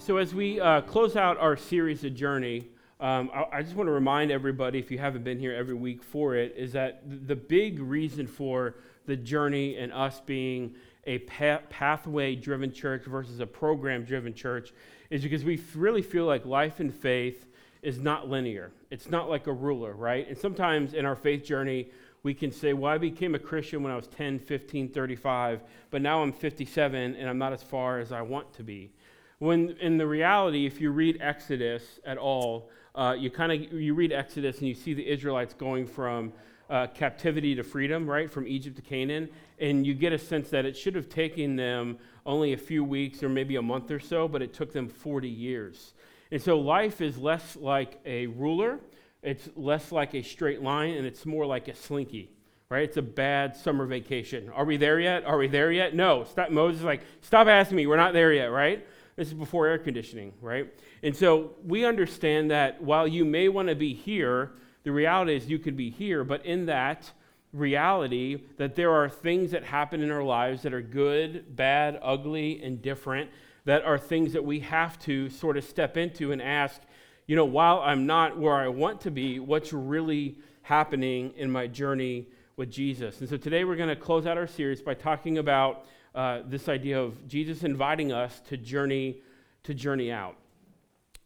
So, 0.00 0.16
as 0.16 0.34
we 0.34 0.58
uh, 0.58 0.80
close 0.80 1.14
out 1.14 1.36
our 1.36 1.58
series, 1.58 2.04
of 2.04 2.14
Journey, 2.14 2.68
um, 3.00 3.30
I, 3.34 3.58
I, 3.58 3.62
just 3.62 3.76
want 3.76 3.86
to 3.88 3.92
remind 3.92 4.30
everybody, 4.30 4.78
if 4.78 4.90
you 4.90 4.96
haven't 4.96 5.24
been 5.24 5.38
here 5.38 5.54
every 5.54 5.74
week 5.74 6.02
for 6.02 6.34
it, 6.34 6.54
is 6.56 6.72
that 6.72 7.02
the 7.26 7.36
big 7.36 7.80
reason 7.80 8.26
for 8.26 8.76
the 9.04 9.14
journey 9.14 9.76
and 9.76 9.92
us 9.92 10.22
being 10.24 10.74
a 11.06 11.18
pa- 11.18 11.60
pathway 11.68 12.34
driven 12.34 12.72
church 12.72 13.04
versus 13.04 13.40
a 13.40 13.46
program 13.46 14.04
driven 14.04 14.32
church 14.32 14.72
is 15.10 15.22
because 15.22 15.44
we 15.44 15.62
really 15.74 16.02
feel 16.02 16.24
like 16.24 16.46
life 16.46 16.80
and 16.80 16.94
faith 16.94 17.46
is 17.82 17.98
not 17.98 18.26
linear. 18.26 18.72
It's 18.90 19.10
not 19.10 19.28
like 19.28 19.48
a 19.48 19.52
ruler, 19.52 19.92
right? 19.92 20.26
And 20.26 20.38
sometimes 20.38 20.94
in 20.94 21.04
our 21.04 21.16
faith 21.16 21.44
journey, 21.44 21.90
we 22.22 22.32
can 22.32 22.50
say, 22.50 22.72
well, 22.72 22.90
I 22.90 22.96
became 22.96 23.34
a 23.34 23.38
Christian 23.38 23.82
when 23.82 23.92
I 23.92 23.96
was 23.96 24.06
10, 24.06 24.38
15, 24.38 24.88
35, 24.88 25.60
but 25.90 26.00
now 26.00 26.22
I'm 26.22 26.32
57 26.32 27.16
and 27.16 27.28
I'm 27.28 27.38
not 27.38 27.52
as 27.52 27.62
far 27.62 27.98
as 27.98 28.12
I 28.12 28.22
want 28.22 28.50
to 28.54 28.62
be. 28.62 28.92
When 29.40 29.76
in 29.80 29.98
the 29.98 30.06
reality, 30.06 30.66
if 30.66 30.80
you 30.80 30.92
read 30.92 31.18
Exodus 31.20 31.82
at 32.06 32.16
all, 32.16 32.70
uh, 32.94 33.16
you 33.18 33.28
kind 33.28 33.50
of 33.50 33.72
you 33.72 33.94
read 33.94 34.12
Exodus 34.12 34.58
and 34.58 34.68
you 34.68 34.74
see 34.74 34.94
the 34.94 35.06
Israelites 35.06 35.52
going 35.52 35.86
from 35.86 36.32
uh, 36.70 36.86
captivity 36.94 37.56
to 37.56 37.64
freedom, 37.64 38.08
right, 38.08 38.30
from 38.30 38.46
Egypt 38.46 38.76
to 38.76 38.82
Canaan, 38.82 39.28
and 39.58 39.84
you 39.84 39.94
get 39.94 40.12
a 40.12 40.18
sense 40.18 40.48
that 40.50 40.64
it 40.64 40.76
should 40.76 40.94
have 40.94 41.08
taken 41.08 41.56
them 41.56 41.98
only 42.24 42.52
a 42.52 42.56
few 42.56 42.84
weeks 42.84 43.22
or 43.24 43.28
maybe 43.28 43.56
a 43.56 43.62
month 43.62 43.90
or 43.90 43.98
so, 43.98 44.28
but 44.28 44.40
it 44.40 44.54
took 44.54 44.72
them 44.72 44.88
40 44.88 45.28
years. 45.28 45.94
And 46.30 46.40
so 46.40 46.60
life 46.60 47.00
is 47.00 47.18
less 47.18 47.56
like 47.56 47.98
a 48.06 48.28
ruler 48.28 48.78
it's 49.22 49.48
less 49.54 49.92
like 49.92 50.14
a 50.14 50.22
straight 50.22 50.62
line 50.62 50.94
and 50.94 51.06
it's 51.06 51.26
more 51.26 51.44
like 51.44 51.68
a 51.68 51.74
slinky, 51.74 52.30
right? 52.70 52.84
It's 52.84 52.96
a 52.96 53.02
bad 53.02 53.54
summer 53.54 53.84
vacation. 53.86 54.48
Are 54.50 54.64
we 54.64 54.76
there 54.76 54.98
yet? 54.98 55.24
Are 55.24 55.36
we 55.36 55.46
there 55.46 55.70
yet? 55.70 55.94
No. 55.94 56.24
Stop, 56.24 56.50
Moses 56.50 56.80
is 56.80 56.84
like, 56.84 57.02
stop 57.20 57.46
asking 57.46 57.76
me. 57.76 57.86
We're 57.86 57.96
not 57.96 58.14
there 58.14 58.32
yet, 58.32 58.46
right? 58.46 58.86
This 59.20 59.28
is 59.28 59.34
before 59.34 59.66
air 59.66 59.76
conditioning, 59.76 60.32
right? 60.40 60.72
And 61.02 61.14
so 61.14 61.50
we 61.66 61.84
understand 61.84 62.50
that 62.52 62.82
while 62.82 63.06
you 63.06 63.26
may 63.26 63.50
want 63.50 63.68
to 63.68 63.74
be 63.74 63.92
here, 63.92 64.52
the 64.82 64.92
reality 64.92 65.36
is 65.36 65.46
you 65.46 65.58
could 65.58 65.76
be 65.76 65.90
here, 65.90 66.24
but 66.24 66.46
in 66.46 66.64
that 66.64 67.12
reality, 67.52 68.44
that 68.56 68.76
there 68.76 68.90
are 68.90 69.10
things 69.10 69.50
that 69.50 69.62
happen 69.62 70.00
in 70.00 70.10
our 70.10 70.22
lives 70.22 70.62
that 70.62 70.72
are 70.72 70.80
good, 70.80 71.54
bad, 71.54 71.98
ugly, 72.00 72.62
and 72.62 72.80
different, 72.80 73.28
that 73.66 73.84
are 73.84 73.98
things 73.98 74.32
that 74.32 74.42
we 74.42 74.60
have 74.60 74.98
to 75.00 75.28
sort 75.28 75.58
of 75.58 75.64
step 75.64 75.98
into 75.98 76.32
and 76.32 76.40
ask, 76.40 76.80
you 77.26 77.36
know, 77.36 77.44
while 77.44 77.80
I'm 77.80 78.06
not 78.06 78.38
where 78.38 78.54
I 78.54 78.68
want 78.68 79.02
to 79.02 79.10
be, 79.10 79.38
what's 79.38 79.74
really 79.74 80.38
happening 80.62 81.34
in 81.36 81.50
my 81.50 81.66
journey 81.66 82.26
with 82.56 82.70
Jesus. 82.70 83.20
And 83.20 83.28
so 83.28 83.36
today 83.36 83.64
we're 83.64 83.76
going 83.76 83.90
to 83.90 83.96
close 83.96 84.24
out 84.24 84.38
our 84.38 84.46
series 84.46 84.80
by 84.80 84.94
talking 84.94 85.36
about 85.36 85.84
uh, 86.14 86.40
this 86.46 86.68
idea 86.68 87.00
of 87.00 87.28
Jesus 87.28 87.62
inviting 87.62 88.12
us 88.12 88.40
to 88.48 88.56
journey 88.56 89.22
to 89.62 89.74
journey 89.74 90.10
out. 90.10 90.36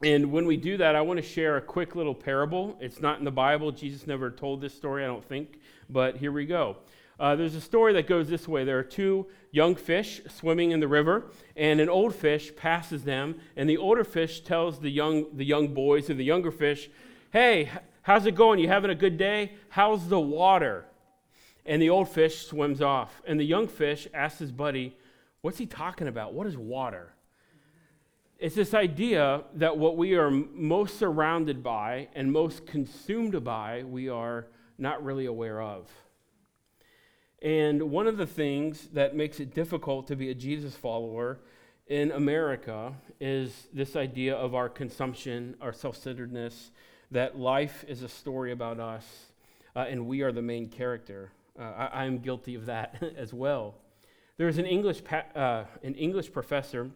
And 0.03 0.33
when 0.33 0.45
we 0.47 0.57
do 0.57 0.77
that, 0.79 0.97
I 0.97 1.01
want 1.01 1.19
to 1.19 1.27
share 1.27 1.57
a 1.57 1.63
quick 1.63 1.95
little 1.95 2.15
parable. 2.15 2.77
It's 2.81 3.01
not 3.01 3.19
in 3.19 3.25
the 3.25 3.31
Bible. 3.31 3.73
Jesus 3.73 4.07
never 4.07 4.31
told 4.31 4.61
this 4.61 4.75
story, 4.75 5.05
I 5.05 5.07
don't 5.07 5.25
think, 5.25 5.61
but 5.89 6.17
here 6.17 6.33
we 6.33 6.47
go. 6.47 6.77
Uh, 7.19 7.37
there's 7.37 7.55
a 7.55 7.61
story 7.61 7.93
that 7.93 8.09
goes 8.09 8.29
this 8.29 8.49
way 8.49 8.65
there 8.65 8.79
are 8.79 8.83
two 8.83 9.27
young 9.53 9.77
fish 9.77 10.21
swimming 10.29 10.73
in 10.73 10.81
the 10.81 10.89
river, 10.89 11.31
and 11.57 11.81
an 11.81 11.89
old 11.89 12.15
fish 12.15 12.55
passes 12.57 13.05
them, 13.05 13.37
and 13.57 13.71
the 13.71 13.77
older 13.77 14.03
fish 14.03 14.41
tells 14.41 14.81
the 14.81 14.91
young, 14.91 15.27
the 15.37 15.45
young 15.45 15.73
boys 15.73 16.11
and 16.11 16.19
the 16.19 16.25
younger 16.25 16.51
fish, 16.51 16.91
Hey, 17.33 17.71
how's 18.03 18.27
it 18.27 18.35
going? 18.35 18.59
You 18.59 18.69
having 18.69 18.91
a 18.91 18.97
good 18.97 19.17
day? 19.17 19.53
How's 19.69 20.09
the 20.09 20.21
water? 20.21 20.87
And 21.67 21.81
the 21.81 21.91
old 21.91 22.09
fish 22.09 22.47
swims 22.47 22.83
off, 22.83 23.23
and 23.27 23.41
the 23.41 23.45
young 23.45 23.69
fish 23.69 24.07
asks 24.13 24.39
his 24.39 24.53
buddy, 24.53 24.97
What's 25.41 25.59
he 25.59 25.67
talking 25.67 26.09
about? 26.09 26.33
What 26.33 26.47
is 26.47 26.57
water? 26.57 27.13
It's 28.39 28.55
this 28.55 28.75
idea 28.75 29.45
that 29.55 29.77
what 29.77 29.97
we 29.97 30.15
are 30.15 30.31
most 30.31 30.99
surrounded 30.99 31.63
by 31.63 32.09
and 32.15 32.33
most 32.33 32.67
consumed 32.67 33.45
by, 33.45 33.85
we 33.85 34.09
are 34.09 34.47
not 34.79 35.05
really 35.05 35.27
aware 35.27 35.61
of. 35.61 35.91
And 37.43 37.91
one 37.91 38.07
of 38.07 38.17
the 38.17 38.27
things 38.27 38.89
that 38.95 39.15
makes 39.15 39.39
it 39.39 39.55
difficult 39.55 40.07
to 40.09 40.17
be 40.17 40.31
a 40.31 40.35
Jesus 40.35 40.75
follower 40.75 41.41
in 41.87 42.11
America 42.11 42.95
is 43.21 43.69
this 43.73 43.97
idea 43.97 44.35
of 44.35 44.55
our 44.55 44.71
consumption, 44.71 45.57
our 45.61 45.73
self 45.73 45.97
centeredness, 45.97 46.71
that 47.11 47.39
life 47.39 47.85
is 47.87 48.03
a 48.03 48.09
story 48.09 48.51
about 48.51 48.81
us 48.81 49.27
uh, 49.77 49.81
and 49.81 50.07
we 50.07 50.23
are 50.23 50.33
the 50.33 50.43
main 50.43 50.69
character. 50.69 51.33
Uh, 51.59 51.89
I, 51.93 52.05
am 52.05 52.19
guilty 52.19 52.55
of 52.55 52.67
that 52.67 53.03
as 53.17 53.33
well. 53.33 53.75
There's 54.37 54.59
an 54.59 54.67
English, 54.67 55.05
pa- 55.05 55.27
uh, 55.37 55.65
an 55.83 55.95
English 55.95 56.33
professor, 56.33 56.91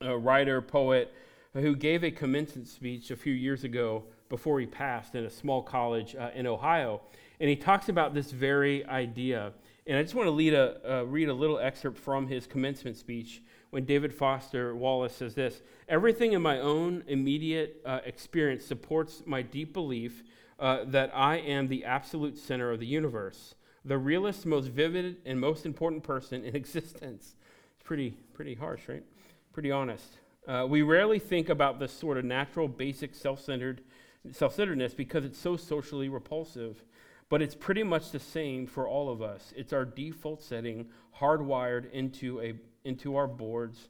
a 0.00 0.16
writer, 0.16 0.62
poet, 0.62 1.12
who 1.52 1.74
gave 1.74 2.04
a 2.04 2.10
commencement 2.10 2.68
speech 2.68 3.10
a 3.10 3.16
few 3.16 3.32
years 3.32 3.64
ago 3.64 4.04
before 4.28 4.60
he 4.60 4.66
passed 4.66 5.14
in 5.14 5.24
a 5.24 5.30
small 5.30 5.62
college 5.62 6.14
uh, 6.14 6.30
in 6.34 6.46
Ohio. 6.46 7.00
And 7.40 7.50
he 7.50 7.56
talks 7.56 7.88
about 7.88 8.14
this 8.14 8.30
very 8.30 8.86
idea. 8.86 9.52
And 9.86 9.98
I 9.98 10.02
just 10.02 10.14
want 10.14 10.28
to 10.28 11.04
read 11.08 11.28
a 11.28 11.34
little 11.34 11.58
excerpt 11.58 11.98
from 11.98 12.28
his 12.28 12.46
commencement 12.46 12.96
speech 12.96 13.42
when 13.72 13.86
David 13.86 14.14
Foster 14.14 14.76
Wallace 14.76 15.16
says 15.16 15.34
this 15.34 15.62
Everything 15.88 16.32
in 16.32 16.42
my 16.42 16.60
own 16.60 17.02
immediate 17.08 17.80
uh, 17.84 18.00
experience 18.04 18.64
supports 18.64 19.22
my 19.26 19.42
deep 19.42 19.72
belief 19.72 20.22
uh, 20.58 20.84
that 20.86 21.10
I 21.14 21.38
am 21.38 21.68
the 21.68 21.84
absolute 21.84 22.38
center 22.38 22.70
of 22.70 22.78
the 22.78 22.86
universe, 22.86 23.54
the 23.84 23.98
realest, 23.98 24.46
most 24.46 24.68
vivid, 24.68 25.16
and 25.26 25.40
most 25.40 25.66
important 25.66 26.02
person 26.02 26.44
in 26.44 26.54
existence. 26.62 27.36
It's 27.74 27.82
pretty, 27.82 28.10
pretty 28.34 28.54
harsh, 28.54 28.88
right? 28.88 29.04
Pretty 29.52 29.70
honest. 29.70 30.18
Uh, 30.46 30.66
we 30.68 30.82
rarely 30.82 31.18
think 31.18 31.48
about 31.48 31.78
this 31.78 31.92
sort 31.92 32.18
of 32.18 32.24
natural, 32.24 32.68
basic 32.68 33.14
self 33.14 33.40
centered 33.40 33.82
self-centeredness 34.30 34.94
because 34.94 35.24
it's 35.24 35.38
so 35.38 35.56
socially 35.56 36.08
repulsive. 36.08 36.84
But 37.28 37.40
it's 37.40 37.54
pretty 37.54 37.82
much 37.82 38.10
the 38.10 38.18
same 38.18 38.66
for 38.66 38.86
all 38.86 39.10
of 39.10 39.22
us. 39.22 39.54
It's 39.56 39.72
our 39.72 39.84
default 39.84 40.42
setting 40.42 40.88
hardwired 41.18 41.90
into, 41.90 42.40
a, 42.40 42.54
into 42.84 43.16
our 43.16 43.26
boards 43.26 43.88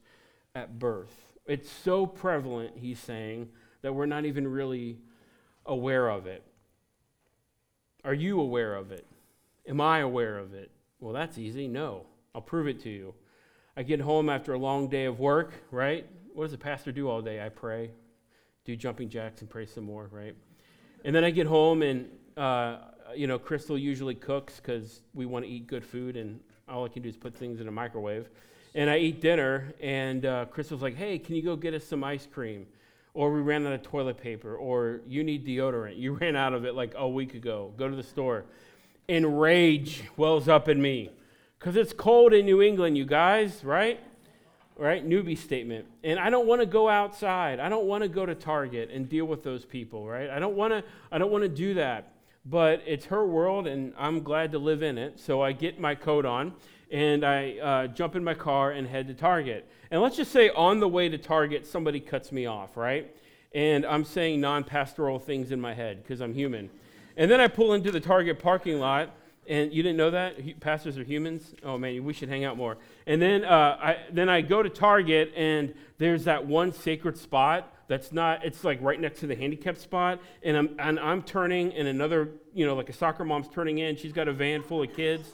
at 0.55 0.79
birth. 0.79 1.35
It's 1.45 1.71
so 1.71 2.07
prevalent, 2.07 2.75
he's 2.77 3.01
saying, 3.01 3.49
that 3.83 3.95
we're 3.95 4.07
not 4.07 4.25
even 4.25 4.47
really 4.47 4.99
aware 5.67 6.09
of 6.09 6.27
it. 6.27 6.45
Are 8.05 8.15
you 8.15 8.41
aware 8.41 8.77
of 8.77 8.93
it? 8.93 9.07
Am 9.67 9.81
I 9.81 10.01
aware 10.01 10.39
of 10.39 10.55
it? 10.55 10.71
Well, 11.01 11.13
that's 11.13 11.39
easy. 11.39 11.69
No. 11.69 12.07
I'll 12.35 12.41
prove 12.41 12.67
it 12.67 12.81
to 12.83 12.91
you. 12.91 13.15
I 13.77 13.83
get 13.83 14.01
home 14.01 14.29
after 14.29 14.55
a 14.55 14.59
long 14.59 14.89
day 14.89 15.05
of 15.05 15.21
work, 15.21 15.53
right? 15.71 16.07
What 16.35 16.45
does 16.45 16.53
a 16.53 16.59
pastor 16.59 16.93
do 16.93 17.09
all 17.09 17.23
day? 17.23 17.45
I 17.45 17.49
pray, 17.49 17.91
do 18.65 18.77
jumping 18.77 19.09
jacks 19.09 19.41
and 19.41 19.51
pray 19.51 19.67
some 19.67 19.85
more, 19.85 20.09
right? 20.11 20.35
And 21.05 21.15
then 21.15 21.25
I 21.25 21.31
get 21.31 21.47
home 21.47 21.83
and, 21.83 22.09
uh, 22.37 22.79
you 23.15 23.27
know, 23.27 23.39
Crystal 23.39 23.77
usually 23.79 24.15
cooks 24.15 24.57
because 24.57 25.03
we 25.15 25.27
want 25.27 25.45
to 25.45 25.51
eat 25.51 25.67
good 25.67 25.85
food 25.85 26.17
and 26.17 26.41
all 26.69 26.85
I 26.85 26.89
can 26.89 27.03
do 27.03 27.09
is 27.09 27.17
put 27.17 27.37
things 27.37 27.61
in 27.61 27.69
a 27.69 27.73
microwave. 27.73 28.29
And 28.75 28.89
I 28.89 28.99
eat 28.99 29.21
dinner 29.21 29.75
and 29.81 30.25
uh, 30.25 30.47
Crystal's 30.47 30.83
like, 30.83 30.97
hey, 30.97 31.19
can 31.19 31.35
you 31.35 31.43
go 31.43 31.57
get 31.57 31.75
us 31.75 31.85
some 31.85 32.03
ice 32.05 32.27
cream? 32.31 32.67
Or 33.15 33.31
we 33.31 33.41
ran 33.41 33.67
out 33.67 33.75
of 33.75 33.83
toilet 33.83 34.17
paper, 34.17 34.57
or 34.57 35.03
you 35.07 35.23
need 35.23 35.47
deodorant. 35.47 35.99
You 35.99 36.13
ran 36.21 36.35
out 36.35 36.55
of 36.55 36.65
it 36.65 36.75
like 36.75 36.95
a 36.97 37.07
week 37.07 37.35
ago. 37.35 37.75
Go 37.77 37.89
to 37.89 37.95
the 37.95 38.03
store. 38.03 38.47
And 39.09 39.41
rage 39.41 40.05
wells 40.17 40.49
up 40.49 40.69
in 40.69 40.81
me 40.81 41.11
because 41.59 41.77
it's 41.77 41.93
cold 41.93 42.33
in 42.33 42.47
New 42.47 42.63
England, 42.63 42.97
you 42.97 43.05
guys, 43.05 43.63
right? 43.65 44.01
right? 44.77 45.07
Newbie 45.07 45.39
statement. 45.39 45.87
And 46.03 46.19
I 46.19 46.31
don't 46.31 46.47
want 46.47 46.61
to 46.61 46.67
go 46.67 46.89
outside. 46.89 47.61
I 47.61 47.69
don't 47.69 47.87
want 47.87 48.03
to 48.03 48.09
go 48.09 48.27
to 48.27 48.35
Target 48.35 48.91
and 48.91 49.09
deal 49.09 49.27
with 49.27 49.43
those 49.43 49.65
people, 49.65 50.07
right? 50.07 50.31
I 50.31 50.39
don't 50.39 50.57
want 50.57 50.73
to 50.73 50.83
I 51.11 51.19
don't 51.19 51.31
want 51.31 51.43
to 51.43 51.49
do 51.49 51.75
that. 51.75 52.13
But 52.45 52.83
it's 52.87 53.07
her 53.07 53.25
world 53.25 53.69
and 53.69 53.93
I'm 53.97 54.23
glad 54.23 54.51
to 54.53 54.59
live 54.59 54.83
in 54.83 54.99
it. 54.99 55.21
So 55.21 55.41
I 55.41 55.53
get 55.53 55.79
my 55.79 55.95
coat 55.95 56.25
on 56.25 56.55
and 56.91 57.25
I 57.25 57.59
uh, 57.59 57.87
jump 57.87 58.17
in 58.17 58.25
my 58.25 58.35
car 58.35 58.73
and 58.73 58.87
head 58.87 59.07
to 59.09 59.15
Target. 59.15 59.69
And 59.93 60.03
let's 60.03 60.17
just 60.17 60.33
say 60.33 60.51
on 60.51 60.81
the 60.81 60.89
way 60.89 61.09
to 61.09 61.19
Target, 61.19 61.65
somebody 61.67 62.01
cuts 62.01 62.33
me 62.33 62.47
off, 62.47 62.77
right? 62.77 63.15
And 63.55 63.87
I'm 63.87 64.05
saying 64.05 64.41
non 64.41 64.65
pastoral 64.65 65.21
things 65.21 65.53
in 65.53 65.61
my 65.61 65.75
head 65.75 66.03
because 66.03 66.21
I'm 66.21 66.35
human. 66.35 66.71
And 67.17 67.31
then 67.31 67.41
I 67.41 67.49
pull 67.49 67.75
into 67.75 67.91
the 67.91 68.01
Target 68.01 68.39
parking 68.39 68.79
lot 68.79 69.11
and 69.49 69.73
you 69.73 69.83
didn't 69.83 69.97
know 69.97 70.11
that? 70.11 70.61
Pastors 70.61 70.97
are 70.99 71.03
humans? 71.03 71.55
Oh 71.65 71.77
man, 71.77 72.05
we 72.05 72.13
should 72.13 72.29
hang 72.29 72.45
out 72.45 72.57
more. 72.57 72.77
And 73.07 73.21
then, 73.21 73.45
uh, 73.45 73.77
I, 73.81 73.97
then 74.13 74.29
I 74.29 74.41
go 74.41 74.63
to 74.63 74.71
Target, 74.71 75.33
and 75.37 75.75
there's 75.99 76.25
that 76.25 76.47
one 76.47 76.73
sacred 76.73 77.19
spot 77.19 77.75
that's 77.89 78.13
not, 78.13 78.45
it's 78.45 78.63
like 78.63 78.81
right 78.81 79.01
next 79.01 79.21
to 79.21 79.27
the 79.27 79.35
handicap 79.35 79.79
spot. 79.79 80.21
And 80.45 80.57
I'm, 80.57 80.77
and 80.79 81.01
I'm 81.01 81.23
turning, 81.23 81.75
and 81.75 81.89
another, 81.89 82.29
you 82.55 82.65
know, 82.65 82.75
like 82.77 82.89
a 82.89 82.93
soccer 82.93 83.25
mom's 83.25 83.49
turning 83.49 83.79
in. 83.79 83.97
She's 83.97 84.13
got 84.13 84.29
a 84.29 84.33
van 84.33 84.63
full 84.63 84.83
of 84.83 84.95
kids. 84.95 85.29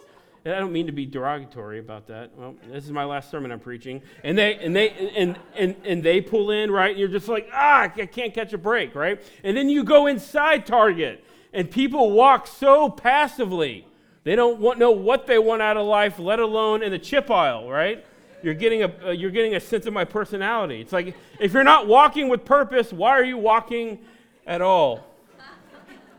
And 0.44 0.54
I 0.54 0.58
don't 0.58 0.72
mean 0.72 0.86
to 0.86 0.92
be 0.92 1.04
derogatory 1.04 1.78
about 1.78 2.06
that. 2.06 2.31
Well, 2.34 2.54
this 2.70 2.84
is 2.84 2.92
my 2.92 3.04
last 3.04 3.31
sermon 3.31 3.52
I'm 3.52 3.60
preaching. 3.60 4.00
And 4.24 4.38
they, 4.38 4.54
and 4.54 4.74
they, 4.74 4.90
and, 5.14 5.38
and, 5.54 5.76
and 5.84 6.02
they 6.02 6.22
pull 6.22 6.50
in, 6.50 6.70
right? 6.70 6.90
And 6.90 6.98
you're 6.98 7.08
just 7.08 7.28
like, 7.28 7.50
ah, 7.52 7.82
I 7.82 7.88
can't 7.88 8.32
catch 8.32 8.54
a 8.54 8.58
break, 8.58 8.94
right? 8.94 9.20
And 9.44 9.54
then 9.54 9.69
you 9.69 9.84
go 9.84 10.06
inside 10.06 10.64
Target, 10.64 11.22
and 11.58 11.70
people 11.70 12.12
walk 12.12 12.46
so 12.46 12.88
passively 12.88 13.87
they 14.25 14.37
don't 14.37 14.58
want, 14.60 14.78
know 14.78 14.90
what 14.90 15.26
they 15.26 15.38
want 15.38 15.62
out 15.62 15.76
of 15.76 15.87
life, 15.87 16.19
let 16.19 16.38
alone 16.38 16.82
in 16.82 16.90
the 16.90 16.99
chip 16.99 17.31
aisle, 17.31 17.70
right? 17.70 18.05
you're 18.43 18.55
getting 18.55 18.82
a, 18.82 18.93
uh, 19.06 19.10
you're 19.10 19.31
getting 19.31 19.55
a 19.55 19.60
sense 19.60 19.87
of 19.87 19.93
my 19.93 20.05
personality. 20.05 20.81
It's 20.81 20.93
like, 20.93 21.14
if 21.40 21.52
you're 21.52 21.64
not 21.64 21.87
walking 21.87 22.28
with 22.28 22.44
purpose, 22.44 22.93
why 22.93 23.10
are 23.10 23.25
you 23.25 23.37
walking 23.37 23.99
at 24.46 24.60
all? 24.60 25.05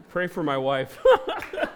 Pray 0.10 0.28
for 0.28 0.44
my 0.44 0.58
wife. 0.58 0.98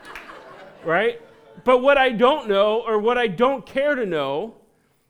right? 0.84 1.22
But 1.64 1.80
what 1.80 1.98
I 1.98 2.10
don't 2.10 2.50
know, 2.50 2.84
or 2.86 3.00
what 3.00 3.18
I 3.18 3.28
don't 3.28 3.66
care 3.66 3.96
to 3.96 4.06
know, 4.06 4.56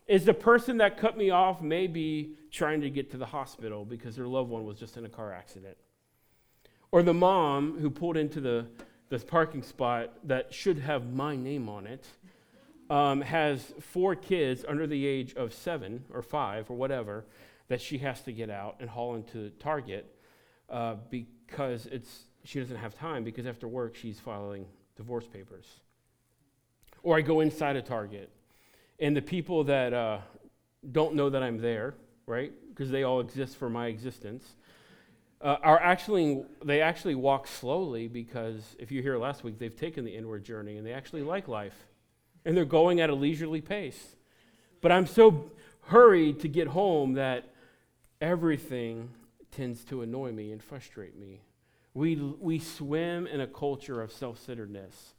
is 0.07 0.25
the 0.25 0.33
person 0.33 0.77
that 0.77 0.97
cut 0.97 1.17
me 1.17 1.29
off 1.29 1.61
may 1.61 1.87
be 1.87 2.35
trying 2.51 2.81
to 2.81 2.89
get 2.89 3.09
to 3.11 3.17
the 3.17 3.25
hospital 3.25 3.85
because 3.85 4.15
their 4.15 4.27
loved 4.27 4.49
one 4.49 4.65
was 4.65 4.77
just 4.77 4.97
in 4.97 5.05
a 5.05 5.09
car 5.09 5.33
accident. 5.33 5.77
Or 6.93 7.01
the 7.01 7.11
mom 7.11 7.79
who 7.79 7.89
pulled 7.89 8.17
into 8.17 8.39
the 8.39 8.67
this 9.09 9.23
parking 9.23 9.63
spot 9.63 10.11
that 10.25 10.53
should 10.53 10.77
have 10.77 11.11
my 11.11 11.35
name 11.35 11.67
on 11.67 11.87
it 11.87 12.05
um, 12.87 13.21
has 13.21 13.73
four 13.79 14.15
kids 14.15 14.63
under 14.67 14.85
the 14.85 15.03
age 15.03 15.33
of 15.33 15.55
seven 15.55 16.05
or 16.13 16.21
five 16.21 16.69
or 16.69 16.77
whatever 16.77 17.25
that 17.67 17.81
she 17.81 17.97
has 17.97 18.21
to 18.21 18.31
get 18.31 18.51
out 18.51 18.75
and 18.79 18.91
haul 18.91 19.15
into 19.15 19.49
Target 19.59 20.05
uh, 20.69 20.97
because 21.09 21.87
it's 21.87 22.25
she 22.43 22.59
doesn't 22.59 22.77
have 22.77 22.93
time 22.93 23.23
because 23.23 23.47
after 23.47 23.67
work 23.67 23.95
she's 23.95 24.19
filing 24.19 24.67
divorce 24.95 25.25
papers. 25.25 25.65
Or 27.01 27.17
I 27.17 27.21
go 27.21 27.39
inside 27.39 27.75
a 27.75 27.81
Target 27.81 28.29
and 28.99 29.17
the 29.17 29.21
people 29.23 29.63
that 29.63 29.95
uh, 29.95 30.19
don't 30.91 31.15
know 31.15 31.31
that 31.31 31.41
I'm 31.41 31.57
there, 31.57 31.95
right? 32.27 32.53
Because 32.69 32.91
they 32.91 33.01
all 33.01 33.19
exist 33.19 33.57
for 33.57 33.67
my 33.67 33.87
existence. 33.87 34.57
Uh, 35.43 35.57
are 35.61 35.79
actually 35.81 36.41
they 36.63 36.79
actually 36.79 37.15
walk 37.15 37.47
slowly 37.47 38.07
because 38.07 38.77
if 38.79 38.91
you 38.91 39.01
hear 39.01 39.17
last 39.17 39.43
week 39.43 39.59
they've 39.59 39.75
taken 39.75 40.05
the 40.05 40.15
inward 40.15 40.41
journey 40.41 40.77
and 40.77 40.87
they 40.87 40.93
actually 40.93 41.21
like 41.21 41.49
life 41.49 41.75
and 42.45 42.55
they're 42.55 42.63
going 42.63 43.01
at 43.01 43.09
a 43.09 43.13
leisurely 43.13 43.59
pace. 43.59 44.15
But 44.81 44.93
i'm 44.93 45.05
so 45.05 45.51
hurried 45.87 46.39
to 46.39 46.47
get 46.47 46.67
home 46.67 47.15
that 47.15 47.53
everything 48.21 49.09
tends 49.51 49.83
to 49.85 50.01
annoy 50.01 50.31
me 50.31 50.53
and 50.53 50.63
frustrate 50.63 51.19
me. 51.19 51.41
We, 51.93 52.15
we 52.15 52.59
swim 52.59 53.27
in 53.27 53.41
a 53.41 53.47
culture 53.47 54.01
of 54.01 54.13
self-centeredness 54.13 55.13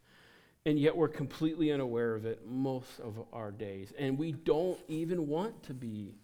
and 0.64 0.78
yet 0.78 0.96
we're 0.96 1.08
completely 1.08 1.70
unaware 1.70 2.14
of 2.14 2.24
it 2.24 2.46
most 2.46 2.98
of 3.00 3.22
our 3.34 3.50
days. 3.50 3.92
And 3.98 4.18
we 4.18 4.32
don't 4.32 4.78
even 4.88 5.28
want 5.28 5.62
to 5.64 5.74
be 5.74 6.14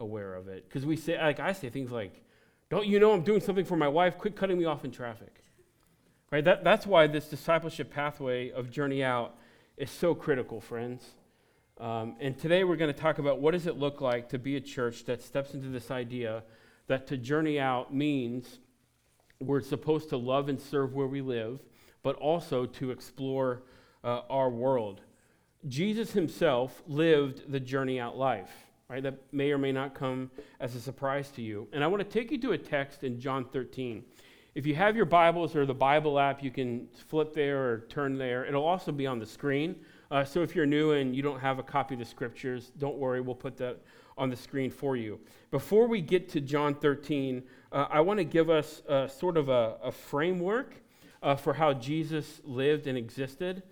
aware 0.00 0.34
of 0.34 0.48
it 0.48 0.68
because 0.68 0.84
we 0.84 0.96
say 0.96 1.16
like 1.16 1.38
i 1.38 1.52
say 1.52 1.70
things 1.70 1.92
like 1.92 2.22
don't 2.72 2.86
you 2.86 2.98
know 2.98 3.12
i'm 3.12 3.20
doing 3.20 3.42
something 3.42 3.66
for 3.66 3.76
my 3.76 3.86
wife? 3.86 4.16
Quit 4.16 4.34
cutting 4.34 4.58
me 4.58 4.64
off 4.64 4.82
in 4.82 4.90
traffic. 4.90 5.42
Right? 6.30 6.42
That, 6.42 6.64
that's 6.64 6.86
why 6.86 7.06
this 7.06 7.28
discipleship 7.28 7.90
pathway 7.90 8.50
of 8.50 8.70
journey 8.70 9.04
out 9.04 9.36
is 9.76 9.90
so 9.90 10.14
critical 10.14 10.58
friends. 10.58 11.04
Um, 11.78 12.16
and 12.18 12.38
today 12.38 12.64
we're 12.64 12.76
going 12.76 12.92
to 12.92 12.98
talk 12.98 13.18
about 13.18 13.40
what 13.40 13.50
does 13.50 13.66
it 13.66 13.76
look 13.76 14.00
like 14.00 14.30
to 14.30 14.38
be 14.38 14.56
a 14.56 14.60
church 14.60 15.04
that 15.04 15.22
steps 15.22 15.52
into 15.52 15.68
this 15.68 15.90
idea 15.90 16.44
that 16.86 17.06
to 17.08 17.18
journey 17.18 17.60
out 17.60 17.94
means 17.94 18.58
we're 19.38 19.60
supposed 19.60 20.08
to 20.08 20.16
love 20.16 20.48
and 20.48 20.58
serve 20.58 20.94
where 20.94 21.06
we 21.06 21.20
live 21.20 21.60
but 22.02 22.16
also 22.16 22.64
to 22.64 22.90
explore 22.90 23.64
uh, 24.02 24.22
our 24.30 24.48
world. 24.48 25.02
Jesus 25.68 26.12
himself 26.12 26.82
lived 26.86 27.52
the 27.52 27.60
journey 27.60 28.00
out 28.00 28.16
life, 28.16 28.50
right? 28.92 29.02
That 29.02 29.14
may 29.32 29.50
or 29.52 29.56
may 29.56 29.72
not 29.72 29.94
come 29.94 30.30
as 30.60 30.74
a 30.74 30.80
surprise 30.80 31.30
to 31.30 31.40
you. 31.40 31.66
And 31.72 31.82
I 31.82 31.86
want 31.86 32.02
to 32.02 32.08
take 32.08 32.30
you 32.30 32.36
to 32.42 32.52
a 32.52 32.58
text 32.58 33.04
in 33.04 33.18
John 33.18 33.46
13. 33.46 34.04
If 34.54 34.66
you 34.66 34.74
have 34.74 34.96
your 34.96 35.06
Bibles 35.06 35.56
or 35.56 35.64
the 35.64 35.72
Bible 35.72 36.18
app, 36.18 36.42
you 36.42 36.50
can 36.50 36.88
flip 37.08 37.32
there 37.32 37.70
or 37.70 37.86
turn 37.88 38.18
there. 38.18 38.44
It'll 38.44 38.66
also 38.66 38.92
be 38.92 39.06
on 39.06 39.18
the 39.18 39.24
screen. 39.24 39.76
Uh, 40.10 40.24
so 40.24 40.42
if 40.42 40.54
you're 40.54 40.66
new 40.66 40.92
and 40.92 41.16
you 41.16 41.22
don't 41.22 41.40
have 41.40 41.58
a 41.58 41.62
copy 41.62 41.94
of 41.94 42.00
the 42.00 42.04
scriptures, 42.04 42.70
don't 42.76 42.98
worry, 42.98 43.22
we'll 43.22 43.34
put 43.34 43.56
that 43.56 43.78
on 44.18 44.28
the 44.28 44.36
screen 44.36 44.70
for 44.70 44.94
you. 44.94 45.18
Before 45.50 45.86
we 45.86 46.02
get 46.02 46.28
to 46.28 46.42
John 46.42 46.74
13, 46.74 47.42
uh, 47.72 47.86
I 47.88 48.00
want 48.00 48.18
to 48.18 48.24
give 48.24 48.50
us 48.50 48.82
sort 49.08 49.38
of 49.38 49.48
a, 49.48 49.76
a 49.82 49.90
framework 49.90 50.74
uh, 51.22 51.34
for 51.34 51.54
how 51.54 51.72
Jesus 51.72 52.42
lived 52.44 52.86
and 52.86 52.98
existed. 52.98 53.62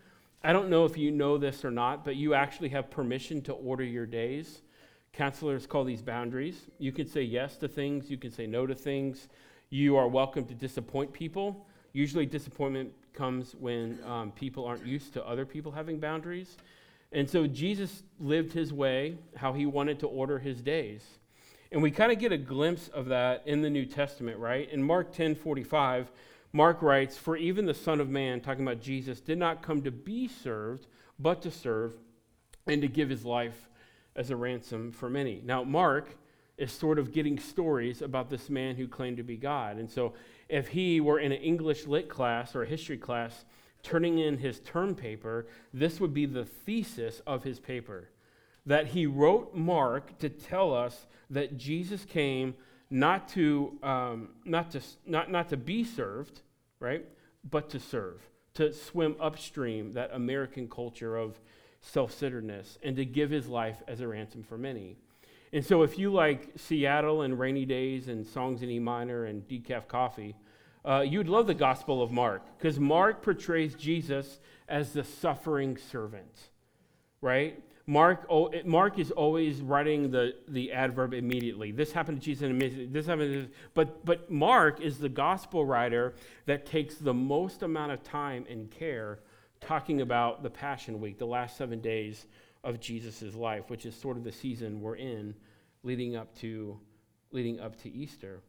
I 0.42 0.54
don't 0.54 0.70
know 0.70 0.86
if 0.86 0.96
you 0.96 1.10
know 1.10 1.36
this 1.36 1.62
or 1.62 1.70
not, 1.70 2.06
but 2.06 2.16
you 2.16 2.32
actually 2.32 2.70
have 2.70 2.90
permission 2.90 3.42
to 3.42 3.52
order 3.52 3.84
your 3.84 4.06
days. 4.06 4.62
Counselors 5.12 5.66
call 5.66 5.84
these 5.84 6.02
boundaries. 6.02 6.66
You 6.78 6.92
can 6.92 7.06
say 7.06 7.22
yes 7.22 7.56
to 7.58 7.68
things, 7.68 8.10
you 8.10 8.16
can 8.16 8.30
say 8.30 8.46
no 8.46 8.66
to 8.66 8.74
things. 8.74 9.28
You 9.68 9.96
are 9.96 10.08
welcome 10.08 10.44
to 10.46 10.54
disappoint 10.54 11.12
people. 11.12 11.66
Usually, 11.92 12.26
disappointment 12.26 12.92
comes 13.12 13.54
when 13.58 13.98
um, 14.06 14.30
people 14.32 14.64
aren't 14.64 14.86
used 14.86 15.12
to 15.14 15.26
other 15.26 15.44
people 15.44 15.72
having 15.72 15.98
boundaries. 15.98 16.56
And 17.12 17.28
so, 17.28 17.46
Jesus 17.46 18.04
lived 18.20 18.52
his 18.52 18.72
way, 18.72 19.18
how 19.36 19.52
he 19.52 19.66
wanted 19.66 19.98
to 20.00 20.06
order 20.06 20.38
his 20.38 20.60
days. 20.60 21.04
And 21.72 21.82
we 21.82 21.90
kind 21.90 22.12
of 22.12 22.18
get 22.18 22.32
a 22.32 22.38
glimpse 22.38 22.88
of 22.88 23.06
that 23.06 23.42
in 23.46 23.62
the 23.62 23.70
New 23.70 23.86
Testament, 23.86 24.38
right? 24.38 24.70
In 24.70 24.82
Mark 24.82 25.12
10 25.12 25.34
45, 25.34 26.10
Mark 26.52 26.82
writes, 26.82 27.16
For 27.16 27.36
even 27.36 27.66
the 27.66 27.74
Son 27.74 28.00
of 28.00 28.08
Man, 28.08 28.40
talking 28.40 28.66
about 28.66 28.80
Jesus, 28.80 29.20
did 29.20 29.38
not 29.38 29.62
come 29.62 29.82
to 29.82 29.90
be 29.90 30.28
served, 30.28 30.86
but 31.18 31.42
to 31.42 31.50
serve 31.50 31.94
and 32.66 32.80
to 32.82 32.88
give 32.88 33.08
his 33.08 33.24
life 33.24 33.68
as 34.16 34.30
a 34.30 34.36
ransom 34.36 34.92
for 34.92 35.08
many. 35.08 35.42
Now, 35.44 35.64
Mark 35.64 36.16
is 36.58 36.70
sort 36.70 36.98
of 36.98 37.12
getting 37.12 37.38
stories 37.38 38.02
about 38.02 38.28
this 38.28 38.50
man 38.50 38.76
who 38.76 38.86
claimed 38.86 39.16
to 39.16 39.22
be 39.22 39.36
God. 39.36 39.78
And 39.78 39.90
so, 39.90 40.12
if 40.48 40.68
he 40.68 41.00
were 41.00 41.18
in 41.18 41.32
an 41.32 41.40
English 41.40 41.86
lit 41.86 42.08
class 42.08 42.54
or 42.54 42.62
a 42.62 42.66
history 42.66 42.98
class, 42.98 43.44
turning 43.82 44.18
in 44.18 44.36
his 44.38 44.60
term 44.60 44.94
paper, 44.94 45.46
this 45.72 46.00
would 46.00 46.12
be 46.12 46.26
the 46.26 46.44
thesis 46.44 47.22
of 47.26 47.44
his 47.44 47.58
paper. 47.58 48.10
That 48.66 48.88
he 48.88 49.06
wrote 49.06 49.54
Mark 49.54 50.18
to 50.18 50.28
tell 50.28 50.74
us 50.74 51.06
that 51.30 51.56
Jesus 51.56 52.04
came 52.04 52.54
not 52.90 53.28
to, 53.30 53.78
um, 53.82 54.28
not 54.44 54.72
to, 54.72 54.80
not, 55.06 55.30
not 55.30 55.48
to 55.48 55.56
be 55.56 55.84
served, 55.84 56.40
right, 56.78 57.06
but 57.48 57.70
to 57.70 57.80
serve, 57.80 58.20
to 58.54 58.72
swim 58.72 59.16
upstream 59.20 59.92
that 59.92 60.10
American 60.12 60.68
culture 60.68 61.16
of 61.16 61.40
self 61.80 62.12
centeredness 62.12 62.78
and 62.82 62.96
to 62.96 63.04
give 63.04 63.30
his 63.30 63.48
life 63.48 63.82
as 63.88 64.00
a 64.00 64.08
ransom 64.08 64.42
for 64.42 64.58
many. 64.58 64.96
And 65.52 65.64
so, 65.64 65.82
if 65.82 65.98
you 65.98 66.12
like 66.12 66.52
Seattle 66.56 67.22
and 67.22 67.38
rainy 67.38 67.64
days 67.64 68.08
and 68.08 68.24
songs 68.26 68.62
in 68.62 68.70
E 68.70 68.78
minor 68.78 69.24
and 69.24 69.46
decaf 69.48 69.88
coffee, 69.88 70.36
uh, 70.84 71.04
you'd 71.06 71.28
love 71.28 71.46
the 71.46 71.54
Gospel 71.54 72.02
of 72.02 72.12
Mark 72.12 72.42
because 72.56 72.78
Mark 72.78 73.22
portrays 73.22 73.74
Jesus 73.74 74.38
as 74.68 74.92
the 74.92 75.02
suffering 75.02 75.76
servant, 75.76 76.50
right? 77.20 77.62
Mark, 77.86 78.24
oh, 78.30 78.52
Mark 78.64 79.00
is 79.00 79.10
always 79.10 79.60
writing 79.60 80.12
the, 80.12 80.34
the 80.46 80.70
adverb 80.70 81.12
immediately. 81.12 81.72
This 81.72 81.90
happened 81.90 82.20
to 82.20 82.24
Jesus 82.24 82.44
immediately. 82.44 82.86
This 82.86 83.06
happened 83.06 83.48
to, 83.48 83.54
but, 83.74 84.04
but 84.04 84.30
Mark 84.30 84.80
is 84.80 84.98
the 84.98 85.08
gospel 85.08 85.66
writer 85.66 86.14
that 86.46 86.66
takes 86.66 86.94
the 86.94 87.12
most 87.12 87.62
amount 87.64 87.90
of 87.90 88.04
time 88.04 88.46
and 88.48 88.70
care 88.70 89.18
talking 89.60 90.00
about 90.00 90.42
the 90.42 90.50
Passion 90.50 91.00
Week, 91.00 91.18
the 91.18 91.26
last 91.26 91.56
seven 91.56 91.80
days 91.80 92.26
of 92.64 92.80
Jesus' 92.80 93.34
life, 93.34 93.70
which 93.70 93.86
is 93.86 93.94
sort 93.94 94.16
of 94.16 94.24
the 94.24 94.32
season 94.32 94.80
we're 94.80 94.96
in 94.96 95.34
leading 95.82 96.16
up 96.16 96.34
to, 96.38 96.78
leading 97.32 97.60
up 97.60 97.80
to 97.82 97.90
Easter. 97.90 98.40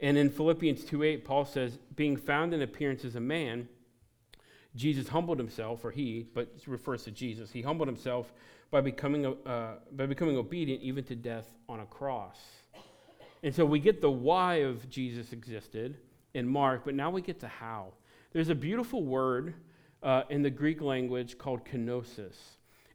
And 0.00 0.18
in 0.18 0.30
Philippians 0.30 0.84
2.8, 0.84 1.24
Paul 1.24 1.44
says, 1.44 1.78
being 1.96 2.16
found 2.16 2.52
in 2.52 2.62
appearance 2.62 3.04
as 3.04 3.16
a 3.16 3.20
man, 3.20 3.68
Jesus 4.76 5.08
humbled 5.08 5.38
himself, 5.38 5.84
or 5.84 5.90
he, 5.90 6.26
but 6.34 6.52
refers 6.66 7.04
to 7.04 7.10
Jesus. 7.10 7.50
He 7.52 7.62
humbled 7.62 7.88
himself 7.88 8.32
by 8.70 8.80
becoming, 8.80 9.24
uh, 9.46 9.74
by 9.92 10.06
becoming 10.06 10.36
obedient 10.36 10.82
even 10.82 11.04
to 11.04 11.14
death 11.14 11.46
on 11.68 11.80
a 11.80 11.86
cross. 11.86 12.38
And 13.42 13.54
so 13.54 13.64
we 13.64 13.78
get 13.78 14.00
the 14.00 14.10
why 14.10 14.56
of 14.56 14.88
Jesus 14.90 15.32
existed 15.32 15.96
in 16.34 16.48
Mark, 16.48 16.82
but 16.84 16.94
now 16.94 17.10
we 17.10 17.22
get 17.22 17.38
to 17.40 17.48
how. 17.48 17.92
There's 18.32 18.48
a 18.48 18.54
beautiful 18.54 19.04
word 19.04 19.54
uh, 20.04 20.22
in 20.28 20.42
the 20.42 20.50
Greek 20.50 20.80
language 20.80 21.38
called 21.38 21.64
kenosis. 21.64 22.36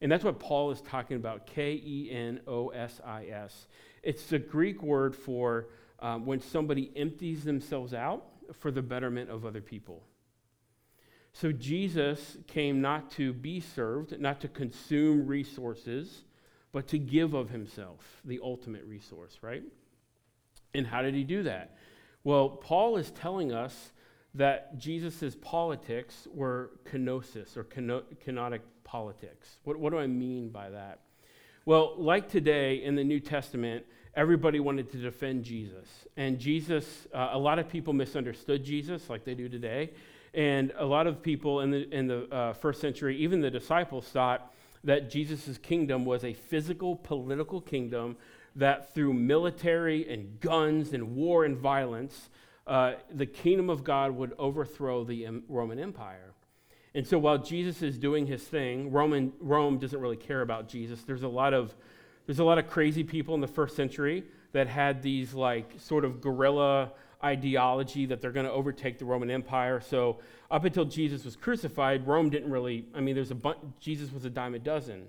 And 0.01 0.09
that's 0.09 0.23
what 0.23 0.39
Paul 0.39 0.71
is 0.71 0.79
talking 0.81 1.17
about 1.17 1.45
K 1.45 1.73
E 1.73 2.09
N 2.09 2.39
O 2.47 2.69
S 2.69 3.01
I 3.05 3.25
S. 3.25 3.67
It's 4.01 4.27
the 4.27 4.39
Greek 4.39 4.81
word 4.81 5.15
for 5.15 5.67
um, 5.99 6.25
when 6.25 6.39
somebody 6.39 6.91
empties 6.95 7.43
themselves 7.43 7.93
out 7.93 8.25
for 8.53 8.71
the 8.71 8.81
betterment 8.81 9.29
of 9.29 9.45
other 9.45 9.59
people. 9.59 10.03
So 11.33 11.51
Jesus 11.51 12.37
came 12.47 12.81
not 12.81 13.11
to 13.11 13.33
be 13.33 13.59
served, 13.59 14.19
not 14.19 14.39
to 14.41 14.47
consume 14.47 15.27
resources, 15.27 16.23
but 16.71 16.87
to 16.87 16.97
give 16.97 17.33
of 17.33 17.49
himself, 17.49 18.21
the 18.23 18.39
ultimate 18.41 18.85
resource, 18.85 19.37
right? 19.41 19.63
And 20.73 20.87
how 20.87 21.01
did 21.01 21.13
he 21.13 21.23
do 21.23 21.43
that? 21.43 21.75
Well, 22.23 22.49
Paul 22.49 22.97
is 22.97 23.11
telling 23.11 23.51
us 23.51 23.91
that 24.35 24.77
Jesus' 24.77 25.35
politics 25.41 26.27
were 26.33 26.71
kenosis 26.85 27.57
or 27.57 27.63
kenotic 27.63 28.59
politics. 28.83 29.57
What, 29.63 29.77
what 29.79 29.91
do 29.91 29.99
I 29.99 30.07
mean 30.07 30.49
by 30.49 30.69
that? 30.69 30.99
Well, 31.65 31.95
like 31.97 32.29
today 32.29 32.83
in 32.83 32.95
the 32.95 33.03
New 33.03 33.19
Testament, 33.19 33.85
everybody 34.15 34.59
wanted 34.59 34.91
to 34.91 34.97
defend 34.97 35.43
Jesus. 35.43 35.87
And 36.17 36.39
Jesus, 36.39 37.07
uh, 37.13 37.29
a 37.31 37.37
lot 37.37 37.59
of 37.59 37.69
people 37.69 37.93
misunderstood 37.93 38.63
Jesus 38.63 39.09
like 39.09 39.23
they 39.23 39.35
do 39.35 39.49
today. 39.49 39.91
And 40.33 40.73
a 40.77 40.85
lot 40.85 41.07
of 41.07 41.21
people 41.21 41.61
in 41.61 41.71
the, 41.71 41.89
in 41.91 42.07
the 42.07 42.27
uh, 42.33 42.53
first 42.53 42.81
century, 42.81 43.17
even 43.17 43.41
the 43.41 43.51
disciples, 43.51 44.07
thought 44.07 44.53
that 44.83 45.09
Jesus' 45.09 45.57
kingdom 45.57 46.05
was 46.05 46.23
a 46.23 46.33
physical, 46.33 46.95
political 46.95 47.61
kingdom 47.61 48.15
that 48.55 48.93
through 48.93 49.13
military 49.13 50.11
and 50.11 50.39
guns 50.39 50.93
and 50.93 51.15
war 51.15 51.45
and 51.45 51.57
violence, 51.57 52.29
uh, 52.69 52.93
the 53.11 53.25
kingdom 53.25 53.69
of 53.69 53.83
God 53.83 54.11
would 54.11 54.33
overthrow 54.37 55.03
the 55.03 55.27
Roman 55.49 55.79
Empire. 55.79 56.33
And 56.93 57.05
so 57.05 57.17
while 57.17 57.39
Jesus 57.39 57.81
is 57.81 57.97
doing 57.97 58.27
his 58.27 58.43
thing, 58.43 58.91
Roman, 58.91 59.33
Rome 59.39 59.79
doesn't 59.79 59.99
really 59.99 60.15
care 60.15 60.41
about 60.41 60.69
Jesus. 60.69 61.01
There's 61.01 61.23
a 61.23 61.27
lot 61.27 61.53
of 61.53 61.75
there's 62.27 62.37
a 62.37 62.43
lot 62.43 62.59
of 62.59 62.67
crazy 62.67 63.03
people 63.03 63.33
in 63.33 63.41
the 63.41 63.47
first 63.47 63.75
century 63.75 64.23
that 64.51 64.67
had 64.67 65.01
these 65.01 65.33
like 65.33 65.73
sort 65.79 66.05
of 66.05 66.21
guerrilla 66.21 66.91
ideology 67.23 68.05
that 68.05 68.21
they're 68.21 68.31
going 68.31 68.45
to 68.45 68.51
overtake 68.51 68.99
the 68.99 69.05
Roman 69.05 69.31
Empire. 69.31 69.81
So 69.81 70.19
up 70.51 70.63
until 70.63 70.85
Jesus 70.85 71.25
was 71.25 71.35
crucified, 71.35 72.05
Rome 72.05 72.29
didn't 72.29 72.51
really. 72.51 72.85
I 72.93 73.01
mean, 73.01 73.15
there's 73.15 73.31
a. 73.31 73.55
Jesus 73.79 74.11
was 74.11 74.25
a 74.25 74.29
dime 74.29 74.53
a 74.53 74.59
dozen. 74.59 75.07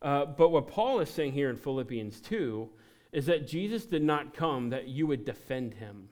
Uh, 0.00 0.24
but 0.24 0.48
what 0.48 0.68
Paul 0.68 1.00
is 1.00 1.10
saying 1.10 1.32
here 1.32 1.50
in 1.50 1.56
Philippians 1.56 2.20
2 2.22 2.68
is 3.12 3.26
that 3.26 3.46
Jesus 3.46 3.84
did 3.84 4.02
not 4.02 4.34
come 4.34 4.70
that 4.70 4.88
you 4.88 5.06
would 5.06 5.26
defend 5.26 5.74
him. 5.74 6.08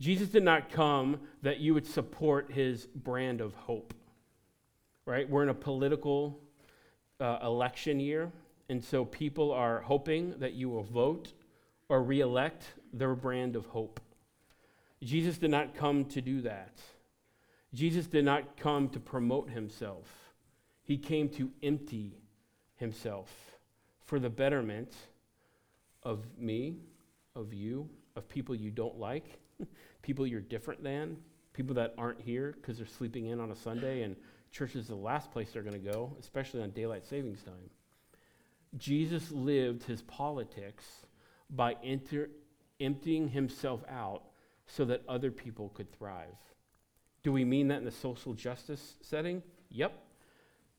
Jesus 0.00 0.28
did 0.28 0.44
not 0.44 0.70
come 0.70 1.20
that 1.42 1.58
you 1.58 1.74
would 1.74 1.86
support 1.86 2.52
his 2.52 2.86
brand 2.86 3.40
of 3.40 3.54
hope. 3.54 3.94
Right? 5.04 5.28
We're 5.28 5.42
in 5.42 5.48
a 5.48 5.54
political 5.54 6.40
uh, 7.20 7.38
election 7.42 7.98
year, 7.98 8.30
and 8.68 8.82
so 8.82 9.04
people 9.04 9.50
are 9.50 9.80
hoping 9.80 10.38
that 10.38 10.52
you 10.52 10.68
will 10.68 10.84
vote 10.84 11.32
or 11.88 12.02
reelect 12.02 12.64
their 12.92 13.14
brand 13.14 13.56
of 13.56 13.66
hope. 13.66 14.00
Jesus 15.02 15.38
did 15.38 15.50
not 15.50 15.74
come 15.74 16.04
to 16.06 16.20
do 16.20 16.42
that. 16.42 16.78
Jesus 17.74 18.06
did 18.06 18.24
not 18.24 18.56
come 18.56 18.88
to 18.90 19.00
promote 19.00 19.50
himself. 19.50 20.06
He 20.82 20.96
came 20.96 21.28
to 21.30 21.50
empty 21.62 22.18
himself 22.76 23.30
for 24.04 24.18
the 24.18 24.30
betterment 24.30 24.94
of 26.02 26.24
me, 26.38 26.76
of 27.34 27.52
you, 27.52 27.88
of 28.16 28.28
people 28.28 28.54
you 28.54 28.70
don't 28.70 28.98
like, 28.98 29.38
people 30.02 30.26
you're 30.26 30.40
different 30.40 30.82
than, 30.82 31.16
people 31.52 31.74
that 31.74 31.94
aren't 31.98 32.20
here 32.20 32.54
because 32.56 32.78
they're 32.78 32.86
sleeping 32.86 33.26
in 33.26 33.40
on 33.40 33.50
a 33.50 33.56
Sunday 33.56 34.02
and 34.02 34.16
church 34.52 34.76
is 34.76 34.86
the 34.86 34.94
last 34.94 35.30
place 35.32 35.50
they're 35.52 35.62
going 35.62 35.72
to 35.72 35.90
go, 35.92 36.16
especially 36.20 36.62
on 36.62 36.70
daylight 36.70 37.04
savings 37.04 37.42
time. 37.42 37.70
Jesus 38.76 39.30
lived 39.30 39.82
his 39.82 40.02
politics 40.02 40.84
by 41.50 41.76
enter, 41.82 42.30
emptying 42.80 43.28
himself 43.28 43.82
out 43.88 44.22
so 44.66 44.84
that 44.84 45.02
other 45.08 45.30
people 45.30 45.70
could 45.70 45.90
thrive. 45.96 46.36
Do 47.22 47.32
we 47.32 47.44
mean 47.44 47.68
that 47.68 47.78
in 47.78 47.84
the 47.84 47.90
social 47.90 48.34
justice 48.34 48.94
setting? 49.00 49.42
Yep. 49.70 49.92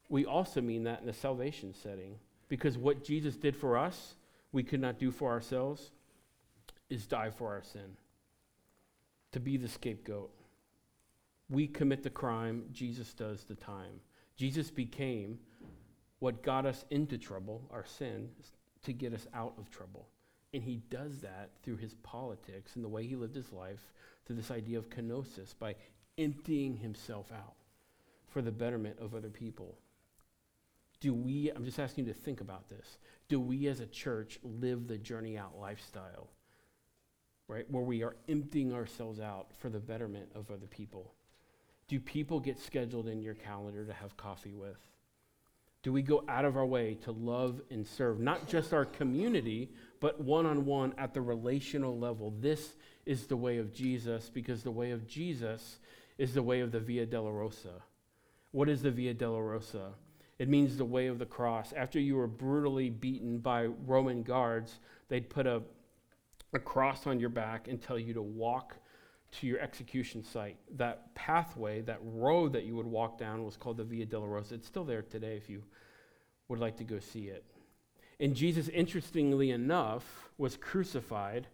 We 0.07 0.25
also 0.25 0.61
mean 0.61 0.83
that 0.83 1.01
in 1.01 1.07
the 1.07 1.13
salvation 1.13 1.73
setting 1.73 2.15
because 2.47 2.77
what 2.77 3.03
Jesus 3.03 3.35
did 3.35 3.55
for 3.55 3.77
us, 3.77 4.15
we 4.51 4.63
could 4.63 4.79
not 4.79 4.97
do 4.97 5.11
for 5.11 5.29
ourselves, 5.29 5.91
is 6.89 7.05
die 7.05 7.29
for 7.29 7.49
our 7.49 7.63
sin 7.63 7.97
to 9.31 9.39
be 9.39 9.57
the 9.57 9.67
scapegoat. 9.67 10.31
We 11.49 11.67
commit 11.67 12.03
the 12.03 12.09
crime, 12.09 12.65
Jesus 12.71 13.13
does 13.13 13.43
the 13.43 13.55
time. 13.55 14.01
Jesus 14.35 14.69
became 14.69 15.39
what 16.19 16.43
got 16.43 16.65
us 16.65 16.85
into 16.89 17.17
trouble, 17.17 17.67
our 17.71 17.85
sin, 17.85 18.29
to 18.83 18.93
get 18.93 19.13
us 19.13 19.27
out 19.33 19.53
of 19.57 19.69
trouble. 19.69 20.07
And 20.53 20.63
he 20.63 20.81
does 20.89 21.19
that 21.21 21.51
through 21.63 21.77
his 21.77 21.93
politics 21.95 22.75
and 22.75 22.83
the 22.83 22.89
way 22.89 23.05
he 23.05 23.15
lived 23.15 23.35
his 23.35 23.51
life, 23.51 23.93
through 24.25 24.35
this 24.35 24.51
idea 24.51 24.77
of 24.77 24.89
kenosis, 24.89 25.53
by 25.57 25.75
emptying 26.17 26.75
himself 26.75 27.31
out 27.31 27.55
for 28.27 28.41
the 28.41 28.51
betterment 28.51 28.97
of 28.99 29.15
other 29.15 29.29
people. 29.29 29.77
Do 30.99 31.13
we, 31.13 31.51
I'm 31.55 31.65
just 31.65 31.79
asking 31.79 32.05
you 32.05 32.13
to 32.13 32.19
think 32.19 32.41
about 32.41 32.67
this, 32.69 32.97
do 33.29 33.39
we 33.39 33.67
as 33.67 33.79
a 33.79 33.85
church 33.87 34.39
live 34.43 34.87
the 34.87 34.97
journey 34.97 35.37
out 35.37 35.57
lifestyle? 35.57 36.29
Right? 37.49 37.69
Where 37.69 37.83
we 37.83 38.03
are 38.03 38.15
emptying 38.29 38.71
ourselves 38.71 39.19
out 39.19 39.47
for 39.57 39.69
the 39.69 39.79
betterment 39.79 40.29
of 40.35 40.51
other 40.51 40.67
people. 40.67 41.13
Do 41.87 41.99
people 41.99 42.39
get 42.39 42.59
scheduled 42.59 43.07
in 43.07 43.21
your 43.21 43.33
calendar 43.33 43.83
to 43.83 43.93
have 43.93 44.15
coffee 44.15 44.53
with? 44.53 44.77
Do 45.81 45.91
we 45.91 46.03
go 46.03 46.23
out 46.29 46.45
of 46.45 46.55
our 46.55 46.65
way 46.65 46.95
to 47.05 47.11
love 47.11 47.61
and 47.71 47.87
serve 47.87 48.19
not 48.19 48.47
just 48.47 48.73
our 48.73 48.85
community, 48.85 49.71
but 49.99 50.21
one 50.21 50.45
on 50.45 50.65
one 50.65 50.93
at 50.97 51.13
the 51.13 51.21
relational 51.21 51.97
level? 51.97 52.33
This 52.39 52.75
is 53.05 53.25
the 53.25 53.37
way 53.37 53.57
of 53.57 53.73
Jesus 53.73 54.29
because 54.29 54.61
the 54.61 54.71
way 54.71 54.91
of 54.91 55.07
Jesus 55.07 55.79
is 56.19 56.33
the 56.33 56.43
way 56.43 56.59
of 56.59 56.71
the 56.71 56.79
Via 56.79 57.07
Dolorosa. 57.07 57.81
What 58.51 58.69
is 58.69 58.83
the 58.83 58.91
Via 58.91 59.15
Dolorosa? 59.15 59.93
It 60.37 60.49
means 60.49 60.77
the 60.77 60.85
way 60.85 61.07
of 61.07 61.17
the 61.17 61.25
cross. 61.25 61.73
After 61.73 61.99
you 61.99 62.15
were 62.15 62.27
brutally 62.27 62.89
beaten 62.89 63.39
by 63.39 63.65
Roman 63.65 64.21
guards, 64.21 64.79
they'd 65.07 65.29
put 65.29 65.47
a 65.47 65.63
a 66.53 66.59
cross 66.59 67.07
on 67.07 67.19
your 67.19 67.29
back 67.29 67.67
and 67.67 67.81
tell 67.81 67.99
you 67.99 68.13
to 68.13 68.21
walk 68.21 68.75
to 69.31 69.47
your 69.47 69.59
execution 69.59 70.23
site. 70.23 70.57
That 70.77 71.13
pathway, 71.15 71.81
that 71.81 71.99
road 72.01 72.53
that 72.53 72.63
you 72.63 72.75
would 72.75 72.87
walk 72.87 73.17
down 73.19 73.43
was 73.43 73.57
called 73.57 73.77
the 73.77 73.83
Via 73.83 74.05
Dolorosa. 74.05 74.53
It's 74.53 74.67
still 74.67 74.83
there 74.83 75.03
today 75.03 75.37
if 75.37 75.49
you 75.49 75.63
would 76.47 76.59
like 76.59 76.77
to 76.77 76.83
go 76.83 76.99
see 76.99 77.25
it. 77.25 77.45
And 78.19 78.35
Jesus, 78.35 78.67
interestingly 78.69 79.51
enough, 79.51 80.29
was 80.37 80.57
crucified 80.57 81.47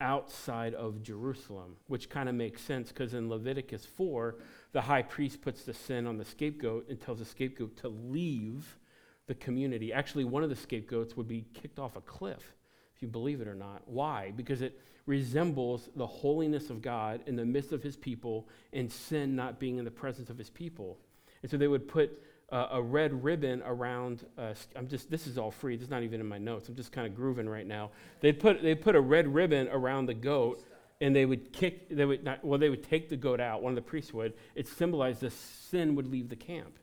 outside 0.00 0.74
of 0.74 1.02
Jerusalem, 1.02 1.76
which 1.86 2.08
kind 2.08 2.28
of 2.28 2.34
makes 2.34 2.62
sense 2.62 2.88
because 2.88 3.14
in 3.14 3.28
Leviticus 3.28 3.84
4, 3.84 4.36
the 4.72 4.80
high 4.80 5.02
priest 5.02 5.42
puts 5.42 5.64
the 5.64 5.74
sin 5.74 6.06
on 6.06 6.18
the 6.18 6.24
scapegoat 6.24 6.88
and 6.88 7.00
tells 7.00 7.18
the 7.18 7.24
scapegoat 7.24 7.76
to 7.78 7.88
leave 7.88 8.78
the 9.26 9.34
community. 9.34 9.92
Actually, 9.92 10.24
one 10.24 10.42
of 10.42 10.50
the 10.50 10.56
scapegoats 10.56 11.16
would 11.16 11.28
be 11.28 11.44
kicked 11.52 11.78
off 11.78 11.96
a 11.96 12.00
cliff 12.00 12.54
if 12.98 13.02
you 13.02 13.08
believe 13.08 13.40
it 13.40 13.46
or 13.46 13.54
not. 13.54 13.82
Why? 13.86 14.32
Because 14.34 14.60
it 14.60 14.76
resembles 15.06 15.88
the 15.94 16.06
holiness 16.06 16.68
of 16.68 16.82
God 16.82 17.20
in 17.26 17.36
the 17.36 17.44
midst 17.44 17.70
of 17.70 17.80
his 17.80 17.96
people 17.96 18.48
and 18.72 18.90
sin 18.90 19.36
not 19.36 19.60
being 19.60 19.78
in 19.78 19.84
the 19.84 19.90
presence 19.90 20.30
of 20.30 20.36
his 20.36 20.50
people. 20.50 20.98
And 21.42 21.48
so 21.50 21.56
they 21.56 21.68
would 21.68 21.86
put 21.86 22.20
uh, 22.50 22.66
a 22.72 22.82
red 22.82 23.22
ribbon 23.22 23.62
around. 23.64 24.26
Uh, 24.36 24.54
I'm 24.74 24.88
just. 24.88 25.12
This 25.12 25.28
is 25.28 25.38
all 25.38 25.52
free. 25.52 25.76
This 25.76 25.84
is 25.84 25.90
not 25.90 26.02
even 26.02 26.18
in 26.20 26.26
my 26.26 26.38
notes. 26.38 26.68
I'm 26.68 26.74
just 26.74 26.90
kind 26.90 27.06
of 27.06 27.14
grooving 27.14 27.48
right 27.48 27.66
now. 27.66 27.90
They'd 28.20 28.40
put 28.40 28.62
they 28.62 28.74
put 28.74 28.96
a 28.96 29.00
red 29.00 29.32
ribbon 29.32 29.68
around 29.68 30.06
the 30.06 30.14
goat, 30.14 30.64
and 31.00 31.14
they 31.14 31.24
would 31.24 31.52
kick. 31.52 31.88
They 31.88 32.04
would 32.04 32.24
not. 32.24 32.44
Well, 32.44 32.58
they 32.58 32.70
would 32.70 32.82
take 32.82 33.10
the 33.10 33.16
goat 33.16 33.38
out. 33.38 33.62
One 33.62 33.70
of 33.70 33.76
the 33.76 33.82
priests 33.82 34.12
would. 34.12 34.32
It 34.56 34.66
symbolized 34.66 35.20
the 35.20 35.30
sin 35.30 35.94
would 35.94 36.08
leave 36.08 36.30
the 36.30 36.36
camp. 36.36 36.80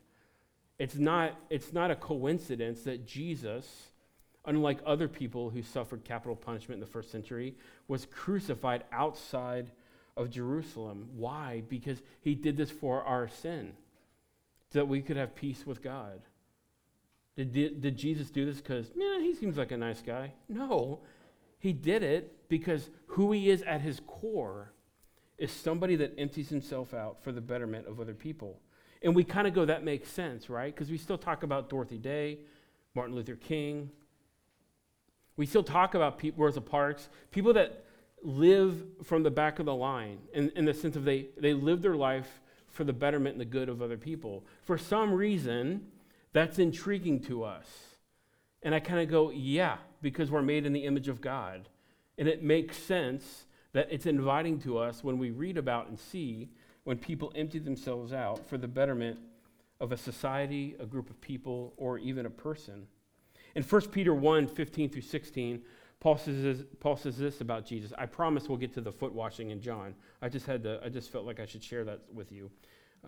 It's 0.78 0.94
not. 0.94 1.38
It's 1.50 1.74
not 1.74 1.90
a 1.90 1.96
coincidence 1.96 2.84
that 2.84 3.06
Jesus 3.06 3.88
unlike 4.46 4.78
other 4.86 5.08
people 5.08 5.50
who 5.50 5.62
suffered 5.62 6.04
capital 6.04 6.36
punishment 6.36 6.76
in 6.76 6.80
the 6.80 6.92
first 6.92 7.10
century, 7.10 7.54
was 7.88 8.06
crucified 8.06 8.84
outside 8.92 9.70
of 10.16 10.30
Jerusalem. 10.30 11.08
Why? 11.16 11.62
Because 11.68 12.00
he 12.20 12.34
did 12.34 12.56
this 12.56 12.70
for 12.70 13.02
our 13.02 13.28
sin, 13.28 13.74
so 14.72 14.80
that 14.80 14.86
we 14.86 15.02
could 15.02 15.16
have 15.16 15.34
peace 15.34 15.66
with 15.66 15.82
God. 15.82 16.20
Did, 17.36 17.52
did, 17.52 17.80
did 17.82 17.96
Jesus 17.96 18.30
do 18.30 18.46
this 18.46 18.56
because, 18.56 18.90
yeah, 18.96 19.20
he 19.20 19.34
seems 19.34 19.58
like 19.58 19.72
a 19.72 19.76
nice 19.76 20.00
guy? 20.00 20.32
No. 20.48 21.00
He 21.58 21.72
did 21.72 22.02
it 22.02 22.48
because 22.48 22.88
who 23.08 23.32
he 23.32 23.50
is 23.50 23.62
at 23.62 23.82
his 23.82 24.00
core 24.06 24.72
is 25.36 25.52
somebody 25.52 25.96
that 25.96 26.14
empties 26.16 26.48
himself 26.48 26.94
out 26.94 27.22
for 27.22 27.32
the 27.32 27.42
betterment 27.42 27.86
of 27.86 28.00
other 28.00 28.14
people. 28.14 28.58
And 29.02 29.14
we 29.14 29.22
kind 29.22 29.46
of 29.46 29.52
go, 29.52 29.66
that 29.66 29.84
makes 29.84 30.10
sense, 30.10 30.48
right? 30.48 30.74
Because 30.74 30.90
we 30.90 30.96
still 30.96 31.18
talk 31.18 31.42
about 31.42 31.68
Dorothy 31.68 31.98
Day, 31.98 32.38
Martin 32.94 33.14
Luther 33.14 33.36
King, 33.36 33.90
we 35.36 35.46
still 35.46 35.62
talk 35.62 35.94
about 35.94 36.18
people, 36.18 36.44
Rosa 36.44 36.60
Parks, 36.60 37.08
people 37.30 37.52
that 37.54 37.84
live 38.22 38.82
from 39.04 39.22
the 39.22 39.30
back 39.30 39.58
of 39.58 39.66
the 39.66 39.74
line 39.74 40.18
in, 40.32 40.50
in 40.56 40.64
the 40.64 40.74
sense 40.74 40.96
of 40.96 41.04
they, 41.04 41.26
they 41.36 41.52
live 41.52 41.82
their 41.82 41.94
life 41.94 42.40
for 42.68 42.84
the 42.84 42.92
betterment 42.92 43.34
and 43.34 43.40
the 43.40 43.46
good 43.46 43.68
of 43.68 43.82
other 43.82 43.96
people. 43.96 44.44
For 44.64 44.76
some 44.78 45.12
reason, 45.12 45.86
that's 46.32 46.58
intriguing 46.58 47.20
to 47.24 47.44
us. 47.44 47.66
And 48.62 48.74
I 48.74 48.80
kind 48.80 49.00
of 49.00 49.08
go, 49.08 49.30
yeah, 49.30 49.76
because 50.02 50.30
we're 50.30 50.42
made 50.42 50.66
in 50.66 50.72
the 50.72 50.84
image 50.84 51.08
of 51.08 51.20
God. 51.20 51.68
And 52.18 52.28
it 52.28 52.42
makes 52.42 52.76
sense 52.76 53.44
that 53.72 53.88
it's 53.90 54.06
inviting 54.06 54.58
to 54.60 54.78
us 54.78 55.04
when 55.04 55.18
we 55.18 55.30
read 55.30 55.58
about 55.58 55.88
and 55.88 55.98
see 55.98 56.48
when 56.84 56.96
people 56.96 57.32
empty 57.34 57.58
themselves 57.58 58.12
out 58.12 58.48
for 58.48 58.56
the 58.58 58.68
betterment 58.68 59.18
of 59.80 59.92
a 59.92 59.96
society, 59.96 60.74
a 60.80 60.86
group 60.86 61.10
of 61.10 61.20
people, 61.20 61.74
or 61.76 61.98
even 61.98 62.26
a 62.26 62.30
person. 62.30 62.86
In 63.56 63.62
1 63.62 63.80
Peter 63.88 64.14
1 64.14 64.46
15 64.48 64.90
through 64.90 65.02
16, 65.02 65.62
Paul 65.98 66.18
says, 66.18 66.42
this, 66.42 66.66
Paul 66.78 66.96
says 66.96 67.16
this 67.16 67.40
about 67.40 67.64
Jesus. 67.64 67.90
I 67.96 68.04
promise 68.04 68.48
we'll 68.48 68.58
get 68.58 68.74
to 68.74 68.82
the 68.82 68.92
foot 68.92 69.14
washing 69.14 69.50
in 69.50 69.62
John. 69.62 69.94
I 70.20 70.28
just 70.28 70.44
had 70.44 70.62
to, 70.64 70.78
I 70.84 70.90
just 70.90 71.10
felt 71.10 71.24
like 71.24 71.40
I 71.40 71.46
should 71.46 71.64
share 71.64 71.82
that 71.84 72.02
with 72.12 72.30
you. 72.30 72.50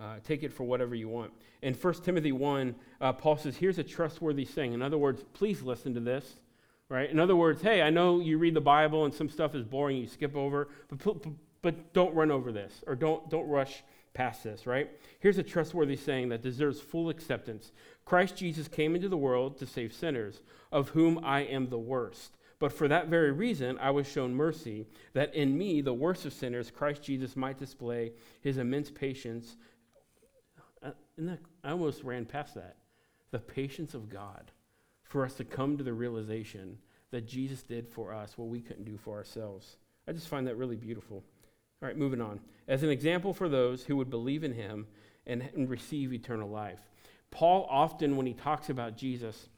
Uh, 0.01 0.17
take 0.25 0.43
it 0.43 0.53
for 0.53 0.65
whatever 0.65 0.95
you 0.95 1.09
want. 1.09 1.33
In 1.61 1.75
1 1.75 1.95
Timothy 2.03 2.33
1, 2.33 2.75
uh, 3.01 3.13
Paul 3.13 3.37
says, 3.37 3.57
Here's 3.57 3.79
a 3.79 3.85
trustworthy 3.85 4.47
thing. 4.47 4.73
In 4.73 4.81
other 4.81 4.97
words, 4.97 5.23
please 5.35 5.61
listen 5.61 5.93
to 5.95 6.01
this. 6.01 6.37
Right? 6.89 7.11
In 7.11 7.21
other 7.21 7.37
words, 7.37 7.61
hey, 7.61 7.83
I 7.83 7.91
know 7.91 8.19
you 8.19 8.39
read 8.39 8.55
the 8.55 8.63
Bible 8.63 9.05
and 9.05 9.13
some 9.13 9.29
stuff 9.29 9.55
is 9.55 9.63
boring, 9.63 9.99
you 9.99 10.07
skip 10.07 10.35
over, 10.35 10.69
but, 10.89 11.27
but 11.61 11.93
don't 11.93 12.15
run 12.15 12.31
over 12.31 12.51
this 12.51 12.83
or 12.87 12.97
don't, 12.97 13.29
don't 13.29 13.47
rush 13.47 13.83
past 14.19 14.43
this, 14.43 14.67
right? 14.67 14.91
Here's 15.21 15.39
a 15.39 15.45
trustworthy 15.45 15.95
saying 15.95 16.31
that 16.31 16.43
deserves 16.43 16.81
full 16.81 17.09
acceptance 17.09 17.71
Christ 18.05 18.37
Jesus 18.37 18.67
came 18.67 18.97
into 18.97 19.09
the 19.09 19.17
world 19.17 19.59
to 19.59 19.67
save 19.67 19.93
sinners, 19.93 20.43
of 20.73 20.89
whom 20.89 21.21
I 21.23 21.43
am 21.43 21.69
the 21.69 21.79
worst. 21.79 22.37
But 22.59 22.73
for 22.73 22.89
that 22.89 23.07
very 23.07 23.31
reason, 23.31 23.79
I 23.79 23.91
was 23.91 24.09
shown 24.09 24.35
mercy, 24.35 24.87
that 25.13 25.35
in 25.35 25.57
me, 25.57 25.83
the 25.83 25.95
worst 25.95 26.27
of 26.27 26.33
sinners, 26.33 26.71
Christ 26.71 27.03
Jesus 27.03 27.37
might 27.37 27.59
display 27.59 28.13
his 28.41 28.59
immense 28.59 28.91
patience. 28.91 29.57
Uh, 30.83 30.91
that, 31.19 31.39
I 31.63 31.71
almost 31.71 32.03
ran 32.03 32.25
past 32.25 32.55
that. 32.55 32.77
The 33.31 33.39
patience 33.39 33.95
of 33.95 34.09
God 34.09 34.51
for 35.05 35.25
us 35.25 35.35
to 35.35 35.45
come 35.45 35.77
to 35.77 35.85
the 35.85 35.93
realization 35.93 36.79
that 37.13 37.29
Jesus 37.29 37.63
did 37.63 37.87
for 37.87 38.13
us 38.13 38.37
what 38.37 38.49
we 38.49 38.61
couldn't 38.63 38.85
do 38.85 38.97
for 38.97 39.17
ourselves. 39.17 39.77
I 40.09 40.13
just 40.13 40.29
find 40.29 40.47
that 40.49 40.57
really 40.57 40.77
beautiful. 40.77 41.23
All 41.81 41.89
right, 41.89 41.97
moving 41.97 42.21
on. 42.21 42.41
As 42.67 42.83
an 42.83 42.91
example 42.91 43.33
for 43.33 43.49
those 43.49 43.85
who 43.85 43.97
would 43.97 44.11
believe 44.11 44.45
in 44.45 44.53
him 44.53 44.87
and, 45.27 45.49
and 45.55 45.71
receive 45.71 46.13
eternal 46.13 46.49
life. 46.49 46.81
Paul 47.31 47.67
often, 47.71 48.17
when 48.17 48.27
he 48.27 48.35
talks 48.35 48.71
about 48.71 48.97
Jesus, 48.97 49.49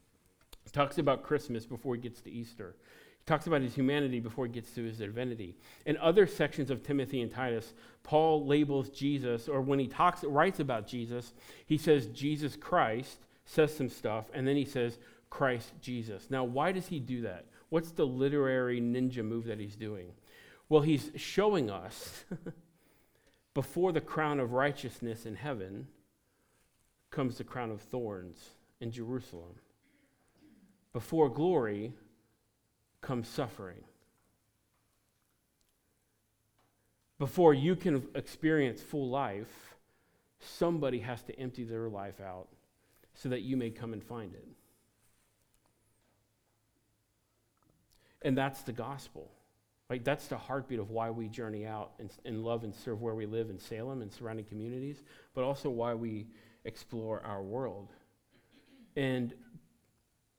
talks 0.73 0.99
about 0.99 1.23
Christmas 1.23 1.67
before 1.67 1.95
he 1.95 2.01
gets 2.01 2.21
to 2.23 2.31
Easter. 2.31 2.77
He 3.19 3.25
talks 3.27 3.47
about 3.47 3.63
his 3.63 3.75
humanity 3.75 4.21
before 4.21 4.47
he 4.47 4.53
gets 4.53 4.71
to 4.73 4.85
his 4.85 4.99
divinity. 4.99 5.57
In 5.87 5.97
other 5.99 6.27
sections 6.27 6.71
of 6.71 6.83
Timothy 6.83 7.21
and 7.21 7.31
Titus, 7.31 7.75
Paul 8.03 8.47
labels 8.47 8.89
Jesus, 8.91 9.49
or 9.49 9.61
when 9.61 9.79
he 9.79 9.89
talks, 9.89 10.25
writes 10.25 10.61
about 10.61 10.87
Jesus, 10.87 11.33
he 11.67 11.77
says 11.77 12.07
Jesus 12.07 12.57
Christ, 12.57 13.19
says 13.45 13.75
some 13.75 13.89
stuff, 13.89 14.27
and 14.33 14.47
then 14.47 14.57
he 14.57 14.65
says 14.65 14.99
Christ 15.29 15.73
Jesus. 15.81 16.29
Now, 16.31 16.45
why 16.45 16.73
does 16.73 16.87
he 16.87 16.99
do 16.99 17.23
that? 17.23 17.47
What's 17.69 17.93
the 17.93 18.07
literary 18.07 18.81
ninja 18.81 19.25
move 19.25 19.45
that 19.45 19.61
he's 19.61 19.77
doing? 19.77 20.13
Well, 20.71 20.83
he's 20.83 21.11
showing 21.17 21.69
us 21.69 22.25
before 23.55 23.91
the 23.93 24.01
crown 24.01 24.39
of 24.39 24.53
righteousness 24.53 25.27
in 25.27 25.35
heaven 25.35 25.89
comes 27.11 27.37
the 27.37 27.45
crown 27.45 27.73
of 27.73 27.83
thorns 27.83 28.51
in 28.81 28.93
Jerusalem. 28.93 29.57
Before 30.93 31.29
glory 31.29 31.93
comes 33.01 33.27
suffering. 33.27 33.83
Before 37.19 37.53
you 37.53 37.75
can 37.75 38.07
experience 38.15 38.81
full 38.81 39.11
life, 39.11 39.75
somebody 40.39 41.01
has 41.01 41.21
to 41.25 41.39
empty 41.39 41.65
their 41.65 41.89
life 41.89 42.21
out 42.21 42.47
so 43.15 43.29
that 43.29 43.43
you 43.43 43.57
may 43.57 43.71
come 43.71 43.93
and 43.93 44.05
find 44.05 44.35
it. 44.35 44.47
And 48.23 48.39
that's 48.39 48.63
the 48.63 48.73
gospel. 48.73 49.33
Like, 49.91 50.05
that's 50.05 50.29
the 50.29 50.39
heartbeat 50.39 50.79
of 50.79 50.91
why 50.91 51.11
we 51.11 51.29
journey 51.29 51.67
out 51.67 51.91
and, 51.99 52.11
and 52.25 52.45
love 52.45 52.63
and 52.65 52.73
serve 52.73 53.03
where 53.03 53.17
we 53.17 53.27
live 53.27 53.51
in 53.51 53.59
Salem 53.59 54.03
and 54.03 54.13
surrounding 54.13 54.45
communities, 54.47 55.03
but 55.35 55.43
also 55.43 55.69
why 55.69 55.95
we 55.95 56.29
explore 56.65 57.21
our 57.27 57.43
world. 57.43 57.89
And 58.97 59.35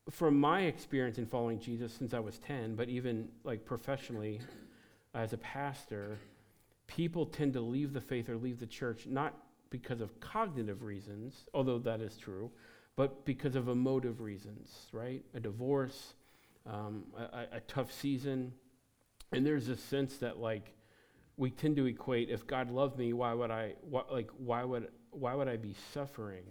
from 0.10 0.40
my 0.40 0.62
experience 0.62 1.18
in 1.18 1.26
following 1.26 1.60
Jesus 1.60 1.94
since 1.94 2.14
I 2.14 2.20
was 2.20 2.38
10, 2.40 2.76
but 2.76 2.90
even 2.90 3.28
like 3.44 3.66
professionally 3.66 4.40
as 5.14 5.34
a 5.34 5.38
pastor, 5.38 6.18
people 6.88 7.26
tend 7.26 7.54
to 7.54 7.62
leave 7.62 7.94
the 7.94 8.02
faith 8.02 8.30
or 8.30 8.38
leave 8.38 8.60
the 8.60 8.66
church 8.66 9.06
not 9.06 9.34
because 9.70 10.02
of 10.02 10.20
cognitive 10.20 10.84
reasons, 10.84 11.46
although 11.54 11.80
that 11.80 12.02
is 12.02 12.18
true, 12.18 12.52
but 12.96 13.26
because 13.26 13.56
of 13.56 13.70
emotive 13.70 14.22
reasons, 14.22 14.88
right? 14.92 15.24
A 15.34 15.40
divorce, 15.40 16.14
um, 16.66 17.04
a, 17.18 17.58
a, 17.58 17.60
tough 17.62 17.92
season, 17.92 18.54
and 19.32 19.46
there's 19.46 19.70
a 19.70 19.78
sense 19.78 20.18
that 20.18 20.40
like 20.40 20.74
we 21.38 21.50
tend 21.50 21.76
to 21.78 21.86
equate 21.86 22.30
if 22.30 22.46
God 22.46 22.70
loved 22.70 22.98
me, 22.98 23.14
why 23.14 23.34
would 23.34 23.52
I 23.52 23.74
what, 23.82 24.12
like 24.12 24.30
why 24.38 24.64
would 24.64 24.90
why 25.12 25.34
would 25.34 25.48
I 25.48 25.58
be 25.58 25.76
suffering? 25.94 26.44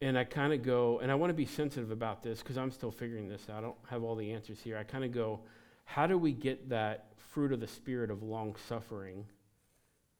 And 0.00 0.16
I 0.16 0.22
kind 0.22 0.52
of 0.52 0.62
go, 0.62 1.00
and 1.00 1.10
I 1.10 1.16
want 1.16 1.30
to 1.30 1.34
be 1.34 1.44
sensitive 1.46 1.90
about 1.90 2.22
this 2.22 2.38
because 2.38 2.56
I'm 2.56 2.70
still 2.70 2.92
figuring 2.92 3.28
this 3.28 3.48
out. 3.50 3.58
I 3.58 3.60
don't 3.62 3.76
have 3.90 4.04
all 4.04 4.14
the 4.14 4.32
answers 4.32 4.60
here. 4.60 4.78
I 4.78 4.84
kind 4.84 5.04
of 5.04 5.10
go, 5.10 5.40
how 5.84 6.06
do 6.06 6.16
we 6.16 6.32
get 6.32 6.68
that 6.68 7.06
fruit 7.16 7.52
of 7.52 7.58
the 7.58 7.66
spirit 7.66 8.10
of 8.10 8.22
long 8.22 8.54
suffering, 8.68 9.24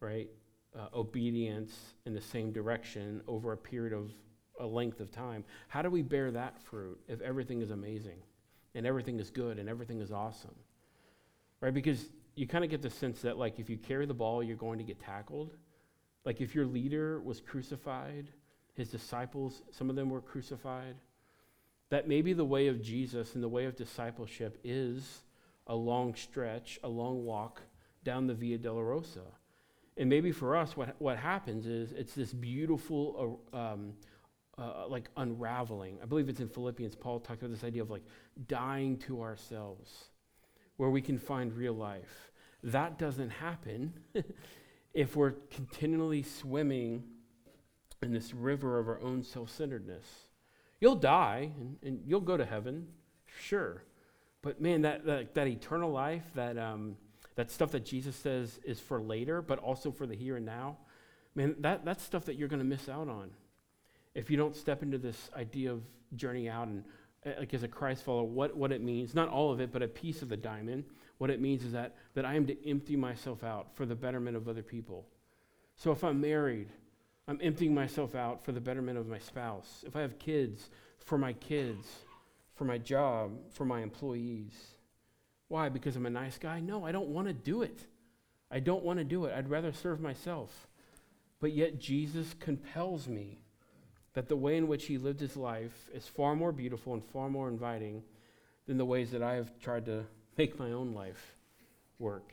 right? 0.00 0.28
Uh, 0.76 0.86
obedience 0.94 1.94
in 2.06 2.14
the 2.14 2.20
same 2.20 2.52
direction 2.52 3.20
over 3.28 3.52
a 3.52 3.56
period 3.56 3.92
of 3.92 4.10
a 4.60 4.66
length 4.66 5.00
of 5.00 5.10
time. 5.10 5.44
How 5.68 5.82
do 5.82 5.90
we 5.90 6.02
bear 6.02 6.30
that 6.32 6.60
fruit 6.60 6.98
if 7.08 7.20
everything 7.20 7.62
is 7.62 7.70
amazing 7.70 8.18
and 8.74 8.86
everything 8.86 9.20
is 9.20 9.30
good 9.30 9.58
and 9.58 9.68
everything 9.68 10.00
is 10.00 10.10
awesome? 10.10 10.54
Right? 11.60 11.74
Because 11.74 12.10
you 12.34 12.46
kind 12.46 12.64
of 12.64 12.70
get 12.70 12.82
the 12.82 12.90
sense 12.90 13.20
that, 13.22 13.36
like, 13.36 13.58
if 13.58 13.68
you 13.68 13.76
carry 13.76 14.06
the 14.06 14.14
ball, 14.14 14.42
you're 14.42 14.56
going 14.56 14.78
to 14.78 14.84
get 14.84 15.00
tackled. 15.00 15.54
Like, 16.24 16.40
if 16.40 16.54
your 16.54 16.66
leader 16.66 17.20
was 17.20 17.40
crucified, 17.40 18.28
his 18.74 18.88
disciples, 18.90 19.62
some 19.70 19.90
of 19.90 19.96
them 19.96 20.10
were 20.10 20.20
crucified, 20.20 20.94
that 21.90 22.06
maybe 22.06 22.32
the 22.32 22.44
way 22.44 22.68
of 22.68 22.82
Jesus 22.82 23.34
and 23.34 23.42
the 23.42 23.48
way 23.48 23.64
of 23.64 23.74
discipleship 23.76 24.58
is 24.62 25.22
a 25.66 25.74
long 25.74 26.14
stretch, 26.14 26.78
a 26.84 26.88
long 26.88 27.24
walk 27.24 27.62
down 28.04 28.26
the 28.26 28.34
Via 28.34 28.58
Dolorosa. 28.58 29.24
And 29.96 30.08
maybe 30.08 30.30
for 30.30 30.56
us, 30.56 30.76
what, 30.76 30.94
what 31.00 31.18
happens 31.18 31.66
is 31.66 31.92
it's 31.92 32.14
this 32.14 32.32
beautiful, 32.32 33.40
uh, 33.52 33.56
um, 33.56 33.94
uh, 34.56 34.86
like 34.86 35.08
unraveling. 35.16 35.98
I 36.02 36.06
believe 36.06 36.28
it's 36.28 36.40
in 36.40 36.48
Philippians. 36.48 36.94
Paul 36.94 37.18
talked 37.18 37.42
about 37.42 37.52
this 37.52 37.64
idea 37.64 37.82
of 37.82 37.90
like 37.90 38.04
dying 38.46 38.96
to 38.98 39.22
ourselves 39.22 40.10
where 40.78 40.88
we 40.88 41.02
can 41.02 41.18
find 41.18 41.52
real 41.52 41.74
life. 41.74 42.30
That 42.62 42.98
doesn't 42.98 43.30
happen 43.30 43.92
if 44.94 45.14
we're 45.14 45.34
continually 45.50 46.22
swimming 46.22 47.04
in 48.02 48.12
this 48.12 48.32
river 48.32 48.78
of 48.78 48.88
our 48.88 49.00
own 49.00 49.22
self 49.22 49.50
centeredness. 49.50 50.06
You'll 50.80 50.96
die 50.96 51.52
and, 51.60 51.76
and, 51.82 52.00
you'll 52.06 52.20
go 52.20 52.36
to 52.36 52.44
heaven, 52.44 52.86
sure. 53.42 53.82
But 54.42 54.60
man, 54.60 54.82
that, 54.82 55.04
that, 55.06 55.34
that 55.34 55.48
eternal 55.48 55.90
life, 55.90 56.24
that, 56.34 56.56
um, 56.56 56.96
that 57.34 57.50
stuff 57.50 57.72
that 57.72 57.84
Jesus 57.84 58.14
says 58.14 58.60
is 58.64 58.78
for 58.78 59.00
later, 59.00 59.42
but 59.42 59.58
also 59.58 59.90
for 59.90 60.06
the 60.06 60.14
here 60.14 60.36
and 60.36 60.46
now, 60.46 60.78
man, 61.34 61.56
that, 61.58 61.84
that's 61.84 62.04
stuff 62.04 62.24
that 62.26 62.36
you're 62.36 62.48
going 62.48 62.60
to 62.60 62.64
miss 62.64 62.88
out 62.88 63.08
on 63.08 63.30
if 64.14 64.30
you 64.30 64.36
don't 64.36 64.56
step 64.56 64.82
into 64.82 64.98
this 64.98 65.30
idea 65.36 65.72
of 65.72 65.82
journeying 66.14 66.48
out 66.48 66.66
and 66.66 66.84
like 67.24 67.52
as 67.52 67.62
a 67.62 67.68
Christ 67.68 68.04
follower, 68.04 68.24
what, 68.24 68.56
what 68.56 68.72
it 68.72 68.82
means, 68.82 69.14
not 69.14 69.28
all 69.28 69.52
of 69.52 69.60
it, 69.60 69.72
but 69.72 69.82
a 69.82 69.88
piece 69.88 70.22
of 70.22 70.28
the 70.28 70.36
diamond. 70.36 70.84
What 71.18 71.30
it 71.30 71.40
means 71.40 71.64
is 71.64 71.72
that, 71.72 71.96
that 72.14 72.24
I 72.24 72.34
am 72.34 72.46
to 72.46 72.68
empty 72.68 72.96
myself 72.96 73.42
out 73.42 73.74
for 73.74 73.86
the 73.86 73.94
betterment 73.94 74.36
of 74.36 74.48
other 74.48 74.62
people. 74.62 75.06
So 75.76 75.90
if 75.90 76.04
I'm 76.04 76.20
married, 76.20 76.68
I'm 77.26 77.38
emptying 77.42 77.74
myself 77.74 78.14
out 78.14 78.44
for 78.44 78.52
the 78.52 78.60
betterment 78.60 78.98
of 78.98 79.08
my 79.08 79.18
spouse. 79.18 79.84
If 79.86 79.96
I 79.96 80.00
have 80.00 80.18
kids, 80.18 80.70
for 80.98 81.18
my 81.18 81.32
kids, 81.34 81.86
for 82.54 82.64
my 82.64 82.78
job, 82.78 83.32
for 83.50 83.64
my 83.64 83.80
employees. 83.80 84.54
Why? 85.48 85.68
Because 85.68 85.96
I'm 85.96 86.06
a 86.06 86.10
nice 86.10 86.38
guy? 86.38 86.60
No, 86.60 86.84
I 86.84 86.92
don't 86.92 87.08
want 87.08 87.28
to 87.28 87.32
do 87.32 87.62
it. 87.62 87.80
I 88.50 88.60
don't 88.60 88.84
want 88.84 88.98
to 88.98 89.04
do 89.04 89.24
it. 89.26 89.34
I'd 89.36 89.50
rather 89.50 89.72
serve 89.72 90.00
myself. 90.00 90.68
But 91.40 91.52
yet 91.52 91.78
Jesus 91.78 92.34
compels 92.38 93.08
me 93.08 93.38
that 94.18 94.28
the 94.28 94.34
way 94.34 94.56
in 94.56 94.66
which 94.66 94.86
he 94.86 94.98
lived 94.98 95.20
his 95.20 95.36
life 95.36 95.88
is 95.94 96.08
far 96.08 96.34
more 96.34 96.50
beautiful 96.50 96.92
and 96.92 97.04
far 97.04 97.30
more 97.30 97.46
inviting 97.46 98.02
than 98.66 98.76
the 98.76 98.84
ways 98.84 99.12
that 99.12 99.22
I 99.22 99.34
have 99.34 99.56
tried 99.60 99.86
to 99.86 100.02
make 100.36 100.58
my 100.58 100.72
own 100.72 100.92
life 100.92 101.36
work. 102.00 102.32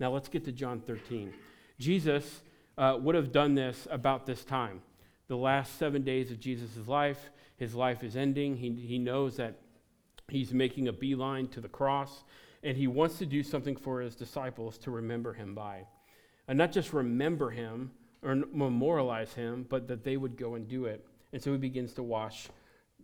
Now 0.00 0.12
let's 0.12 0.30
get 0.30 0.46
to 0.46 0.52
John 0.52 0.80
13. 0.80 1.34
Jesus 1.78 2.40
uh, 2.78 2.96
would 2.98 3.14
have 3.14 3.32
done 3.32 3.54
this 3.54 3.86
about 3.90 4.24
this 4.24 4.46
time. 4.46 4.80
The 5.28 5.36
last 5.36 5.78
seven 5.78 6.00
days 6.00 6.30
of 6.30 6.40
Jesus' 6.40 6.88
life, 6.88 7.28
his 7.58 7.74
life 7.74 8.02
is 8.02 8.16
ending. 8.16 8.56
He, 8.56 8.70
he 8.70 8.98
knows 8.98 9.36
that 9.36 9.58
he's 10.28 10.54
making 10.54 10.88
a 10.88 10.92
beeline 10.94 11.48
to 11.48 11.60
the 11.60 11.68
cross, 11.68 12.24
and 12.62 12.78
he 12.78 12.86
wants 12.86 13.18
to 13.18 13.26
do 13.26 13.42
something 13.42 13.76
for 13.76 14.00
his 14.00 14.14
disciples 14.14 14.78
to 14.78 14.90
remember 14.90 15.34
him 15.34 15.54
by. 15.54 15.84
And 16.48 16.56
not 16.56 16.72
just 16.72 16.94
remember 16.94 17.50
him 17.50 17.90
or 18.22 18.36
memorialize 18.36 19.34
him, 19.34 19.66
but 19.68 19.86
that 19.88 20.02
they 20.02 20.16
would 20.16 20.38
go 20.38 20.54
and 20.54 20.66
do 20.66 20.86
it. 20.86 21.06
And 21.32 21.42
so 21.42 21.52
he 21.52 21.58
begins 21.58 21.92
to 21.94 22.02
wash 22.02 22.48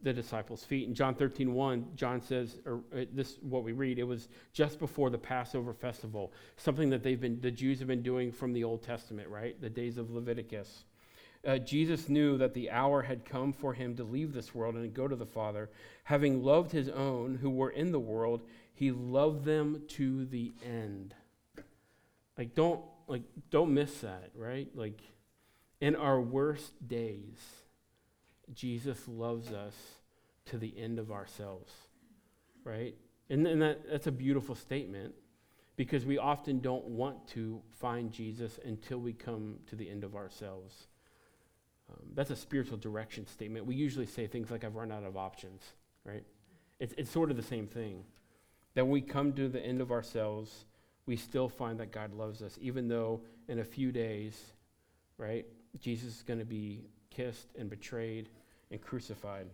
the 0.02 0.12
disciples' 0.12 0.64
feet. 0.64 0.88
In 0.88 0.94
John 0.94 1.14
13, 1.14 1.54
1, 1.54 1.86
John 1.94 2.20
says, 2.20 2.58
or 2.66 2.80
uh, 2.94 3.04
this 3.12 3.38
what 3.40 3.62
we 3.62 3.72
read, 3.72 3.98
it 3.98 4.04
was 4.04 4.28
just 4.52 4.78
before 4.78 5.10
the 5.10 5.18
Passover 5.18 5.72
festival, 5.72 6.32
something 6.56 6.90
that 6.90 7.02
they've 7.02 7.20
been, 7.20 7.40
the 7.40 7.50
Jews 7.50 7.78
have 7.78 7.88
been 7.88 8.02
doing 8.02 8.32
from 8.32 8.52
the 8.52 8.64
Old 8.64 8.82
Testament, 8.82 9.28
right? 9.28 9.60
The 9.60 9.70
days 9.70 9.98
of 9.98 10.10
Leviticus. 10.10 10.84
Uh, 11.46 11.58
Jesus 11.58 12.08
knew 12.08 12.38
that 12.38 12.54
the 12.54 12.70
hour 12.70 13.02
had 13.02 13.24
come 13.24 13.52
for 13.52 13.74
him 13.74 13.96
to 13.96 14.04
leave 14.04 14.32
this 14.32 14.54
world 14.54 14.76
and 14.76 14.94
go 14.94 15.08
to 15.08 15.16
the 15.16 15.26
Father. 15.26 15.70
Having 16.04 16.42
loved 16.42 16.70
his 16.70 16.88
own 16.88 17.36
who 17.36 17.50
were 17.50 17.70
in 17.70 17.90
the 17.90 18.00
world, 18.00 18.42
he 18.74 18.92
loved 18.92 19.44
them 19.44 19.82
to 19.88 20.24
the 20.26 20.52
end. 20.64 21.14
Like 22.38 22.54
don't 22.54 22.80
like 23.08 23.22
don't 23.50 23.74
miss 23.74 24.00
that, 24.00 24.30
right? 24.36 24.68
Like 24.74 25.00
in 25.80 25.96
our 25.96 26.20
worst 26.20 26.86
days, 26.86 27.38
Jesus 28.54 29.06
loves 29.08 29.52
us 29.52 29.74
to 30.46 30.58
the 30.58 30.74
end 30.76 30.98
of 30.98 31.10
ourselves, 31.10 31.72
right? 32.64 32.94
And, 33.30 33.46
and 33.46 33.62
that, 33.62 33.88
that's 33.90 34.06
a 34.06 34.12
beautiful 34.12 34.54
statement 34.54 35.14
because 35.76 36.04
we 36.04 36.18
often 36.18 36.60
don't 36.60 36.84
want 36.84 37.26
to 37.28 37.62
find 37.70 38.12
Jesus 38.12 38.58
until 38.64 38.98
we 38.98 39.12
come 39.12 39.56
to 39.68 39.76
the 39.76 39.88
end 39.88 40.04
of 40.04 40.14
ourselves. 40.14 40.88
Um, 41.90 42.08
that's 42.14 42.30
a 42.30 42.36
spiritual 42.36 42.76
direction 42.78 43.26
statement. 43.26 43.66
We 43.66 43.74
usually 43.74 44.06
say 44.06 44.26
things 44.26 44.50
like, 44.50 44.64
I've 44.64 44.76
run 44.76 44.92
out 44.92 45.04
of 45.04 45.16
options, 45.16 45.62
right? 46.04 46.24
It's, 46.78 46.94
it's 46.98 47.10
sort 47.10 47.30
of 47.30 47.36
the 47.36 47.42
same 47.42 47.66
thing. 47.66 48.04
That 48.74 48.84
when 48.84 48.92
we 48.92 49.00
come 49.00 49.32
to 49.34 49.48
the 49.48 49.60
end 49.60 49.80
of 49.80 49.90
ourselves, 49.90 50.66
we 51.06 51.16
still 51.16 51.48
find 51.48 51.80
that 51.80 51.90
God 51.90 52.14
loves 52.14 52.42
us, 52.42 52.58
even 52.60 52.88
though 52.88 53.22
in 53.48 53.58
a 53.58 53.64
few 53.64 53.92
days, 53.92 54.38
right, 55.18 55.46
Jesus 55.80 56.16
is 56.16 56.22
going 56.22 56.38
to 56.38 56.44
be 56.44 56.84
kissed 57.14 57.48
and 57.58 57.68
betrayed 57.68 58.28
and 58.70 58.80
crucified. 58.80 59.46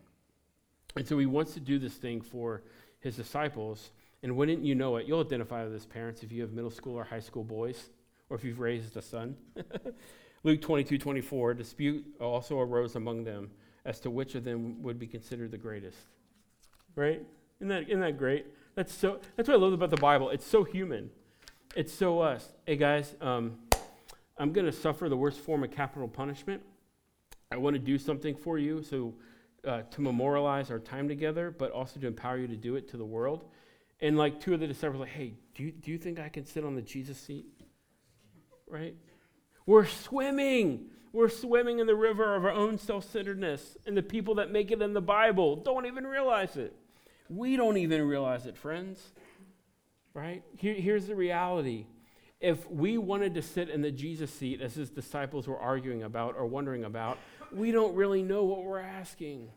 And 0.97 1.07
so 1.07 1.19
he 1.19 1.27
wants 1.27 1.55
to 1.55 1.61
do 1.61 1.79
this 1.79 1.95
thing 1.95 2.21
for 2.21 2.63
his 3.01 3.17
disciples. 3.17 3.91
And 4.23 4.37
wouldn't 4.37 4.65
you 4.65 4.75
know 4.75 4.97
it, 4.97 5.07
you'll 5.07 5.21
identify 5.21 5.63
with 5.63 5.73
this, 5.73 5.87
parents, 5.87 6.23
if 6.23 6.33
you 6.33 6.43
have 6.43 6.53
middle 6.53 6.71
school 6.71 6.97
or 6.97 7.05
high 7.05 7.21
school 7.21 7.45
boys, 7.45 7.91
or 8.31 8.37
if 8.37 8.45
you've 8.45 8.61
raised 8.61 8.97
a 8.97 9.03
son. 9.03 9.37
Luke 10.45 10.61
22, 10.61 10.99
24, 10.99 11.55
dispute 11.55 12.05
also 12.21 12.59
arose 12.61 12.97
among 12.97 13.25
them 13.25 13.51
as 13.85 14.01
to 14.01 14.11
which 14.11 14.35
of 14.35 14.45
them 14.45 14.83
would 14.83 14.99
be 14.99 15.07
considered 15.07 15.51
the 15.51 15.59
greatest. 15.59 15.99
Right? 16.95 17.23
Isn't 17.61 17.69
that, 17.69 17.89
isn't 17.89 18.01
that 18.01 18.19
great? 18.19 18.47
That's, 18.75 18.93
so, 18.93 19.21
that's 19.37 19.49
what 19.49 19.57
I 19.57 19.61
love 19.61 19.73
about 19.73 19.91
the 19.91 19.97
Bible. 19.97 20.31
It's 20.31 20.47
so 20.47 20.63
human. 20.63 21.11
It's 21.75 21.93
so 21.93 22.21
us. 22.21 22.49
Hey, 22.67 22.77
guys, 22.77 23.15
um, 23.21 23.59
I'm 24.37 24.53
going 24.53 24.67
to 24.67 24.73
suffer 24.73 25.09
the 25.09 25.17
worst 25.17 25.41
form 25.41 25.65
of 25.65 25.71
capital 25.71 26.09
punishment. 26.09 26.63
I 27.51 27.57
want 27.57 27.75
to 27.75 27.81
do 27.81 27.99
something 27.99 28.37
for 28.37 28.59
you 28.59 28.83
so 28.83 29.15
uh, 29.67 29.83
to 29.91 30.01
memorialize 30.01 30.71
our 30.71 30.79
time 30.79 31.09
together, 31.09 31.51
but 31.51 31.73
also 31.73 31.99
to 32.01 32.07
empower 32.07 32.39
you 32.39 32.47
to 32.47 32.57
do 32.57 32.77
it 32.77 32.89
to 32.91 32.97
the 32.97 33.05
world. 33.05 33.45
And 34.01 34.17
like 34.17 34.41
two 34.41 34.55
of 34.55 34.61
the 34.61 34.67
disciples, 34.67 35.01
like, 35.01 35.11
hey, 35.11 35.35
do 35.55 35.65
you, 35.65 35.73
do 35.73 35.91
you 35.91 35.99
think 35.99 36.21
I 36.21 36.29
can 36.29 36.47
sit 36.47 36.65
on 36.65 36.75
the 36.75 36.83
Jesus 36.83 37.19
seat? 37.19 37.47
Right? 38.69 38.95
We're 39.67 39.87
swimming. 39.87 40.87
We're 41.13 41.31
swimming 41.31 41.79
in 41.79 41.87
the 41.87 41.97
river 41.97 42.37
of 42.37 42.45
our 42.45 42.53
own 42.53 42.79
self 42.79 43.11
centeredness. 43.11 43.77
And 43.87 43.97
the 43.97 44.03
people 44.03 44.37
that 44.37 44.53
make 44.53 44.71
it 44.71 44.81
in 44.81 44.93
the 44.93 45.01
Bible 45.01 45.57
don't 45.57 45.87
even 45.87 46.07
realize 46.07 46.57
it. 46.57 46.75
We 47.29 47.57
don't 47.57 47.77
even 47.77 48.07
realize 48.07 48.47
it, 48.47 48.57
friends. 48.57 49.01
Right? 50.15 50.43
Here, 50.57 50.75
here's 50.75 51.07
the 51.07 51.17
reality. 51.17 51.87
If 52.41 52.71
we 52.71 52.99
wanted 52.99 53.35
to 53.35 53.43
sit 53.43 53.69
in 53.69 53.83
the 53.83 53.91
Jesus 53.91 54.33
seat, 54.33 54.61
as 54.61 54.75
his 54.75 54.91
disciples 54.91 55.49
were 55.49 55.59
arguing 55.59 56.05
about 56.05 56.37
or 56.37 56.47
wondering 56.47 56.85
about, 56.85 57.19
we 57.53 57.71
don't 57.71 57.95
really 57.95 58.23
know 58.23 58.45
what 58.45 58.63
we're 58.63 58.79
asking. 58.81 59.51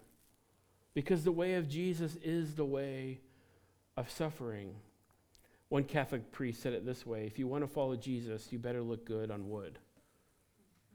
Because 0.93 1.23
the 1.23 1.31
way 1.31 1.55
of 1.55 1.69
Jesus 1.69 2.17
is 2.23 2.55
the 2.55 2.65
way 2.65 3.19
of 3.95 4.09
suffering. 4.09 4.75
One 5.69 5.83
Catholic 5.83 6.31
priest 6.31 6.61
said 6.61 6.73
it 6.73 6.85
this 6.85 7.05
way 7.05 7.25
if 7.25 7.39
you 7.39 7.47
want 7.47 7.63
to 7.63 7.67
follow 7.67 7.95
Jesus, 7.95 8.51
you 8.51 8.59
better 8.59 8.81
look 8.81 9.05
good 9.05 9.31
on 9.31 9.49
wood. 9.49 9.79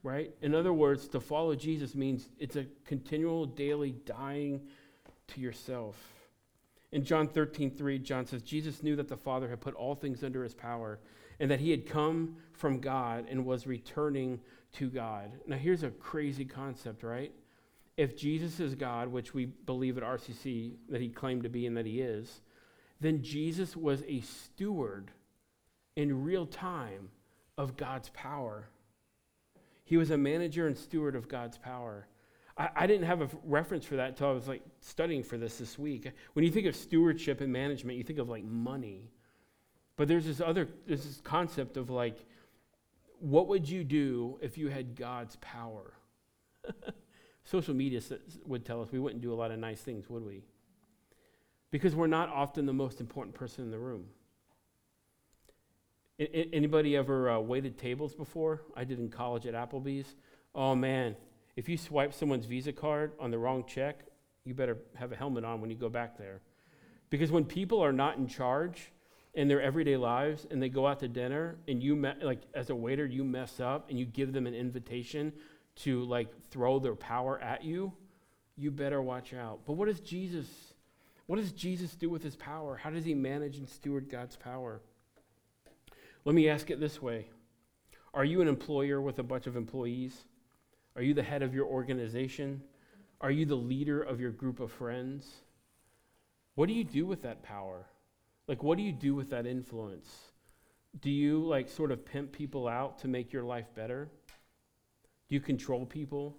Right? 0.03 0.35
In 0.43 0.55
other 0.55 0.73
words, 0.73 1.09
to 1.09 1.21
follow 1.21 1.55
Jesus 1.55 1.95
means 1.95 2.29
it's 2.39 2.57
a 2.57 2.67
continual 2.85 3.47
daily 3.47 3.93
dying 4.05 4.61
to 5.29 5.41
yourself. 5.41 5.97
In 6.93 7.05
John 7.05 7.27
13, 7.27 7.71
3, 7.71 7.99
John 7.99 8.27
says, 8.27 8.43
Jesus 8.43 8.83
knew 8.83 8.95
that 8.97 9.09
the 9.09 9.17
Father 9.17 9.49
had 9.49 9.61
put 9.61 9.75
all 9.75 9.95
things 9.95 10.23
under 10.23 10.45
his 10.45 10.55
power 10.55 11.01
and 11.41 11.51
that 11.51 11.61
he 11.61 11.71
had 11.71 11.87
come 11.87 12.37
from 12.53 12.79
God 12.79 13.27
and 13.29 13.45
was 13.45 13.67
returning 13.67 14.41
to 14.79 14.89
God. 14.89 15.33
Now, 15.47 15.57
here's 15.57 15.83
a 15.83 15.91
crazy 15.91 16.45
concept, 16.45 17.03
right? 17.03 17.33
If 17.97 18.17
Jesus 18.17 18.61
is 18.61 18.75
God, 18.75 19.09
which 19.09 19.33
we 19.33 19.47
believe 19.47 19.97
at 19.97 20.05
RCC 20.05 20.75
that 20.89 21.01
he 21.01 21.09
claimed 21.09 21.43
to 21.45 21.49
be 21.49 21.67
and 21.67 21.77
that 21.77 21.87
he 21.87 22.01
is, 22.01 22.43
then 23.01 23.23
Jesus 23.23 23.77
was 23.77 24.03
a 24.07 24.21
steward 24.21 25.11
in 25.97 26.25
real 26.25 26.47
time 26.47 27.09
of 27.57 27.77
God's 27.77 28.11
power. 28.11 28.69
He 29.85 29.97
was 29.97 30.11
a 30.11 30.19
manager 30.19 30.67
and 30.67 30.77
steward 30.77 31.15
of 31.15 31.29
God's 31.29 31.57
power. 31.57 32.07
I, 32.59 32.69
I 32.77 32.87
didn't 32.87 33.07
have 33.07 33.23
a 33.23 33.29
reference 33.45 33.85
for 33.85 33.97
that 33.97 34.11
until 34.11 34.29
I 34.29 34.33
was 34.33 34.49
like 34.49 34.63
studying 34.81 35.23
for 35.23 35.39
this 35.39 35.59
this 35.59 35.79
week. 35.79 36.11
When 36.35 36.45
you 36.45 36.51
think 36.51 36.67
of 36.67 36.77
stewardship 36.77 37.41
and 37.41 37.53
management, 37.53 37.97
you 37.97 38.05
think 38.05 38.19
of 38.19 38.29
like 38.29 38.45
money. 38.45 39.11
But 39.97 40.09
there's 40.09 40.27
this 40.27 40.41
other 40.41 40.69
there's 40.87 41.05
this 41.05 41.21
concept 41.23 41.77
of 41.77 41.89
like, 41.89 42.25
what 43.27 43.49
would 43.49 43.69
you 43.69 43.85
do 43.85 44.39
if 44.41 44.57
you 44.57 44.69
had 44.69 44.97
God's 44.97 45.37
power? 45.37 45.95
Social 47.45 47.75
media 47.75 48.01
would 48.45 48.65
tell 48.65 48.83
us 48.83 48.91
we 48.93 48.99
wouldn't 48.99 49.23
do 49.23 49.33
a 49.33 49.37
lot 49.37 49.51
of 49.51 49.59
nice 49.59 49.81
things, 49.81 50.09
would 50.09 50.25
we? 50.25 50.45
because 51.71 51.95
we're 51.95 52.07
not 52.07 52.29
often 52.29 52.67
the 52.67 52.73
most 52.73 53.01
important 53.01 53.35
person 53.35 53.65
in 53.65 53.71
the 53.71 53.79
room. 53.79 54.07
I, 56.19 56.49
anybody 56.53 56.97
ever 56.97 57.31
uh, 57.31 57.39
waited 57.39 57.79
tables 57.79 58.15
before? 58.15 58.63
I 58.75 58.85
did 58.85 58.99
in 58.99 59.11
college 59.11 59.47
at 59.47 59.55
Applebee's. 59.55 60.15
Oh 60.55 60.75
man, 60.75 61.17
if 61.57 61.69
you 61.69 61.77
swipe 61.77 62.15
someone's 62.15 62.47
Visa 62.47 62.73
card 62.73 63.13
on 63.21 63.31
the 63.31 63.39
wrong 63.39 63.65
check, 63.67 64.05
you 64.45 64.55
better 64.55 64.79
have 64.95 65.13
a 65.13 65.17
helmet 65.17 65.45
on 65.45 65.61
when 65.61 65.71
you 65.71 65.77
go 65.77 65.89
back 65.89 66.17
there. 66.17 66.41
Because 67.11 67.31
when 67.31 67.45
people 67.45 67.81
are 67.81 67.93
not 67.93 68.17
in 68.17 68.27
charge 68.27 68.91
in 69.37 69.47
their 69.47 69.63
everyday 69.63 69.97
lives 69.97 70.47
and 70.51 70.61
they 70.61 70.69
go 70.69 70.87
out 70.87 70.99
to 71.01 71.09
dinner 71.09 71.57
and 71.69 71.83
you, 71.83 71.95
me- 71.95 72.15
like 72.23 72.41
as 72.55 72.71
a 72.71 72.75
waiter, 72.75 73.07
you 73.07 73.23
mess 73.23 73.61
up 73.61 73.89
and 73.89 73.99
you 73.99 74.05
give 74.05 74.33
them 74.33 74.47
an 74.47 74.55
invitation 74.55 75.33
to 75.77 76.03
like 76.05 76.29
throw 76.51 76.79
their 76.79 76.95
power 76.95 77.39
at 77.41 77.63
you, 77.63 77.93
you 78.57 78.71
better 78.71 79.03
watch 79.03 79.35
out. 79.35 79.61
But 79.67 79.75
what 79.75 79.87
does 79.87 80.01
Jesus 80.01 80.47
what 81.27 81.41
does 81.41 81.51
Jesus 81.51 81.97
do 81.97 82.09
with 82.09 82.23
his 82.23 82.37
power? 82.37 82.77
How 82.77 82.91
does 82.91 83.05
he 83.05 83.13
manage 83.13 83.57
and 83.59 83.69
steward 83.69 84.09
God's 84.09 84.37
power? 84.37 84.81
Let 86.25 86.37
me 86.37 86.49
ask 86.49 86.71
it 86.71 86.81
this 86.81 87.03
way 87.03 87.29
Are 88.15 88.25
you 88.25 88.41
an 88.41 88.49
employer 88.49 89.01
with 89.01 89.19
a 89.19 89.25
bunch 89.25 89.47
of 89.47 89.57
employees? 89.57 90.25
Are 90.95 91.03
you 91.03 91.15
the 91.15 91.23
head 91.23 91.43
of 91.43 91.55
your 91.55 91.67
organization? 91.67 92.63
Are 93.21 93.31
you 93.31 93.45
the 93.45 93.57
leader 93.57 94.01
of 94.03 94.21
your 94.21 94.31
group 94.31 94.61
of 94.61 94.73
friends? 94.73 95.27
What 96.55 96.69
do 96.69 96.75
you 96.75 96.85
do 96.85 97.05
with 97.05 97.23
that 97.23 97.43
power? 97.43 97.87
Like, 98.49 98.63
what 98.63 98.79
do 98.79 98.85
you 98.85 98.93
do 98.93 99.15
with 99.15 99.31
that 99.31 99.47
influence? 99.47 100.09
Do 101.01 101.11
you, 101.11 101.45
like, 101.45 101.69
sort 101.69 101.91
of 101.91 102.05
pimp 102.05 102.33
people 102.33 102.69
out 102.69 102.99
to 103.01 103.09
make 103.09 103.33
your 103.33 103.43
life 103.43 103.67
better? 103.75 104.09
Do 105.29 105.35
you 105.35 105.41
control 105.41 105.85
people? 105.85 106.37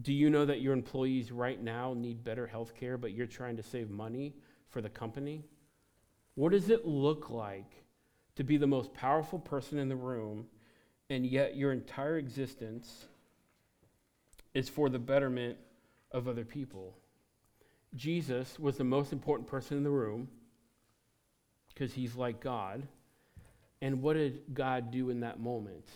Do 0.00 0.12
you 0.12 0.30
know 0.30 0.46
that 0.46 0.62
your 0.62 0.72
employees 0.72 1.30
right 1.30 1.62
now 1.62 1.92
need 1.92 2.24
better 2.24 2.46
health 2.46 2.74
care, 2.74 2.96
but 2.96 3.12
you're 3.12 3.26
trying 3.26 3.56
to 3.56 3.62
save 3.62 3.90
money 3.90 4.34
for 4.70 4.80
the 4.80 4.88
company? 4.88 5.44
What 6.34 6.52
does 6.52 6.70
it 6.70 6.86
look 6.86 7.30
like 7.30 7.84
to 8.36 8.44
be 8.44 8.56
the 8.56 8.66
most 8.66 8.94
powerful 8.94 9.38
person 9.38 9.78
in 9.78 9.88
the 9.88 9.96
room, 9.96 10.46
and 11.10 11.26
yet 11.26 11.56
your 11.56 11.72
entire 11.72 12.16
existence 12.16 13.06
is 14.54 14.68
for 14.68 14.88
the 14.88 14.98
betterment 14.98 15.58
of 16.10 16.26
other 16.26 16.44
people? 16.44 16.96
Jesus 17.94 18.58
was 18.58 18.76
the 18.76 18.84
most 18.84 19.12
important 19.12 19.48
person 19.48 19.76
in 19.76 19.82
the 19.82 19.90
room 19.90 20.28
because 21.78 21.94
he's 21.94 22.16
like 22.16 22.40
God. 22.40 22.82
And 23.80 24.02
what 24.02 24.14
did 24.14 24.42
God 24.52 24.90
do 24.90 25.10
in 25.10 25.20
that 25.20 25.38
moment? 25.38 25.86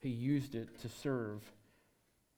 He 0.00 0.08
used 0.08 0.54
it 0.54 0.80
to 0.80 0.88
serve 0.88 1.42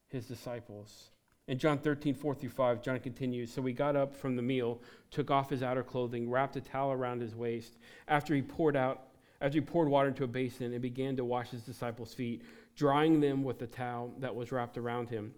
his 0.09 0.26
disciples. 0.26 1.11
In 1.46 1.59
John 1.59 1.79
13, 1.79 2.14
4 2.14 2.35
through 2.35 2.50
5, 2.50 2.83
John 2.83 2.98
continues 2.98 3.53
So 3.53 3.62
he 3.62 3.72
got 3.72 3.94
up 3.94 4.14
from 4.14 4.35
the 4.35 4.42
meal, 4.42 4.81
took 5.11 5.31
off 5.31 5.50
his 5.50 5.62
outer 5.62 5.85
clothing, 5.85 6.29
wrapped 6.29 6.57
a 6.57 6.61
towel 6.61 6.90
around 6.90 7.20
his 7.20 7.37
waist. 7.37 7.79
After 8.09 8.35
he 8.35 8.42
poured 8.42 8.76
out, 8.76 9.09
after 9.40 9.59
he 9.59 9.61
poured 9.61 9.88
water 9.88 10.09
into 10.09 10.24
a 10.24 10.29
basin 10.29 10.72
and 10.72 10.83
began 10.83 11.16
to 11.16 11.24
wash 11.24 11.50
his 11.50 11.62
disciples' 11.62 12.12
feet, 12.12 12.42
drying 12.76 13.20
them 13.20 13.44
with 13.44 13.59
the 13.59 13.66
towel 13.66 14.12
that 14.18 14.35
was 14.35 14.50
wrapped 14.50 14.79
around 14.79 15.09
him. 15.09 15.33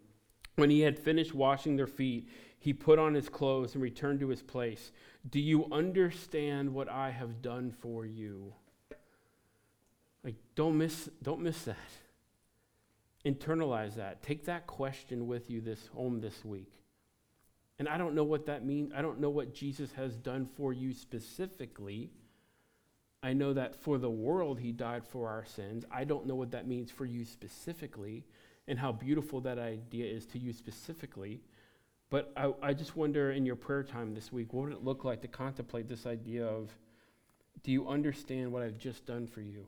When 0.57 0.71
he 0.71 0.81
had 0.81 0.99
finished 0.99 1.35
washing 1.35 1.77
their 1.77 1.87
feet, 1.87 2.29
he 2.63 2.73
put 2.73 2.97
on 2.97 3.15
his 3.15 3.29
clothes 3.29 3.75
and 3.75 3.83
returned 3.83 4.21
to 4.21 4.29
his 4.29 4.41
place. 4.41 4.93
Do 5.29 5.41
you 5.41 5.67
understand 5.73 6.73
what 6.73 6.89
I 6.89 7.11
have 7.11 7.43
done 7.43 7.75
for 7.81 8.07
you? 8.07 8.55
Like, 10.23 10.37
don't 10.55 10.79
miss, 10.79 11.11
don't 11.25 11.41
miss 11.41 11.65
that. 11.65 11.77
Internalize 13.27 13.97
that. 13.97 14.23
Take 14.23 14.45
that 14.45 14.69
question 14.69 15.27
with 15.27 15.51
you 15.51 15.61
this 15.61 15.89
home 15.89 16.21
this 16.21 16.45
week. 16.45 16.73
And 17.81 17.89
I 17.89 17.99
don't 17.99 18.15
know 18.15 18.23
what 18.23 18.47
that 18.47 18.65
means. 18.65 18.93
I 18.95 19.03
don't 19.03 19.19
know 19.19 19.31
what 19.31 19.53
Jesus 19.53 19.91
has 19.97 20.15
done 20.15 20.49
for 20.57 20.73
you 20.73 20.95
specifically. 20.95 22.11
I 23.25 23.33
know 23.33 23.53
that 23.55 23.75
for 23.75 23.99
the 23.99 24.11
world, 24.11 24.61
he 24.61 24.71
died 24.71 25.05
for 25.05 25.29
our 25.29 25.45
sins. 25.45 25.85
I 25.91 26.05
don't 26.05 26.27
know 26.27 26.37
what 26.37 26.53
that 26.53 26.69
means 26.69 26.93
for 26.93 27.07
you 27.07 27.25
specifically 27.25 28.25
and 28.69 28.79
how 28.79 28.93
beautiful 28.93 29.41
that 29.41 29.59
idea 29.59 30.07
is 30.07 30.27
to 30.27 30.39
you 30.39 30.53
specifically. 30.53 31.41
But 32.13 32.31
I, 32.37 32.53
I 32.63 32.75
just 32.75 32.95
wonder 32.95 33.33
in 33.33 33.47
your 33.47 33.57
prayer 33.57 33.83
time 33.83 34.13
this 34.13 34.31
week, 34.31 34.53
what 34.53 34.65
would 34.65 34.75
it 34.75 34.85
look 34.85 35.03
like 35.03 35.23
to 35.23 35.29
contemplate 35.29 35.89
this 35.89 36.05
idea 36.05 36.45
of 36.45 36.69
do 37.63 37.73
you 37.73 37.89
understand 37.89 38.53
what 38.53 38.63
I've 38.63 38.77
just 38.77 39.07
done 39.07 39.27
for 39.27 39.41
you? 39.41 39.67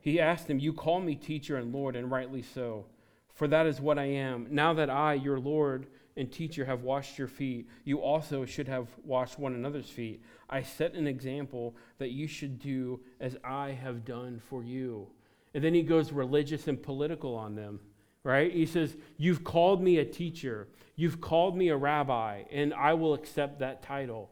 He 0.00 0.18
asked 0.18 0.48
him, 0.48 0.58
You 0.58 0.72
call 0.72 1.00
me 1.00 1.14
teacher 1.14 1.58
and 1.58 1.74
Lord, 1.74 1.94
and 1.94 2.10
rightly 2.10 2.40
so, 2.40 2.86
for 3.34 3.46
that 3.48 3.66
is 3.66 3.82
what 3.82 3.98
I 3.98 4.06
am. 4.06 4.46
Now 4.48 4.72
that 4.72 4.88
I, 4.88 5.12
your 5.12 5.38
Lord, 5.38 5.88
and 6.16 6.32
teacher 6.32 6.64
have 6.64 6.84
washed 6.84 7.18
your 7.18 7.28
feet, 7.28 7.68
you 7.84 7.98
also 7.98 8.46
should 8.46 8.68
have 8.68 8.88
washed 9.04 9.38
one 9.38 9.52
another's 9.52 9.90
feet. 9.90 10.22
I 10.48 10.62
set 10.62 10.94
an 10.94 11.06
example 11.06 11.76
that 11.98 12.12
you 12.12 12.26
should 12.26 12.58
do 12.58 12.98
as 13.20 13.36
I 13.44 13.72
have 13.72 14.06
done 14.06 14.40
for 14.48 14.64
you. 14.64 15.08
And 15.52 15.62
then 15.62 15.74
he 15.74 15.82
goes 15.82 16.12
religious 16.12 16.66
and 16.66 16.82
political 16.82 17.34
on 17.34 17.56
them, 17.56 17.80
right? 18.24 18.52
He 18.52 18.66
says, 18.66 18.96
You've 19.16 19.44
called 19.44 19.82
me 19.82 19.98
a 19.98 20.04
teacher, 20.04 20.66
you've 20.96 21.20
called 21.20 21.56
me 21.56 21.68
a 21.68 21.76
rabbi, 21.76 22.42
and 22.50 22.74
I 22.74 22.94
will 22.94 23.14
accept 23.14 23.60
that 23.60 23.82
title. 23.82 24.30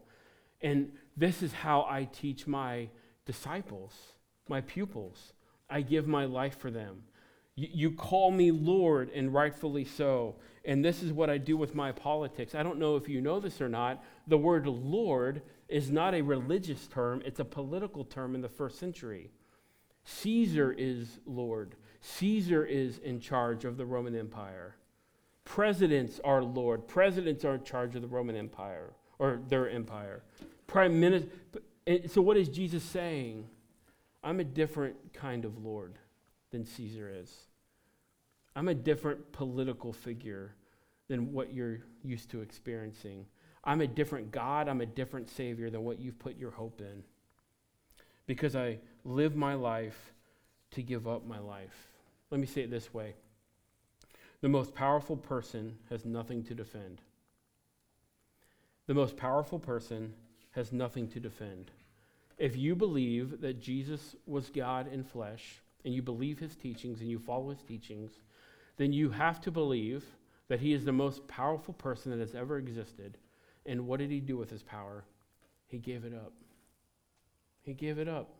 And 0.61 0.91
this 1.15 1.43
is 1.43 1.53
how 1.53 1.85
I 1.89 2.09
teach 2.11 2.47
my 2.47 2.89
disciples, 3.25 3.93
my 4.49 4.61
pupils. 4.61 5.33
I 5.69 5.81
give 5.81 6.07
my 6.07 6.25
life 6.25 6.57
for 6.59 6.69
them. 6.69 7.03
You, 7.55 7.91
call 7.91 8.31
me 8.31 8.49
Lord, 8.49 9.11
and 9.13 9.31
rightfully 9.31 9.85
so. 9.85 10.35
And 10.65 10.83
this 10.83 11.03
is 11.03 11.11
what 11.13 11.29
I 11.29 11.37
do 11.37 11.55
with 11.55 11.75
my 11.75 11.91
politics. 11.91 12.55
I 12.55 12.63
don't 12.63 12.79
know 12.79 12.95
if 12.95 13.07
you 13.07 13.21
know 13.21 13.39
this 13.39 13.61
or 13.61 13.69
not. 13.69 14.03
The 14.25 14.37
word 14.37 14.65
Lord 14.65 15.43
is 15.69 15.91
not 15.91 16.15
a 16.15 16.21
religious 16.21 16.87
term, 16.87 17.21
it's 17.25 17.39
a 17.39 17.45
political 17.45 18.05
term 18.05 18.33
in 18.33 18.41
the 18.41 18.49
first 18.49 18.79
century. 18.79 19.29
Caesar 20.03 20.73
is 20.75 21.19
Lord, 21.27 21.75
Caesar 22.05 22.65
is 22.65 22.97
in 22.97 23.21
charge 23.21 23.63
of 23.63 23.77
the 23.77 23.85
Roman 23.85 24.13
Empire. 24.13 24.75
Presidents 25.45 26.19
are 26.25 26.43
Lord, 26.43 26.85
presidents 26.85 27.45
are 27.45 27.55
in 27.55 27.63
charge 27.63 27.95
of 27.95 28.01
the 28.01 28.07
Roman 28.09 28.35
Empire 28.35 28.91
or 29.19 29.39
their 29.47 29.69
empire. 29.69 30.21
Prime 30.67 30.99
minister. 30.99 31.29
So, 32.07 32.21
what 32.21 32.35
is 32.35 32.49
Jesus 32.49 32.83
saying? 32.83 33.47
I'm 34.21 34.41
a 34.41 34.43
different 34.43 34.95
kind 35.13 35.45
of 35.45 35.63
Lord 35.63 35.97
than 36.51 36.65
Caesar 36.65 37.09
is. 37.13 37.33
I'm 38.53 38.67
a 38.67 38.75
different 38.75 39.31
political 39.31 39.93
figure 39.93 40.55
than 41.07 41.31
what 41.31 41.53
you're 41.53 41.79
used 42.03 42.29
to 42.31 42.41
experiencing. 42.41 43.25
I'm 43.63 43.79
a 43.79 43.87
different 43.87 44.31
God, 44.31 44.67
I'm 44.67 44.81
a 44.81 44.85
different 44.85 45.29
Savior 45.29 45.69
than 45.69 45.83
what 45.83 45.99
you've 45.99 46.19
put 46.19 46.37
your 46.37 46.51
hope 46.51 46.81
in. 46.81 47.03
Because 48.27 48.57
I 48.57 48.79
live 49.05 49.37
my 49.37 49.53
life 49.53 50.13
to 50.71 50.81
give 50.81 51.07
up 51.07 51.25
my 51.25 51.39
life. 51.39 51.92
Let 52.33 52.39
me 52.39 52.47
say 52.47 52.61
it 52.61 52.71
this 52.71 52.91
way 52.91 53.13
the 54.41 54.49
most 54.49 54.73
powerful 54.73 55.15
person 55.15 55.77
has 55.91 56.03
nothing 56.03 56.41
to 56.45 56.55
defend. 56.55 56.99
The 58.87 58.95
most 58.95 59.15
powerful 59.15 59.59
person 59.59 60.15
has 60.49 60.73
nothing 60.73 61.07
to 61.09 61.19
defend. 61.19 61.69
If 62.39 62.57
you 62.57 62.75
believe 62.75 63.39
that 63.41 63.61
Jesus 63.61 64.15
was 64.25 64.49
God 64.49 64.91
in 64.91 65.03
flesh, 65.03 65.61
and 65.85 65.93
you 65.93 66.01
believe 66.01 66.39
his 66.39 66.55
teachings 66.55 67.01
and 67.01 67.09
you 67.09 67.19
follow 67.19 67.51
his 67.51 67.61
teachings, 67.61 68.13
then 68.77 68.91
you 68.91 69.11
have 69.11 69.39
to 69.41 69.51
believe 69.51 70.03
that 70.47 70.59
he 70.59 70.73
is 70.73 70.85
the 70.85 70.91
most 70.91 71.27
powerful 71.27 71.75
person 71.75 72.09
that 72.09 72.19
has 72.19 72.33
ever 72.33 72.57
existed. 72.57 73.19
And 73.67 73.85
what 73.85 73.99
did 73.99 74.09
he 74.09 74.19
do 74.19 74.37
with 74.37 74.49
his 74.49 74.63
power? 74.63 75.03
He 75.67 75.77
gave 75.77 76.03
it 76.03 76.15
up. 76.15 76.33
He 77.61 77.75
gave 77.75 77.99
it 77.99 78.07
up. 78.07 78.33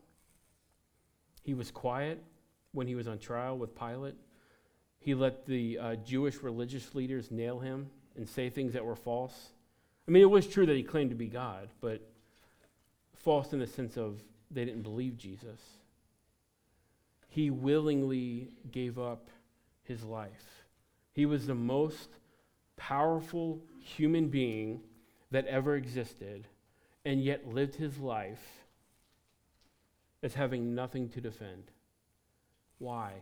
He 1.44 1.54
was 1.54 1.70
quiet 1.70 2.20
when 2.74 2.86
he 2.86 2.94
was 2.94 3.08
on 3.08 3.18
trial 3.18 3.56
with 3.56 3.78
Pilate. 3.78 4.16
He 4.98 5.14
let 5.14 5.46
the 5.46 5.78
uh, 5.78 5.94
Jewish 5.96 6.42
religious 6.42 6.94
leaders 6.94 7.30
nail 7.30 7.60
him 7.60 7.88
and 8.16 8.28
say 8.28 8.50
things 8.50 8.72
that 8.74 8.84
were 8.84 8.96
false. 8.96 9.50
I 10.06 10.10
mean, 10.10 10.22
it 10.22 10.30
was 10.30 10.46
true 10.46 10.66
that 10.66 10.76
he 10.76 10.82
claimed 10.82 11.10
to 11.10 11.16
be 11.16 11.28
God, 11.28 11.68
but 11.80 12.02
false 13.16 13.52
in 13.52 13.58
the 13.58 13.66
sense 13.66 13.96
of 13.96 14.22
they 14.50 14.64
didn't 14.64 14.82
believe 14.82 15.16
Jesus. 15.16 15.60
He 17.28 17.50
willingly 17.50 18.50
gave 18.70 18.98
up 18.98 19.30
his 19.82 20.04
life. 20.04 20.66
He 21.12 21.26
was 21.26 21.46
the 21.46 21.54
most 21.54 22.08
powerful 22.76 23.62
human 23.80 24.28
being 24.28 24.80
that 25.30 25.46
ever 25.46 25.76
existed, 25.76 26.46
and 27.04 27.22
yet 27.22 27.48
lived 27.48 27.74
his 27.76 27.98
life 27.98 28.64
as 30.22 30.34
having 30.34 30.74
nothing 30.74 31.08
to 31.10 31.20
defend. 31.20 31.70
Why? 32.84 33.12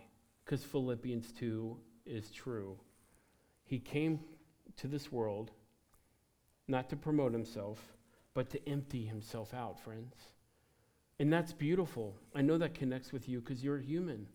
Because 0.44 0.64
Philippians 0.64 1.30
2 1.38 1.76
is 2.04 2.32
true. 2.32 2.76
He 3.62 3.78
came 3.78 4.18
to 4.78 4.88
this 4.88 5.12
world 5.12 5.52
not 6.66 6.90
to 6.90 6.96
promote 6.96 7.32
himself, 7.32 7.78
but 8.34 8.50
to 8.50 8.68
empty 8.68 9.04
himself 9.04 9.54
out, 9.54 9.78
friends. 9.78 10.16
And 11.20 11.32
that's 11.32 11.52
beautiful. 11.52 12.16
I 12.34 12.42
know 12.42 12.58
that 12.58 12.74
connects 12.74 13.12
with 13.12 13.28
you 13.28 13.38
because 13.38 13.62
you're 13.62 13.78
human, 13.78 14.26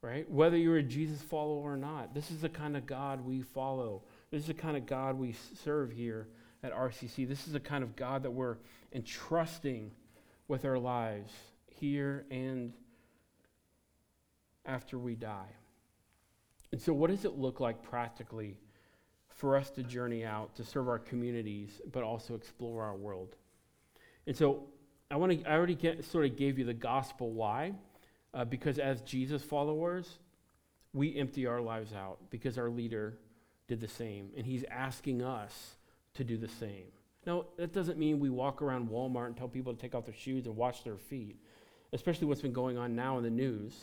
right? 0.00 0.28
Whether 0.30 0.56
you're 0.56 0.78
a 0.78 0.82
Jesus 0.82 1.20
follower 1.20 1.72
or 1.72 1.76
not, 1.76 2.14
this 2.14 2.30
is 2.30 2.40
the 2.40 2.48
kind 2.48 2.78
of 2.78 2.86
God 2.86 3.22
we 3.22 3.42
follow. 3.42 4.04
This 4.30 4.40
is 4.40 4.46
the 4.46 4.54
kind 4.54 4.74
of 4.74 4.86
God 4.86 5.18
we 5.18 5.34
serve 5.62 5.90
here 5.90 6.28
at 6.62 6.72
RCC. 6.72 7.28
This 7.28 7.46
is 7.46 7.52
the 7.52 7.60
kind 7.60 7.84
of 7.84 7.94
God 7.94 8.22
that 8.22 8.30
we're 8.30 8.56
entrusting 8.94 9.90
with 10.48 10.64
our 10.64 10.78
lives 10.78 11.30
here 11.68 12.24
and 12.30 12.72
after 14.70 14.98
we 14.98 15.14
die. 15.14 15.52
And 16.72 16.80
so, 16.80 16.92
what 16.92 17.10
does 17.10 17.24
it 17.24 17.36
look 17.36 17.60
like 17.60 17.82
practically 17.82 18.58
for 19.28 19.56
us 19.56 19.70
to 19.70 19.82
journey 19.82 20.24
out 20.24 20.54
to 20.56 20.64
serve 20.64 20.88
our 20.88 20.98
communities, 20.98 21.80
but 21.92 22.02
also 22.02 22.34
explore 22.34 22.84
our 22.84 22.96
world? 22.96 23.36
And 24.26 24.36
so, 24.36 24.64
I 25.10 25.16
want 25.16 25.32
to. 25.32 25.50
I 25.50 25.54
already 25.54 25.74
get, 25.74 26.04
sort 26.04 26.24
of 26.26 26.36
gave 26.36 26.58
you 26.58 26.64
the 26.64 26.74
gospel 26.74 27.32
why, 27.32 27.72
uh, 28.32 28.44
because 28.44 28.78
as 28.78 29.00
Jesus 29.02 29.42
followers, 29.42 30.18
we 30.92 31.16
empty 31.16 31.46
our 31.46 31.60
lives 31.60 31.92
out 31.92 32.18
because 32.30 32.56
our 32.56 32.70
leader 32.70 33.18
did 33.66 33.80
the 33.80 33.88
same, 33.88 34.30
and 34.36 34.46
he's 34.46 34.64
asking 34.70 35.22
us 35.22 35.76
to 36.14 36.24
do 36.24 36.36
the 36.36 36.48
same. 36.48 36.86
Now, 37.26 37.46
that 37.56 37.72
doesn't 37.72 37.98
mean 37.98 38.18
we 38.18 38.30
walk 38.30 38.62
around 38.62 38.88
Walmart 38.88 39.26
and 39.26 39.36
tell 39.36 39.48
people 39.48 39.74
to 39.74 39.80
take 39.80 39.94
off 39.94 40.06
their 40.06 40.14
shoes 40.14 40.46
and 40.46 40.56
wash 40.56 40.82
their 40.82 40.96
feet, 40.96 41.36
especially 41.92 42.26
what's 42.26 42.40
been 42.40 42.52
going 42.52 42.78
on 42.78 42.94
now 42.94 43.18
in 43.18 43.24
the 43.24 43.30
news, 43.30 43.74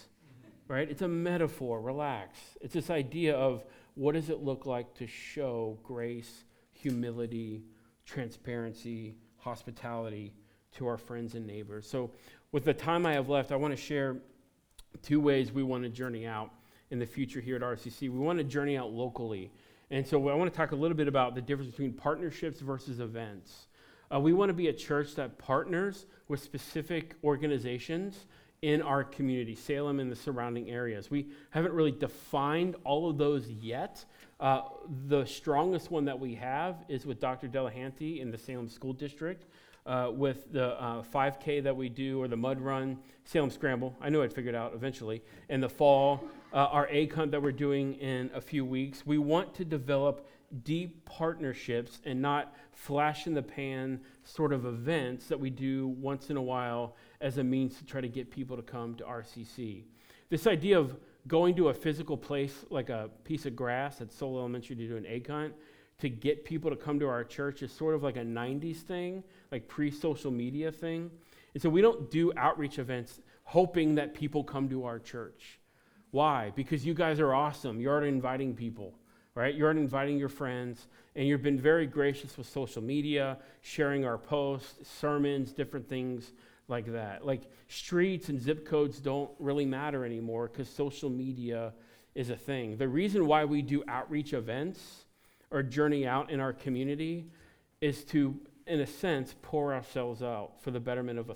right? 0.67 0.89
It's 0.89 1.01
a 1.01 1.07
metaphor, 1.07 1.81
relax. 1.81 2.37
It's 2.61 2.73
this 2.73 2.89
idea 2.89 3.35
of 3.35 3.63
what 3.95 4.13
does 4.13 4.29
it 4.29 4.43
look 4.43 4.65
like 4.65 4.93
to 4.95 5.07
show 5.07 5.77
grace, 5.83 6.43
humility, 6.71 7.63
transparency, 8.05 9.15
hospitality 9.37 10.33
to 10.73 10.87
our 10.87 10.97
friends 10.97 11.35
and 11.35 11.47
neighbors. 11.47 11.89
So, 11.89 12.11
with 12.51 12.63
the 12.63 12.73
time 12.73 13.05
I 13.05 13.13
have 13.13 13.29
left, 13.29 13.51
I 13.51 13.55
want 13.55 13.75
to 13.75 13.81
share 13.81 14.17
two 15.01 15.19
ways 15.19 15.51
we 15.51 15.63
want 15.63 15.83
to 15.83 15.89
journey 15.89 16.25
out 16.25 16.51
in 16.91 16.99
the 16.99 17.05
future 17.05 17.41
here 17.41 17.57
at 17.57 17.61
RCC. 17.61 18.01
We 18.03 18.19
want 18.19 18.37
to 18.37 18.43
journey 18.43 18.77
out 18.77 18.91
locally. 18.91 19.51
And 19.89 20.05
so 20.05 20.29
I 20.29 20.35
want 20.35 20.51
to 20.51 20.57
talk 20.57 20.71
a 20.71 20.75
little 20.75 20.97
bit 20.97 21.07
about 21.07 21.35
the 21.35 21.41
difference 21.41 21.71
between 21.71 21.93
partnerships 21.93 22.59
versus 22.59 22.99
events. 22.99 23.67
Uh, 24.13 24.19
we 24.19 24.33
want 24.33 24.49
to 24.49 24.53
be 24.53 24.67
a 24.67 24.73
church 24.73 25.15
that 25.15 25.37
partners 25.37 26.05
with 26.27 26.41
specific 26.41 27.15
organizations 27.23 28.25
in 28.61 28.81
our 28.81 29.03
community, 29.03 29.55
Salem 29.55 29.99
and 29.99 30.11
the 30.11 30.15
surrounding 30.15 30.69
areas. 30.69 31.11
We 31.11 31.27
haven't 31.51 31.73
really 31.73 31.91
defined 31.91 32.75
all 32.83 33.09
of 33.09 33.17
those 33.17 33.47
yet. 33.49 34.03
Uh, 34.39 34.61
the 35.07 35.25
strongest 35.25 35.91
one 35.91 36.05
that 36.05 36.19
we 36.19 36.35
have 36.35 36.83
is 36.89 37.05
with 37.05 37.19
Dr. 37.19 37.47
Delahanty 37.47 38.19
in 38.19 38.31
the 38.31 38.37
Salem 38.37 38.67
School 38.67 38.93
District. 38.93 39.45
Uh, 39.85 40.11
with 40.11 40.51
the 40.51 40.73
uh, 40.81 41.01
5K 41.01 41.63
that 41.63 41.73
we 41.73 41.87
do, 41.87 42.21
or 42.21 42.27
the 42.27 42.35
mud 42.35 42.59
run, 42.59 42.97
Salem 43.23 43.49
Scramble. 43.49 43.95
I 44.01 44.09
knew 44.09 44.21
I'd 44.21 44.33
figure 44.33 44.49
it 44.49 44.55
out 44.55 44.73
eventually. 44.73 45.23
In 45.47 45.61
the 45.61 45.69
fall, 45.69 46.25
uh, 46.51 46.57
our 46.57 46.89
egg 46.91 47.13
hunt 47.13 47.31
that 47.31 47.41
we're 47.41 47.53
doing 47.53 47.93
in 47.93 48.29
a 48.33 48.41
few 48.41 48.65
weeks. 48.65 49.05
We 49.05 49.17
want 49.17 49.53
to 49.53 49.63
develop 49.63 50.27
deep 50.65 51.05
partnerships 51.05 52.01
and 52.03 52.21
not 52.21 52.53
flash 52.73 53.27
in 53.27 53.33
the 53.33 53.41
pan 53.41 54.01
sort 54.25 54.51
of 54.51 54.65
events 54.65 55.27
that 55.27 55.39
we 55.39 55.49
do 55.49 55.87
once 55.87 56.29
in 56.29 56.35
a 56.35 56.41
while 56.41 56.97
as 57.21 57.37
a 57.37 57.43
means 57.43 57.77
to 57.77 57.85
try 57.85 58.01
to 58.01 58.07
get 58.09 58.29
people 58.31 58.55
to 58.55 58.63
come 58.63 58.95
to 58.95 59.03
RCC. 59.03 59.83
This 60.29 60.47
idea 60.47 60.79
of 60.79 60.95
going 61.27 61.55
to 61.55 61.69
a 61.69 61.73
physical 61.73 62.17
place 62.17 62.65
like 62.69 62.89
a 62.89 63.09
piece 63.23 63.45
of 63.45 63.55
grass 63.55 64.01
at 64.01 64.11
Soule 64.11 64.39
Elementary 64.39 64.75
to 64.75 64.87
do 64.87 64.97
an 64.97 65.05
egg 65.05 65.27
hunt 65.27 65.53
to 65.99 66.09
get 66.09 66.45
people 66.45 66.69
to 66.69 66.75
come 66.75 66.99
to 66.99 67.07
our 67.07 67.23
church 67.23 67.63
is 67.63 67.71
sort 67.71 67.95
of 67.95 68.03
like 68.03 68.17
a 68.17 68.23
90s 68.23 68.77
thing, 68.77 69.23
like 69.51 69.67
pre 69.67 69.89
social 69.89 70.31
media 70.31 70.71
thing. 70.71 71.09
And 71.53 71.61
so 71.61 71.69
we 71.69 71.81
don't 71.81 72.11
do 72.11 72.31
outreach 72.37 72.77
events 72.77 73.19
hoping 73.43 73.95
that 73.95 74.13
people 74.13 74.43
come 74.43 74.69
to 74.69 74.85
our 74.85 74.99
church. 74.99 75.59
Why? 76.11 76.51
Because 76.55 76.85
you 76.85 76.93
guys 76.93 77.19
are 77.19 77.33
awesome. 77.33 77.79
You're 77.81 77.91
already 77.91 78.09
inviting 78.09 78.53
people, 78.53 78.93
right? 79.33 79.55
You're 79.55 79.65
already 79.65 79.81
inviting 79.81 80.17
your 80.17 80.29
friends, 80.29 80.87
and 81.15 81.27
you've 81.27 81.41
been 81.41 81.59
very 81.59 81.87
gracious 81.87 82.37
with 82.37 82.47
social 82.47 82.81
media, 82.81 83.37
sharing 83.61 84.05
our 84.05 84.17
posts, 84.17 84.87
sermons, 84.87 85.51
different 85.51 85.89
things 85.89 86.31
like 86.67 86.91
that. 86.93 87.25
Like 87.25 87.43
streets 87.67 88.29
and 88.29 88.41
zip 88.41 88.65
codes 88.65 88.99
don't 88.99 89.31
really 89.39 89.65
matter 89.65 90.05
anymore 90.05 90.47
because 90.47 90.69
social 90.69 91.09
media 91.09 91.73
is 92.15 92.29
a 92.29 92.35
thing. 92.35 92.77
The 92.77 92.87
reason 92.87 93.27
why 93.27 93.45
we 93.45 93.61
do 93.61 93.83
outreach 93.87 94.33
events 94.33 95.05
or 95.51 95.63
journey 95.63 96.05
out 96.05 96.29
in 96.29 96.39
our 96.39 96.53
community 96.53 97.27
is 97.79 98.03
to, 98.05 98.35
in 98.65 98.81
a 98.81 98.87
sense, 98.87 99.35
pour 99.41 99.73
ourselves 99.73 100.21
out 100.21 100.61
for 100.61 100.71
the 100.71 100.79
betterment 100.79 101.19
of, 101.19 101.31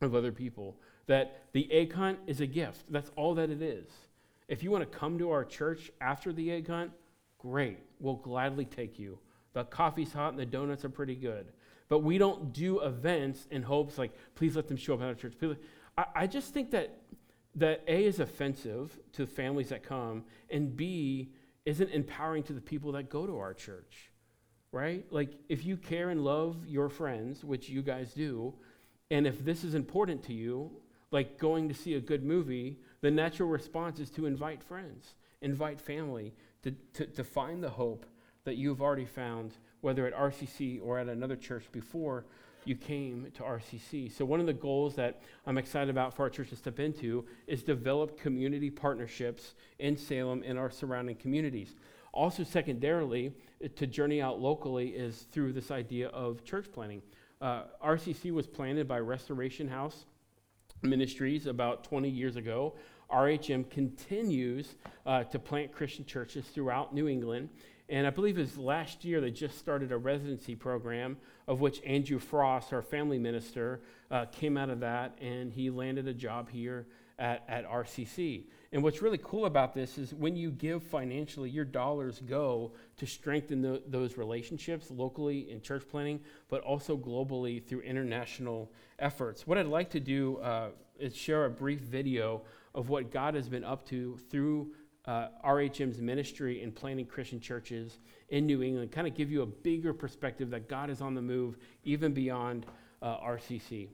of 0.00 0.14
other 0.14 0.32
people. 0.32 0.76
That 1.06 1.44
the 1.52 1.70
egg 1.72 1.94
hunt 1.94 2.18
is 2.26 2.40
a 2.40 2.46
gift. 2.46 2.84
That's 2.90 3.10
all 3.16 3.34
that 3.36 3.50
it 3.50 3.62
is. 3.62 3.88
If 4.48 4.62
you 4.62 4.70
want 4.70 4.90
to 4.90 4.98
come 4.98 5.18
to 5.18 5.30
our 5.30 5.44
church 5.44 5.90
after 6.00 6.32
the 6.32 6.52
egg 6.52 6.68
hunt, 6.68 6.92
great. 7.38 7.78
We'll 7.98 8.16
gladly 8.16 8.64
take 8.64 8.98
you. 8.98 9.18
The 9.54 9.64
coffee's 9.64 10.12
hot 10.12 10.32
and 10.32 10.38
the 10.38 10.46
donuts 10.46 10.84
are 10.84 10.90
pretty 10.90 11.16
good. 11.16 11.46
But 11.88 12.00
we 12.00 12.18
don't 12.18 12.52
do 12.52 12.80
events 12.80 13.46
in 13.50 13.62
hopes 13.62 13.98
like, 13.98 14.12
please 14.34 14.56
let 14.56 14.68
them 14.68 14.76
show 14.76 14.94
up 14.94 15.00
at 15.00 15.06
our 15.06 15.14
church. 15.14 15.34
I, 15.96 16.04
I 16.14 16.26
just 16.26 16.52
think 16.52 16.70
that, 16.72 16.98
that 17.54 17.82
A 17.88 18.04
is 18.04 18.20
offensive 18.20 18.98
to 19.14 19.26
families 19.26 19.70
that 19.70 19.82
come, 19.82 20.24
and 20.50 20.76
B 20.76 21.30
isn't 21.64 21.90
empowering 21.90 22.42
to 22.44 22.52
the 22.52 22.60
people 22.60 22.92
that 22.92 23.08
go 23.08 23.26
to 23.26 23.38
our 23.38 23.54
church, 23.54 24.10
right? 24.72 25.04
Like, 25.10 25.32
if 25.48 25.64
you 25.64 25.76
care 25.76 26.10
and 26.10 26.24
love 26.24 26.66
your 26.66 26.88
friends, 26.88 27.44
which 27.44 27.68
you 27.68 27.82
guys 27.82 28.12
do, 28.12 28.54
and 29.10 29.26
if 29.26 29.44
this 29.44 29.64
is 29.64 29.74
important 29.74 30.22
to 30.24 30.34
you, 30.34 30.70
like 31.10 31.38
going 31.38 31.68
to 31.68 31.74
see 31.74 31.94
a 31.94 32.00
good 32.00 32.22
movie, 32.22 32.78
the 33.00 33.10
natural 33.10 33.48
response 33.48 33.98
is 33.98 34.10
to 34.10 34.26
invite 34.26 34.62
friends, 34.62 35.14
invite 35.40 35.80
family, 35.80 36.34
to, 36.62 36.74
to, 36.92 37.06
to 37.06 37.24
find 37.24 37.62
the 37.62 37.70
hope 37.70 38.04
that 38.44 38.56
you've 38.56 38.82
already 38.82 39.06
found, 39.06 39.54
whether 39.80 40.06
at 40.06 40.14
RCC 40.14 40.80
or 40.82 40.98
at 40.98 41.08
another 41.08 41.36
church 41.36 41.64
before 41.72 42.24
you 42.64 42.76
came 42.76 43.30
to 43.34 43.42
RCC. 43.42 44.12
So, 44.12 44.24
one 44.24 44.40
of 44.40 44.46
the 44.46 44.52
goals 44.52 44.94
that 44.96 45.22
I'm 45.46 45.58
excited 45.58 45.88
about 45.88 46.14
for 46.14 46.22
our 46.22 46.30
church 46.30 46.50
to 46.50 46.56
step 46.56 46.78
into 46.80 47.24
is 47.46 47.62
develop 47.62 48.20
community 48.20 48.70
partnerships 48.70 49.54
in 49.78 49.96
Salem 49.96 50.42
and 50.44 50.58
our 50.58 50.70
surrounding 50.70 51.16
communities. 51.16 51.74
Also, 52.12 52.42
secondarily, 52.42 53.32
to 53.76 53.86
journey 53.86 54.20
out 54.20 54.40
locally 54.40 54.88
is 54.88 55.26
through 55.32 55.52
this 55.52 55.70
idea 55.70 56.08
of 56.08 56.44
church 56.44 56.66
planting. 56.72 57.02
Uh, 57.40 57.62
RCC 57.84 58.32
was 58.32 58.46
planted 58.46 58.88
by 58.88 58.98
Restoration 58.98 59.68
House 59.68 60.04
Ministries 60.82 61.46
about 61.46 61.84
20 61.84 62.08
years 62.08 62.36
ago. 62.36 62.74
RHM 63.10 63.70
continues 63.70 64.74
uh, 65.06 65.24
to 65.24 65.38
plant 65.38 65.72
Christian 65.72 66.04
churches 66.04 66.44
throughout 66.46 66.94
New 66.94 67.08
England. 67.08 67.48
And 67.88 68.06
I 68.06 68.10
believe 68.10 68.36
it 68.36 68.42
was 68.42 68.58
last 68.58 69.04
year 69.04 69.20
they 69.20 69.30
just 69.30 69.58
started 69.58 69.92
a 69.92 69.96
residency 69.96 70.54
program, 70.54 71.16
of 71.46 71.60
which 71.60 71.82
Andrew 71.86 72.18
Frost, 72.18 72.72
our 72.72 72.82
family 72.82 73.18
minister, 73.18 73.80
uh, 74.10 74.26
came 74.26 74.56
out 74.58 74.68
of 74.68 74.80
that, 74.80 75.16
and 75.20 75.52
he 75.52 75.70
landed 75.70 76.06
a 76.06 76.12
job 76.12 76.50
here 76.50 76.86
at, 77.18 77.44
at 77.48 77.68
RCC. 77.68 78.44
And 78.72 78.82
what's 78.82 79.00
really 79.00 79.18
cool 79.22 79.46
about 79.46 79.72
this 79.74 79.96
is 79.96 80.12
when 80.12 80.36
you 80.36 80.50
give 80.50 80.82
financially, 80.82 81.48
your 81.48 81.64
dollars 81.64 82.20
go 82.26 82.72
to 82.98 83.06
strengthen 83.06 83.62
the, 83.62 83.82
those 83.86 84.18
relationships 84.18 84.90
locally 84.90 85.50
in 85.50 85.62
church 85.62 85.84
planting, 85.90 86.20
but 86.48 86.60
also 86.60 86.96
globally 86.96 87.64
through 87.64 87.80
international 87.80 88.70
efforts. 88.98 89.46
What 89.46 89.56
I'd 89.56 89.66
like 89.66 89.90
to 89.90 90.00
do 90.00 90.36
uh, 90.38 90.68
is 90.98 91.16
share 91.16 91.46
a 91.46 91.50
brief 91.50 91.80
video 91.80 92.42
of 92.74 92.90
what 92.90 93.10
God 93.10 93.34
has 93.34 93.48
been 93.48 93.64
up 93.64 93.86
to 93.88 94.18
through 94.30 94.72
uh, 95.08 95.28
RHM's 95.42 96.02
ministry 96.02 96.62
in 96.62 96.70
planting 96.70 97.06
Christian 97.06 97.40
churches 97.40 97.98
in 98.28 98.44
New 98.46 98.62
England, 98.62 98.92
kind 98.92 99.06
of 99.06 99.14
give 99.14 99.30
you 99.30 99.40
a 99.40 99.46
bigger 99.46 99.94
perspective 99.94 100.50
that 100.50 100.68
God 100.68 100.90
is 100.90 101.00
on 101.00 101.14
the 101.14 101.22
move 101.22 101.56
even 101.82 102.12
beyond 102.12 102.66
uh, 103.00 103.16
RCC. 103.16 103.88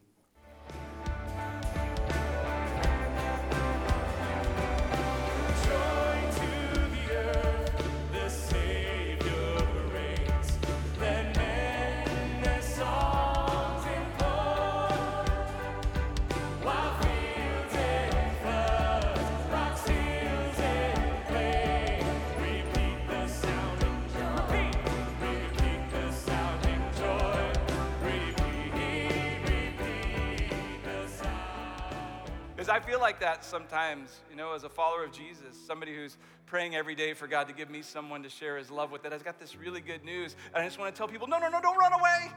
As 34.54 34.64
a 34.64 34.68
follower 34.68 35.04
of 35.04 35.12
Jesus, 35.12 35.56
somebody 35.66 35.94
who's 35.94 36.16
praying 36.46 36.74
every 36.76 36.94
day 36.94 37.14
for 37.14 37.26
God 37.26 37.48
to 37.48 37.54
give 37.54 37.70
me 37.70 37.82
someone 37.82 38.22
to 38.22 38.28
share 38.28 38.56
his 38.56 38.70
love 38.70 38.90
with, 38.90 39.02
that 39.02 39.12
has 39.12 39.22
got 39.22 39.38
this 39.38 39.56
really 39.56 39.80
good 39.80 40.04
news. 40.04 40.36
And 40.54 40.62
I 40.62 40.66
just 40.66 40.78
want 40.78 40.94
to 40.94 40.98
tell 40.98 41.08
people 41.08 41.26
no, 41.26 41.38
no, 41.38 41.48
no, 41.48 41.60
don't 41.60 41.76
run 41.76 41.92
away. 41.92 42.30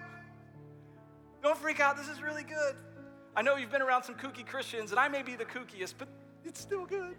Don't 1.43 1.57
freak 1.57 1.79
out. 1.79 1.97
This 1.97 2.07
is 2.09 2.21
really 2.21 2.43
good. 2.43 2.75
I 3.35 3.41
know 3.41 3.55
you've 3.55 3.71
been 3.71 3.81
around 3.81 4.03
some 4.03 4.15
kooky 4.15 4.45
Christians, 4.45 4.91
and 4.91 4.99
I 4.99 5.07
may 5.07 5.21
be 5.21 5.35
the 5.35 5.45
kookiest, 5.45 5.93
but 5.97 6.07
it's 6.43 6.59
still 6.59 6.85
good. 6.85 7.15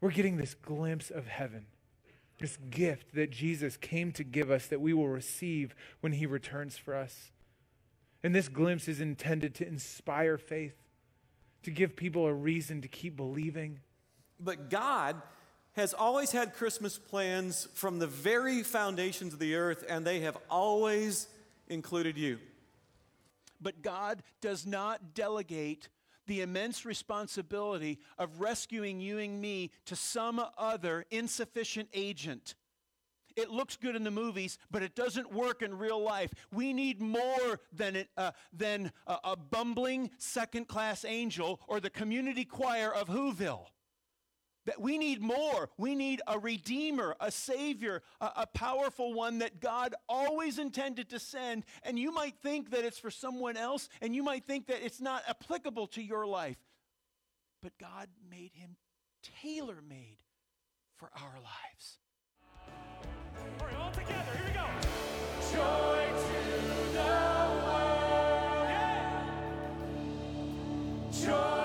We're 0.00 0.12
getting 0.12 0.36
this 0.36 0.54
glimpse 0.54 1.10
of 1.10 1.26
heaven, 1.26 1.66
this 2.38 2.56
gift 2.70 3.14
that 3.14 3.30
Jesus 3.30 3.76
came 3.76 4.12
to 4.12 4.22
give 4.22 4.50
us 4.50 4.66
that 4.66 4.80
we 4.80 4.92
will 4.92 5.08
receive 5.08 5.74
when 6.00 6.12
he 6.12 6.26
returns 6.26 6.76
for 6.76 6.94
us. 6.94 7.32
And 8.22 8.34
this 8.34 8.48
glimpse 8.48 8.86
is 8.88 9.00
intended 9.00 9.54
to 9.56 9.66
inspire 9.66 10.38
faith 10.38 10.85
to 11.66 11.72
give 11.72 11.96
people 11.96 12.26
a 12.26 12.32
reason 12.32 12.80
to 12.80 12.86
keep 12.86 13.16
believing. 13.16 13.80
But 14.38 14.70
God 14.70 15.20
has 15.72 15.92
always 15.92 16.30
had 16.30 16.54
Christmas 16.54 16.96
plans 16.96 17.66
from 17.74 17.98
the 17.98 18.06
very 18.06 18.62
foundations 18.62 19.32
of 19.32 19.40
the 19.40 19.56
earth, 19.56 19.84
and 19.88 20.06
they 20.06 20.20
have 20.20 20.38
always 20.48 21.26
included 21.66 22.16
you. 22.16 22.38
But 23.60 23.82
God 23.82 24.22
does 24.40 24.64
not 24.64 25.12
delegate 25.12 25.88
the 26.28 26.40
immense 26.40 26.84
responsibility 26.84 27.98
of 28.16 28.40
rescuing 28.40 29.00
you 29.00 29.18
and 29.18 29.40
me 29.40 29.72
to 29.86 29.96
some 29.96 30.40
other 30.56 31.04
insufficient 31.10 31.88
agent. 31.92 32.54
It 33.36 33.50
looks 33.50 33.76
good 33.76 33.94
in 33.94 34.02
the 34.02 34.10
movies, 34.10 34.58
but 34.70 34.82
it 34.82 34.94
doesn't 34.94 35.32
work 35.32 35.60
in 35.60 35.76
real 35.76 36.02
life. 36.02 36.32
We 36.52 36.72
need 36.72 37.02
more 37.02 37.60
than, 37.70 37.96
it, 37.96 38.08
uh, 38.16 38.32
than 38.52 38.92
a, 39.06 39.18
a 39.24 39.36
bumbling 39.36 40.10
second 40.16 40.68
class 40.68 41.04
angel 41.04 41.60
or 41.68 41.78
the 41.78 41.90
community 41.90 42.46
choir 42.46 42.92
of 42.92 43.08
Whoville. 43.08 43.66
That 44.64 44.80
we 44.80 44.98
need 44.98 45.20
more. 45.20 45.70
We 45.78 45.94
need 45.94 46.22
a 46.26 46.40
redeemer, 46.40 47.14
a 47.20 47.30
savior, 47.30 48.02
a, 48.20 48.30
a, 48.38 48.46
powerful 48.48 49.14
one 49.14 49.38
that 49.38 49.60
God 49.60 49.94
always 50.08 50.58
intended 50.58 51.10
to 51.10 51.20
send. 51.20 51.64
And 51.84 51.96
you 51.96 52.10
might 52.10 52.34
think 52.42 52.70
that 52.70 52.84
it's 52.84 52.98
for 52.98 53.12
someone 53.12 53.56
else, 53.56 53.88
and 54.00 54.12
you 54.12 54.24
might 54.24 54.44
think 54.44 54.66
that 54.66 54.84
it's 54.84 55.00
not 55.00 55.22
applicable 55.28 55.86
to 55.88 56.02
your 56.02 56.26
life. 56.26 56.56
But 57.62 57.78
God 57.78 58.08
made 58.28 58.50
him 58.54 58.76
tailor 59.40 59.78
made 59.88 60.18
for 60.96 61.10
our 61.14 61.34
lives. 61.34 61.98
Joy 71.26 71.55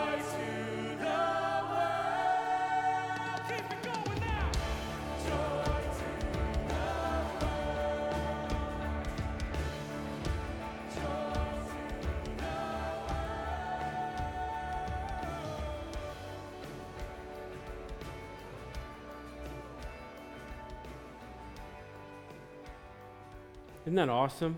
Isn't 23.84 23.96
that 23.96 24.10
awesome? 24.10 24.56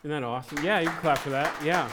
Isn't 0.00 0.10
that 0.10 0.22
awesome? 0.22 0.62
Yeah, 0.62 0.80
you 0.80 0.90
clap 0.90 1.16
for 1.18 1.30
that. 1.30 1.56
Yeah. 1.64 1.90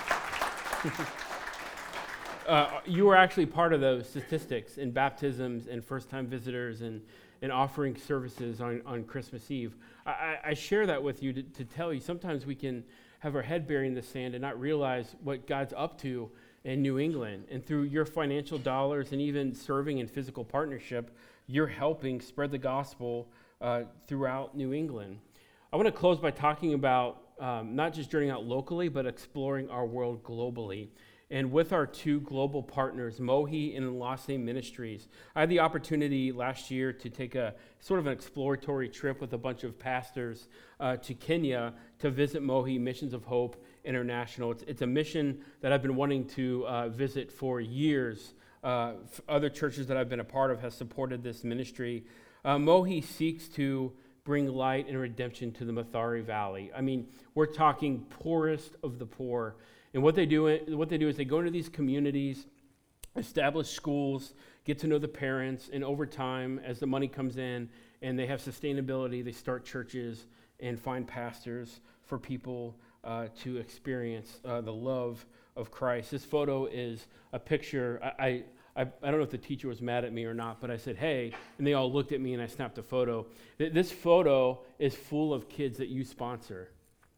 uh, 2.48 2.82
you 2.86 3.06
were 3.06 3.16
actually 3.16 3.46
part 3.46 3.72
of 3.72 3.80
those 3.80 4.10
statistics 4.10 4.78
in 4.78 4.92
baptisms 4.92 5.68
and 5.68 5.82
first 5.82 6.10
time 6.10 6.28
visitors 6.28 6.82
and, 6.82 7.02
and 7.42 7.50
offering 7.50 7.96
services 7.96 8.60
on, 8.60 8.82
on 8.86 9.06
Christmas 9.06 9.50
Eve. 9.50 9.78
I, 10.06 10.12
I, 10.12 10.40
I 10.48 10.54
share 10.54 10.86
that 10.86 11.02
with 11.02 11.24
you 11.24 11.32
to, 11.32 11.42
to 11.42 11.64
tell 11.64 11.94
you 11.94 12.02
sometimes 12.02 12.46
we 12.46 12.56
can 12.56 12.84
have 13.20 13.34
our 13.34 13.42
head 13.42 13.66
buried 13.66 13.88
in 13.88 13.96
the 13.96 14.04
sand 14.04 14.36
and 14.36 14.42
not 14.42 14.60
realize 14.60 15.16
what 15.24 15.48
God's 15.48 15.74
up 15.78 15.98
to 16.02 16.30
in 16.66 16.82
New 16.82 17.00
England. 17.00 17.46
And 17.50 17.66
through 17.66 17.84
your 17.84 18.06
financial 18.06 18.58
dollars 18.58 19.14
and 19.14 19.22
even 19.22 19.56
serving 19.56 20.00
in 20.00 20.08
physical 20.08 20.44
partnership, 20.44 21.16
you're 21.48 21.68
helping 21.68 22.20
spread 22.20 22.52
the 22.52 22.58
gospel 22.58 23.30
uh, 23.62 23.84
throughout 24.08 24.58
New 24.58 24.74
England. 24.74 25.20
I 25.76 25.78
want 25.78 25.88
to 25.88 25.92
close 25.92 26.20
by 26.20 26.32
talking 26.32 26.74
about 26.74 27.22
um, 27.38 27.76
not 27.76 27.92
just 27.92 28.10
journeying 28.10 28.32
out 28.32 28.46
locally, 28.46 28.88
but 28.88 29.06
exploring 29.06 29.70
our 29.70 29.86
world 29.86 30.24
globally. 30.24 30.88
And 31.30 31.52
with 31.52 31.74
our 31.74 31.86
two 31.86 32.22
global 32.22 32.64
partners, 32.64 33.20
Mohi 33.20 33.76
and 33.76 34.00
Lost 34.00 34.30
Name 34.30 34.46
Ministries, 34.46 35.10
I 35.36 35.42
had 35.42 35.50
the 35.50 35.60
opportunity 35.60 36.32
last 36.32 36.72
year 36.72 36.94
to 36.94 37.10
take 37.10 37.36
a 37.36 37.56
sort 37.82 38.00
of 38.00 38.08
an 38.08 38.14
exploratory 38.14 38.88
trip 38.88 39.20
with 39.20 39.34
a 39.34 39.38
bunch 39.38 39.66
of 39.66 39.78
pastors 39.78 40.48
uh, 40.80 40.96
to 40.96 41.14
Kenya 41.14 41.74
to 42.00 42.10
visit 42.10 42.42
Mohi 42.42 42.80
Missions 42.80 43.14
of 43.14 43.26
Hope 43.26 43.62
International. 43.84 44.52
It's, 44.52 44.64
it's 44.68 44.82
a 44.82 44.88
mission 44.88 45.44
that 45.60 45.74
I've 45.74 45.82
been 45.82 45.98
wanting 45.98 46.26
to 46.30 46.66
uh, 46.68 46.88
visit 46.88 47.30
for 47.30 47.60
years. 47.60 48.34
Uh, 48.64 48.94
other 49.28 49.50
churches 49.50 49.88
that 49.88 49.98
I've 49.98 50.08
been 50.08 50.22
a 50.22 50.24
part 50.24 50.52
of 50.52 50.62
have 50.62 50.74
supported 50.74 51.22
this 51.22 51.44
ministry. 51.44 52.06
Uh, 52.46 52.58
Mohi 52.60 53.02
seeks 53.02 53.50
to 53.50 53.92
bring 54.26 54.48
light 54.48 54.88
and 54.90 55.00
redemption 55.00 55.52
to 55.54 55.64
the 55.64 55.72
Mathare 55.72 56.22
Valley. 56.24 56.72
I 56.76 56.82
mean, 56.82 57.08
we're 57.36 57.46
talking 57.46 58.06
poorest 58.10 58.76
of 58.84 59.00
the 59.00 59.06
poor. 59.06 59.56
And 59.94 60.04
what 60.04 60.16
they 60.16 60.26
do, 60.26 60.60
what 60.76 60.90
they 60.90 60.98
do 60.98 61.08
is 61.08 61.16
they 61.16 61.26
go 61.26 61.40
into 61.40 61.52
these 61.52 61.70
communities, 61.70 62.48
establish 63.16 63.70
schools, 63.70 64.34
get 64.66 64.80
to 64.80 64.88
know 64.88 64.98
the 64.98 65.08
parents, 65.08 65.70
and 65.72 65.84
over 65.84 66.06
time, 66.06 66.60
as 66.66 66.80
the 66.80 66.88
money 66.88 67.08
comes 67.08 67.38
in 67.38 67.70
and 68.02 68.18
they 68.18 68.26
have 68.26 68.42
sustainability, 68.42 69.24
they 69.24 69.32
start 69.32 69.64
churches 69.64 70.26
and 70.60 70.80
find 70.80 71.08
pastors 71.08 71.80
for 72.04 72.18
people 72.18 72.76
uh, 73.04 73.28
to 73.44 73.58
experience 73.58 74.40
uh, 74.44 74.60
the 74.60 74.74
love 74.74 75.24
of 75.56 75.70
Christ. 75.70 76.12
This 76.12 76.26
photo 76.26 76.66
is 76.66 77.08
a 77.32 77.40
picture. 77.40 78.00
I, 78.04 78.26
I, 78.26 78.44
I 78.76 78.84
don't 78.84 79.18
know 79.18 79.22
if 79.22 79.32
the 79.32 79.38
teacher 79.38 79.70
was 79.70 79.82
mad 79.82 80.04
at 80.04 80.12
me 80.12 80.26
or 80.26 80.34
not, 80.34 80.60
but 80.60 80.70
I 80.70 80.76
said, 80.76 80.98
hey, 80.98 81.32
and 81.58 81.66
they 81.66 81.74
all 81.74 81.92
looked 81.92 82.12
at 82.12 82.20
me 82.20 82.34
and 82.34 82.42
I 82.42 82.48
snapped 82.48 82.78
a 82.78 82.84
photo. 82.84 83.26
This 83.58 83.92
photo 83.92 84.60
is 84.80 84.94
full 84.94 85.34
of 85.34 85.48
kids 85.48 85.78
that 85.78 85.88
you 85.88 86.04
sponsor 86.04 86.70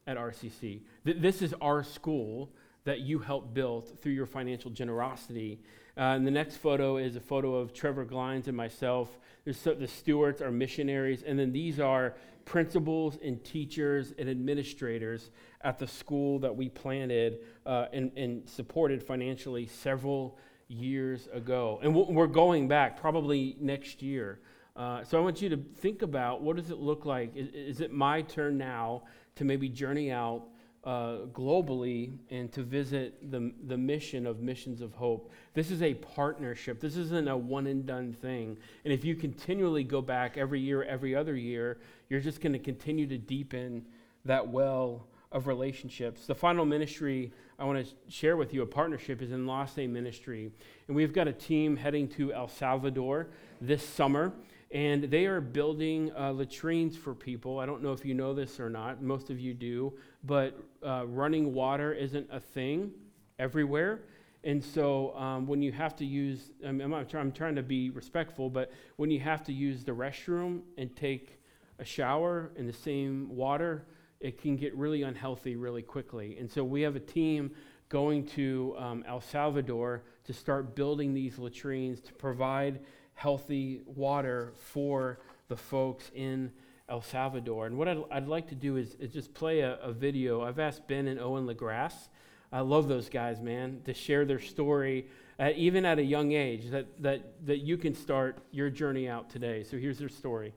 at 0.06 0.18
RCC. 0.18 0.82
This 1.04 1.42
is 1.42 1.56
our 1.60 1.84
school 1.84 2.52
that 2.84 3.02
you 3.02 3.20
helped 3.20 3.54
build 3.54 4.00
through 4.02 4.14
your 4.14 4.26
financial 4.26 4.72
generosity. 4.72 5.60
Uh, 5.98 6.02
and 6.16 6.26
the 6.28 6.32
next 6.32 6.58
photo 6.58 6.98
is 6.98 7.16
a 7.16 7.20
photo 7.20 7.56
of 7.56 7.74
Trevor 7.74 8.06
Glines 8.06 8.48
and 8.48 8.56
myself. 8.56 9.18
So, 9.52 9.74
the 9.74 9.88
stewards 9.88 10.42
are 10.42 10.52
missionaries, 10.52 11.24
and 11.24 11.40
then 11.40 11.52
these 11.52 11.80
are 11.80 12.16
principals 12.46 13.18
and 13.22 13.44
teachers 13.44 14.14
and 14.18 14.30
administrators 14.30 15.32
at 15.62 15.80
the 15.80 15.88
school 15.88 16.40
that 16.40 16.56
we 16.56 16.70
planted 16.70 17.40
uh, 17.66 17.88
and, 17.92 18.12
and 18.16 18.48
supported 18.48 19.04
financially 19.04 19.68
several 19.68 20.38
years 20.68 21.28
ago. 21.34 21.80
And 21.82 21.96
we're 21.96 22.28
going 22.28 22.68
back 22.68 23.00
probably 23.00 23.56
next 23.60 24.02
year. 24.02 24.40
Uh, 24.76 25.04
so 25.04 25.18
I 25.18 25.22
want 25.22 25.42
you 25.42 25.50
to 25.50 25.58
think 25.58 26.02
about 26.02 26.42
what 26.42 26.56
does 26.56 26.70
it 26.70 26.78
look 26.78 27.06
like? 27.06 27.36
Is, 27.36 27.50
is 27.50 27.82
it 27.82 27.92
my 27.92 28.22
turn 28.22 28.58
now 28.58 29.04
to 29.36 29.46
maybe 29.46 29.70
journey 29.70 30.12
out 30.12 30.44
uh, 30.88 31.26
globally 31.34 32.18
and 32.30 32.50
to 32.54 32.64
visit 32.64 33.30
the, 33.30 33.52
the 33.66 33.78
mission 33.78 34.26
of 34.26 34.40
Missions 34.40 34.80
of 34.80 34.94
Hope. 34.94 35.32
This 35.54 35.70
is 35.70 35.82
a 35.82 35.94
partnership. 35.96 36.80
This 36.80 36.96
isn't 36.96 37.28
a 37.28 37.36
one 37.36 37.68
and 37.68 37.86
done 37.86 38.14
thing. 38.14 38.58
And 38.86 38.94
if 38.94 39.04
you 39.04 39.14
continually 39.14 39.84
go 39.84 40.02
back 40.02 40.38
every 40.38 40.62
year, 40.62 40.84
every 40.84 41.14
other 41.14 41.36
year, 41.36 41.80
you're 42.10 42.22
just 42.22 42.40
going 42.40 42.54
to 42.54 42.60
continue 42.60 43.06
to 43.08 43.18
deepen 43.18 43.86
that 44.24 44.48
well 44.48 45.08
of 45.34 45.48
relationships. 45.48 46.26
The 46.26 46.36
final 46.36 46.64
ministry 46.64 47.34
I 47.60 47.66
want 47.66 47.84
to 47.84 48.12
share 48.12 48.38
with 48.38 48.54
you, 48.54 48.62
a 48.62 48.68
partnership, 48.68 49.20
is 49.20 49.32
in 49.32 49.40
Enlace 49.40 49.78
Ministry. 49.78 50.52
And 50.88 50.96
we've 50.96 51.12
got 51.12 51.28
a 51.28 51.34
team 51.34 51.76
heading 51.76 52.08
to 52.10 52.32
El 52.32 52.48
Salvador 52.48 53.30
this 53.60 53.84
summer, 53.84 54.32
and 54.70 55.06
they 55.06 55.26
are 55.26 55.42
building 55.42 56.12
uh, 56.16 56.34
latrines 56.34 56.96
for 56.96 57.16
people. 57.16 57.58
I 57.58 57.66
don't 57.66 57.82
know 57.82 57.94
if 57.94 58.06
you 58.06 58.14
know 58.14 58.36
this 58.36 58.60
or 58.60 58.70
not, 58.70 59.02
most 59.02 59.32
of 59.32 59.40
you 59.40 59.56
do, 59.56 59.92
but 60.24 60.56
uh, 60.86 61.08
running 61.08 61.52
water 61.52 61.94
isn't 61.94 62.28
a 62.32 62.40
thing 62.40 62.92
everywhere. 63.40 64.02
And 64.44 64.64
so 64.64 65.18
um, 65.18 65.48
when 65.48 65.64
you 65.64 65.72
have 65.72 65.96
to 65.96 66.06
use, 66.06 66.52
I 66.64 66.72
mean, 66.72 66.94
I'm, 66.94 66.94
I'm 66.94 67.32
trying 67.32 67.56
to 67.56 67.64
be 67.64 67.90
respectful, 67.90 68.52
but 68.52 68.72
when 68.98 69.10
you 69.10 69.20
have 69.22 69.44
to 69.46 69.52
use 69.52 69.84
the 69.84 69.94
restroom 69.94 70.62
and 70.78 70.96
take 70.96 71.40
a 71.80 71.86
shower 71.86 72.52
in 72.56 72.68
the 72.68 72.74
same 72.74 73.36
water, 73.36 73.88
it 74.20 74.42
can 74.42 74.56
get 74.56 74.76
really 74.76 75.04
unhealthy 75.04 75.56
really 75.56 75.82
quickly. 75.82 76.38
And 76.40 76.50
so 76.50 76.64
we 76.64 76.82
have 76.82 76.96
a 76.96 77.02
team 77.02 77.52
going 77.90 78.26
to 78.26 78.76
um, 78.78 79.04
El 79.08 79.22
Salvador 79.22 80.04
to 80.26 80.34
start 80.34 80.76
building 80.76 81.14
these 81.14 81.38
latrines 81.38 82.02
to 82.02 82.14
provide 82.14 82.80
healthy 83.14 83.82
water 83.86 84.54
for 84.58 85.20
the 85.48 85.56
folks 85.56 86.12
in 86.14 86.52
El 86.90 87.02
Salvador. 87.02 87.66
And 87.66 87.78
what 87.78 87.88
I'd, 87.88 88.04
I'd 88.12 88.28
like 88.28 88.48
to 88.50 88.56
do 88.56 88.78
is, 88.78 88.96
is 88.96 89.12
just 89.12 89.34
play 89.34 89.62
a, 89.62 89.76
a, 89.78 89.92
video. 89.92 90.42
I've 90.42 90.60
asked 90.60 90.88
Ben 90.88 91.08
and 91.08 91.20
Owen 91.20 91.48
LaGrasse, 91.48 92.10
I 92.52 92.62
love 92.62 92.88
those 92.88 93.10
guys, 93.10 93.42
man, 93.42 93.82
to 93.86 93.94
share 93.94 94.24
their 94.24 94.40
story, 94.40 95.08
at, 95.38 95.56
even 95.56 95.86
at 95.86 96.00
a 96.00 96.04
young 96.04 96.32
age, 96.32 96.70
that, 96.70 97.02
that, 97.02 97.46
that 97.46 97.58
you 97.60 97.78
can 97.78 97.94
start 97.94 98.38
your 98.52 98.70
journey 98.70 99.10
out 99.10 99.30
today. 99.30 99.64
So 99.64 99.78
here's 99.78 100.00
their 100.00 100.10
story. 100.10 100.54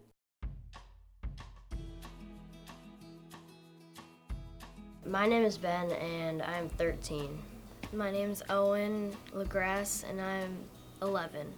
My 5.11 5.27
name 5.27 5.43
is 5.43 5.59
Ben 5.59 5.91
and 5.91 6.41
I'm 6.41 6.69
13. 6.69 7.37
My 7.93 8.13
name 8.13 8.31
is 8.31 8.45
Owen 8.49 9.13
LaGrasse 9.35 10.09
and 10.09 10.21
I'm 10.21 10.57
11. 11.03 11.53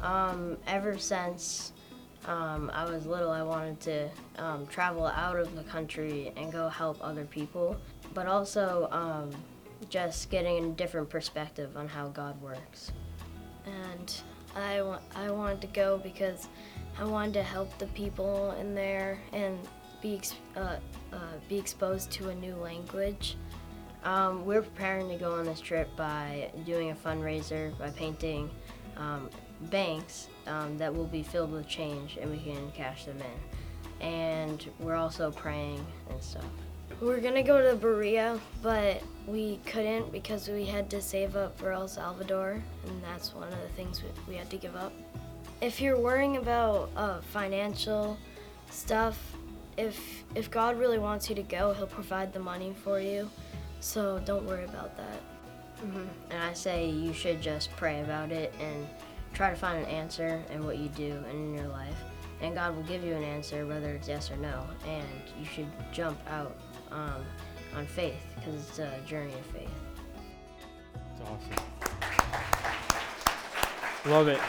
Um, 0.00 0.56
ever 0.66 0.96
since 0.96 1.72
um, 2.24 2.70
I 2.72 2.90
was 2.90 3.04
little, 3.04 3.30
I 3.30 3.42
wanted 3.42 3.78
to 3.80 4.08
um, 4.38 4.66
travel 4.68 5.04
out 5.04 5.36
of 5.36 5.54
the 5.54 5.64
country 5.64 6.32
and 6.38 6.50
go 6.50 6.70
help 6.70 6.96
other 7.02 7.26
people, 7.26 7.76
but 8.14 8.26
also 8.26 8.88
um, 8.90 9.30
just 9.90 10.30
getting 10.30 10.64
a 10.64 10.68
different 10.70 11.10
perspective 11.10 11.76
on 11.76 11.86
how 11.86 12.08
God 12.08 12.40
works. 12.40 12.90
And 13.66 14.16
I, 14.56 14.78
I 15.14 15.30
wanted 15.30 15.60
to 15.60 15.66
go 15.66 15.98
because 15.98 16.48
I 16.98 17.04
wanted 17.04 17.34
to 17.34 17.42
help 17.42 17.76
the 17.76 17.86
people 17.88 18.52
in 18.52 18.74
there 18.74 19.18
and 19.34 19.58
be, 20.04 20.20
uh, 20.54 20.76
uh, 21.14 21.16
be 21.48 21.56
exposed 21.56 22.10
to 22.12 22.28
a 22.28 22.34
new 22.34 22.54
language. 22.56 23.36
Um, 24.04 24.44
we're 24.44 24.60
preparing 24.60 25.08
to 25.08 25.16
go 25.16 25.32
on 25.32 25.46
this 25.46 25.60
trip 25.60 25.88
by 25.96 26.50
doing 26.66 26.90
a 26.90 26.94
fundraiser 26.94 27.76
by 27.78 27.88
painting 27.88 28.50
um, 28.98 29.30
banks 29.70 30.28
um, 30.46 30.76
that 30.76 30.94
will 30.94 31.06
be 31.06 31.22
filled 31.22 31.52
with 31.52 31.66
change 31.66 32.18
and 32.20 32.30
we 32.30 32.36
can 32.36 32.70
cash 32.72 33.06
them 33.06 33.16
in. 33.18 34.06
And 34.06 34.70
we're 34.78 34.94
also 34.94 35.30
praying 35.30 35.84
and 36.10 36.22
stuff. 36.22 36.44
We're 37.00 37.20
gonna 37.20 37.42
go 37.42 37.62
to 37.62 37.74
Berea, 37.74 38.38
but 38.62 39.02
we 39.26 39.58
couldn't 39.64 40.12
because 40.12 40.48
we 40.48 40.66
had 40.66 40.90
to 40.90 41.00
save 41.00 41.34
up 41.34 41.58
for 41.58 41.72
El 41.72 41.88
Salvador, 41.88 42.62
and 42.86 43.02
that's 43.02 43.34
one 43.34 43.48
of 43.48 43.60
the 43.62 43.68
things 43.68 44.02
we, 44.02 44.34
we 44.34 44.38
had 44.38 44.50
to 44.50 44.58
give 44.58 44.76
up. 44.76 44.92
If 45.62 45.80
you're 45.80 45.98
worrying 45.98 46.36
about 46.36 46.90
uh, 46.94 47.20
financial 47.20 48.18
stuff, 48.70 49.33
if 49.76 50.24
if 50.34 50.50
God 50.50 50.78
really 50.78 50.98
wants 50.98 51.28
you 51.28 51.34
to 51.36 51.42
go, 51.42 51.72
He'll 51.72 51.86
provide 51.86 52.32
the 52.32 52.40
money 52.40 52.74
for 52.82 53.00
you. 53.00 53.30
So 53.80 54.20
don't 54.24 54.46
worry 54.46 54.64
about 54.64 54.96
that. 54.96 55.20
Mm-hmm. 55.84 56.04
And 56.30 56.42
I 56.42 56.52
say 56.52 56.88
you 56.88 57.12
should 57.12 57.42
just 57.42 57.70
pray 57.76 58.00
about 58.00 58.32
it 58.32 58.54
and 58.60 58.86
try 59.34 59.50
to 59.50 59.56
find 59.56 59.78
an 59.84 59.90
answer 59.90 60.42
in 60.50 60.64
what 60.64 60.78
you 60.78 60.88
do 60.88 61.12
and 61.28 61.48
in 61.48 61.54
your 61.54 61.68
life. 61.68 61.96
And 62.40 62.54
God 62.54 62.74
will 62.76 62.82
give 62.84 63.04
you 63.04 63.14
an 63.14 63.22
answer, 63.22 63.66
whether 63.66 63.90
it's 63.90 64.08
yes 64.08 64.30
or 64.30 64.36
no. 64.36 64.64
And 64.86 65.06
you 65.38 65.44
should 65.44 65.68
jump 65.92 66.18
out 66.30 66.56
um, 66.90 67.24
on 67.76 67.86
faith 67.86 68.16
because 68.36 68.54
it's 68.54 68.78
a 68.78 68.98
journey 69.06 69.34
of 69.34 69.46
faith. 69.46 69.68
It's 71.12 71.20
awesome. 71.22 71.50
Love 74.10 74.28
it. 74.28 74.40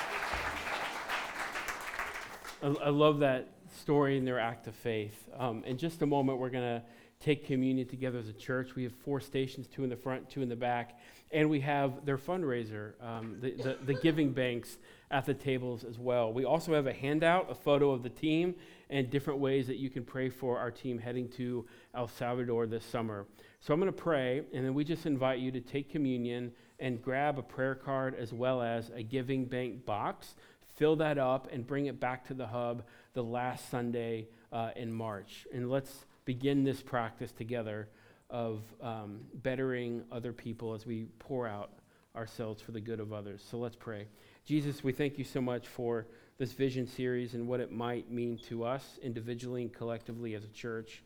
I, 2.63 2.67
I 2.86 2.89
love 2.89 3.19
that 3.19 3.47
story 3.76 4.17
and 4.17 4.28
their 4.28 4.39
act 4.39 4.67
of 4.67 4.76
faith. 4.76 5.30
Um, 5.38 5.63
in 5.65 5.78
just 5.78 6.01
a 6.01 6.05
moment, 6.05 6.39
we're 6.39 6.49
going 6.49 6.80
to 6.80 6.84
take 7.19 7.45
communion 7.45 7.88
together 7.88 8.19
as 8.19 8.28
a 8.28 8.34
church. 8.34 8.76
We 8.76 8.84
have 8.84 8.93
four 8.93 9.19
stations, 9.19 9.67
two 9.67 9.84
in 9.84 9.89
the 9.89 9.95
front, 9.95 10.30
two 10.30 10.41
in 10.41 10.49
the 10.49 10.55
back, 10.55 10.99
and 11.32 11.49
we 11.49 11.59
have 11.61 12.05
their 12.05 12.17
fundraiser, 12.17 12.93
um, 13.03 13.38
the, 13.41 13.51
the, 13.51 13.78
the, 13.86 13.93
giving 13.95 14.32
banks 14.32 14.78
at 15.11 15.26
the 15.26 15.34
tables 15.34 15.84
as 15.84 15.97
well. 15.97 16.32
We 16.32 16.45
also 16.45 16.73
have 16.73 16.88
a 16.88 16.93
handout, 16.93 17.49
a 17.49 17.55
photo 17.55 17.91
of 17.91 18.03
the 18.03 18.09
team, 18.09 18.55
and 18.89 19.09
different 19.09 19.39
ways 19.39 19.65
that 19.67 19.78
you 19.78 19.89
can 19.89 20.03
pray 20.03 20.30
for 20.30 20.59
our 20.59 20.71
team 20.71 20.99
heading 20.99 21.30
to 21.30 21.65
El 21.95 22.07
Salvador 22.07 22.67
this 22.67 22.86
summer. 22.86 23.26
So 23.59 23.73
I'm 23.73 23.80
going 23.80 23.91
to 23.91 23.97
pray, 23.97 24.43
and 24.53 24.65
then 24.65 24.73
we 24.73 24.84
just 24.84 25.05
invite 25.05 25.39
you 25.39 25.51
to 25.51 25.61
take 25.61 25.89
communion 25.89 26.51
and 26.80 27.01
grab 27.01 27.39
a 27.39 27.43
prayer 27.43 27.76
card 27.76 28.15
as 28.15 28.34
well 28.34 28.61
as 28.61 28.91
a 28.93 29.01
giving 29.01 29.45
bank 29.45 29.86
box. 29.86 30.36
Fill 30.76 30.97
that 30.97 31.17
up 31.17 31.47
and 31.51 31.65
bring 31.65 31.86
it 31.86 31.99
back 31.99 32.28
to 32.28 32.34
the 32.34 32.45
hub 32.45 32.84
the 33.16 33.24
last 33.24 33.72
Sunday 33.72 34.28
uh, 34.51 34.70
in 34.76 34.93
March. 34.93 35.47
And 35.51 35.70
let's 35.70 36.05
begin 36.26 36.63
this 36.63 36.82
practice 36.82 37.32
together 37.32 37.89
of 38.30 38.61
um, 38.82 39.22
bettering 39.36 40.03
other 40.11 40.34
people 40.34 40.74
as 40.74 40.86
we 40.86 41.07
pour 41.18 41.47
out 41.47 41.72
ourselves 42.16 42.61
for 42.61 42.72
the 42.72 42.80
good 42.80 42.99
of 42.99 43.13
others. 43.13 43.43
So 43.49 43.57
let's 43.57 43.76
pray. 43.76 44.07
Jesus, 44.45 44.84
we 44.84 44.91
thank 44.91 45.18
you 45.18 45.24
so 45.24 45.41
much 45.41 45.68
for 45.68 46.07
this 46.38 46.51
vision 46.51 46.86
series 46.86 47.34
and 47.34 47.47
what 47.47 47.59
it 47.59 47.72
might 47.72 48.11
mean 48.11 48.38
to 48.49 48.63
us 48.63 48.99
individually 49.01 49.61
and 49.63 49.74
collectively 49.74 50.36
as 50.36 50.43
a 50.43 50.49
church. 50.49 51.03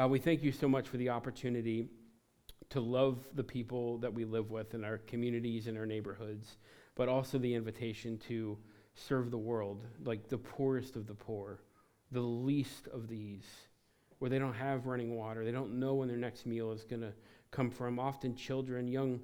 Uh, 0.00 0.06
we 0.08 0.18
thank 0.18 0.42
you 0.42 0.52
so 0.52 0.68
much 0.68 0.88
for 0.88 0.96
the 0.96 1.08
opportunity 1.08 1.88
to 2.68 2.80
love 2.80 3.18
the 3.34 3.42
people 3.42 3.98
that 3.98 4.14
we 4.14 4.24
live 4.24 4.50
with 4.50 4.74
in 4.74 4.84
our 4.84 4.98
communities 4.98 5.66
and 5.66 5.76
our 5.76 5.86
neighborhoods, 5.86 6.58
but 6.94 7.08
also 7.08 7.38
the 7.38 7.54
invitation 7.54 8.16
to 8.28 8.56
serve 8.94 9.30
the 9.30 9.38
world, 9.38 9.84
like 10.04 10.28
the 10.28 10.38
poorest 10.38 10.96
of 10.96 11.06
the 11.06 11.14
poor, 11.14 11.60
the 12.12 12.20
least 12.20 12.88
of 12.88 13.08
these 13.08 13.44
where 14.20 14.30
they 14.30 14.38
don't 14.38 14.54
have 14.54 14.86
running 14.86 15.16
water. 15.16 15.44
They 15.44 15.50
don't 15.50 15.80
know 15.80 15.94
when 15.94 16.08
their 16.08 16.16
next 16.16 16.46
meal 16.46 16.72
is 16.72 16.84
going 16.84 17.00
to 17.00 17.12
come 17.50 17.70
from. 17.70 17.98
Often, 17.98 18.36
children, 18.36 18.86
young, 18.86 19.20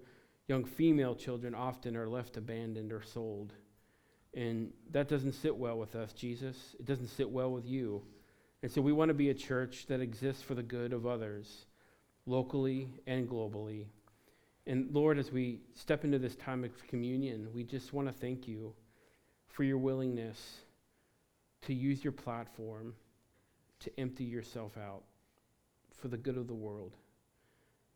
young 0.48 0.64
female 0.64 1.14
children, 1.14 1.54
often 1.54 1.96
are 1.96 2.08
left 2.08 2.36
abandoned 2.36 2.92
or 2.92 3.02
sold. 3.02 3.52
And 4.34 4.72
that 4.90 5.08
doesn't 5.08 5.32
sit 5.32 5.54
well 5.54 5.78
with 5.78 5.94
us, 5.94 6.12
Jesus. 6.14 6.74
It 6.80 6.86
doesn't 6.86 7.08
sit 7.08 7.30
well 7.30 7.52
with 7.52 7.66
you. 7.66 8.02
And 8.62 8.72
so 8.72 8.80
we 8.80 8.92
want 8.92 9.10
to 9.10 9.14
be 9.14 9.28
a 9.28 9.34
church 9.34 9.86
that 9.88 10.00
exists 10.00 10.42
for 10.42 10.54
the 10.54 10.62
good 10.62 10.94
of 10.94 11.06
others, 11.06 11.66
locally 12.24 12.88
and 13.06 13.28
globally. 13.28 13.84
And 14.66 14.88
Lord, 14.92 15.18
as 15.18 15.30
we 15.30 15.60
step 15.74 16.04
into 16.04 16.18
this 16.18 16.36
time 16.36 16.64
of 16.64 16.86
communion, 16.88 17.48
we 17.54 17.64
just 17.64 17.92
want 17.92 18.08
to 18.08 18.14
thank 18.14 18.48
you 18.48 18.72
for 19.56 19.64
your 19.64 19.78
willingness 19.78 20.38
to 21.62 21.72
use 21.72 22.04
your 22.04 22.12
platform 22.12 22.92
to 23.80 23.90
empty 23.98 24.24
yourself 24.24 24.76
out 24.76 25.02
for 25.94 26.08
the 26.08 26.16
good 26.18 26.36
of 26.36 26.46
the 26.46 26.54
world. 26.54 26.94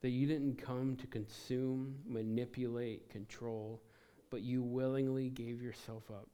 That 0.00 0.08
you 0.08 0.26
didn't 0.26 0.56
come 0.56 0.96
to 0.96 1.06
consume, 1.06 1.96
manipulate, 2.08 3.10
control, 3.10 3.82
but 4.30 4.40
you 4.40 4.62
willingly 4.62 5.28
gave 5.28 5.60
yourself 5.60 6.04
up 6.10 6.26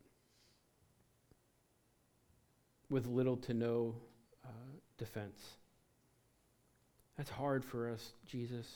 with 2.89 3.09
little 3.09 3.37
to 3.39 3.53
no 3.53 3.97
uh, 4.45 4.49
defense. 4.97 5.41
That's 7.17 7.31
hard 7.31 7.65
for 7.65 7.91
us, 7.91 8.13
Jesus, 8.27 8.69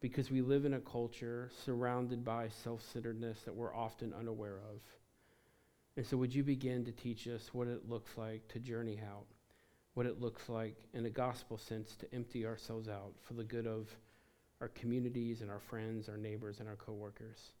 because 0.00 0.30
we 0.30 0.42
live 0.42 0.66
in 0.66 0.74
a 0.74 0.80
culture 0.80 1.50
surrounded 1.64 2.26
by 2.26 2.50
self 2.62 2.82
centeredness 2.92 3.40
that 3.46 3.54
we're 3.54 3.74
often 3.74 4.12
unaware 4.12 4.58
of. 4.70 4.82
And 5.96 6.06
so, 6.06 6.16
would 6.18 6.34
you 6.34 6.42
begin 6.42 6.84
to 6.84 6.92
teach 6.92 7.26
us 7.26 7.50
what 7.52 7.68
it 7.68 7.88
looks 7.88 8.18
like 8.18 8.46
to 8.48 8.58
journey 8.58 9.00
out, 9.10 9.24
what 9.94 10.04
it 10.04 10.20
looks 10.20 10.48
like 10.48 10.76
in 10.92 11.06
a 11.06 11.10
gospel 11.10 11.56
sense 11.56 11.96
to 11.96 12.14
empty 12.14 12.44
ourselves 12.46 12.88
out 12.88 13.14
for 13.22 13.34
the 13.34 13.44
good 13.44 13.66
of 13.66 13.88
our 14.60 14.68
communities 14.68 15.40
and 15.40 15.50
our 15.50 15.60
friends, 15.60 16.08
our 16.08 16.18
neighbors, 16.18 16.60
and 16.60 16.68
our 16.68 16.76
coworkers? 16.76 17.52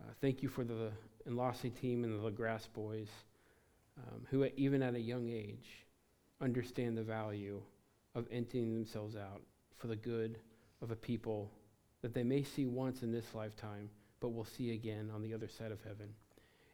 Uh, 0.00 0.12
thank 0.20 0.42
you 0.42 0.48
for 0.48 0.64
the 0.64 0.90
Enlace 1.26 1.70
team 1.80 2.04
and 2.04 2.12
the 2.12 2.30
LaGrasse 2.30 2.70
boys 2.74 3.08
um, 3.98 4.26
who, 4.30 4.44
even 4.56 4.82
at 4.82 4.94
a 4.94 5.00
young 5.00 5.30
age, 5.30 5.86
understand 6.42 6.96
the 6.96 7.02
value 7.02 7.62
of 8.14 8.26
emptying 8.30 8.74
themselves 8.74 9.16
out 9.16 9.40
for 9.76 9.86
the 9.86 9.96
good 9.96 10.38
of 10.82 10.90
a 10.90 10.96
people 10.96 11.50
that 12.02 12.12
they 12.12 12.22
may 12.22 12.42
see 12.42 12.66
once 12.66 13.02
in 13.02 13.12
this 13.12 13.34
lifetime, 13.34 13.88
but 14.20 14.34
will 14.34 14.44
see 14.44 14.72
again 14.72 15.10
on 15.14 15.22
the 15.22 15.32
other 15.32 15.48
side 15.48 15.72
of 15.72 15.82
heaven. 15.82 16.08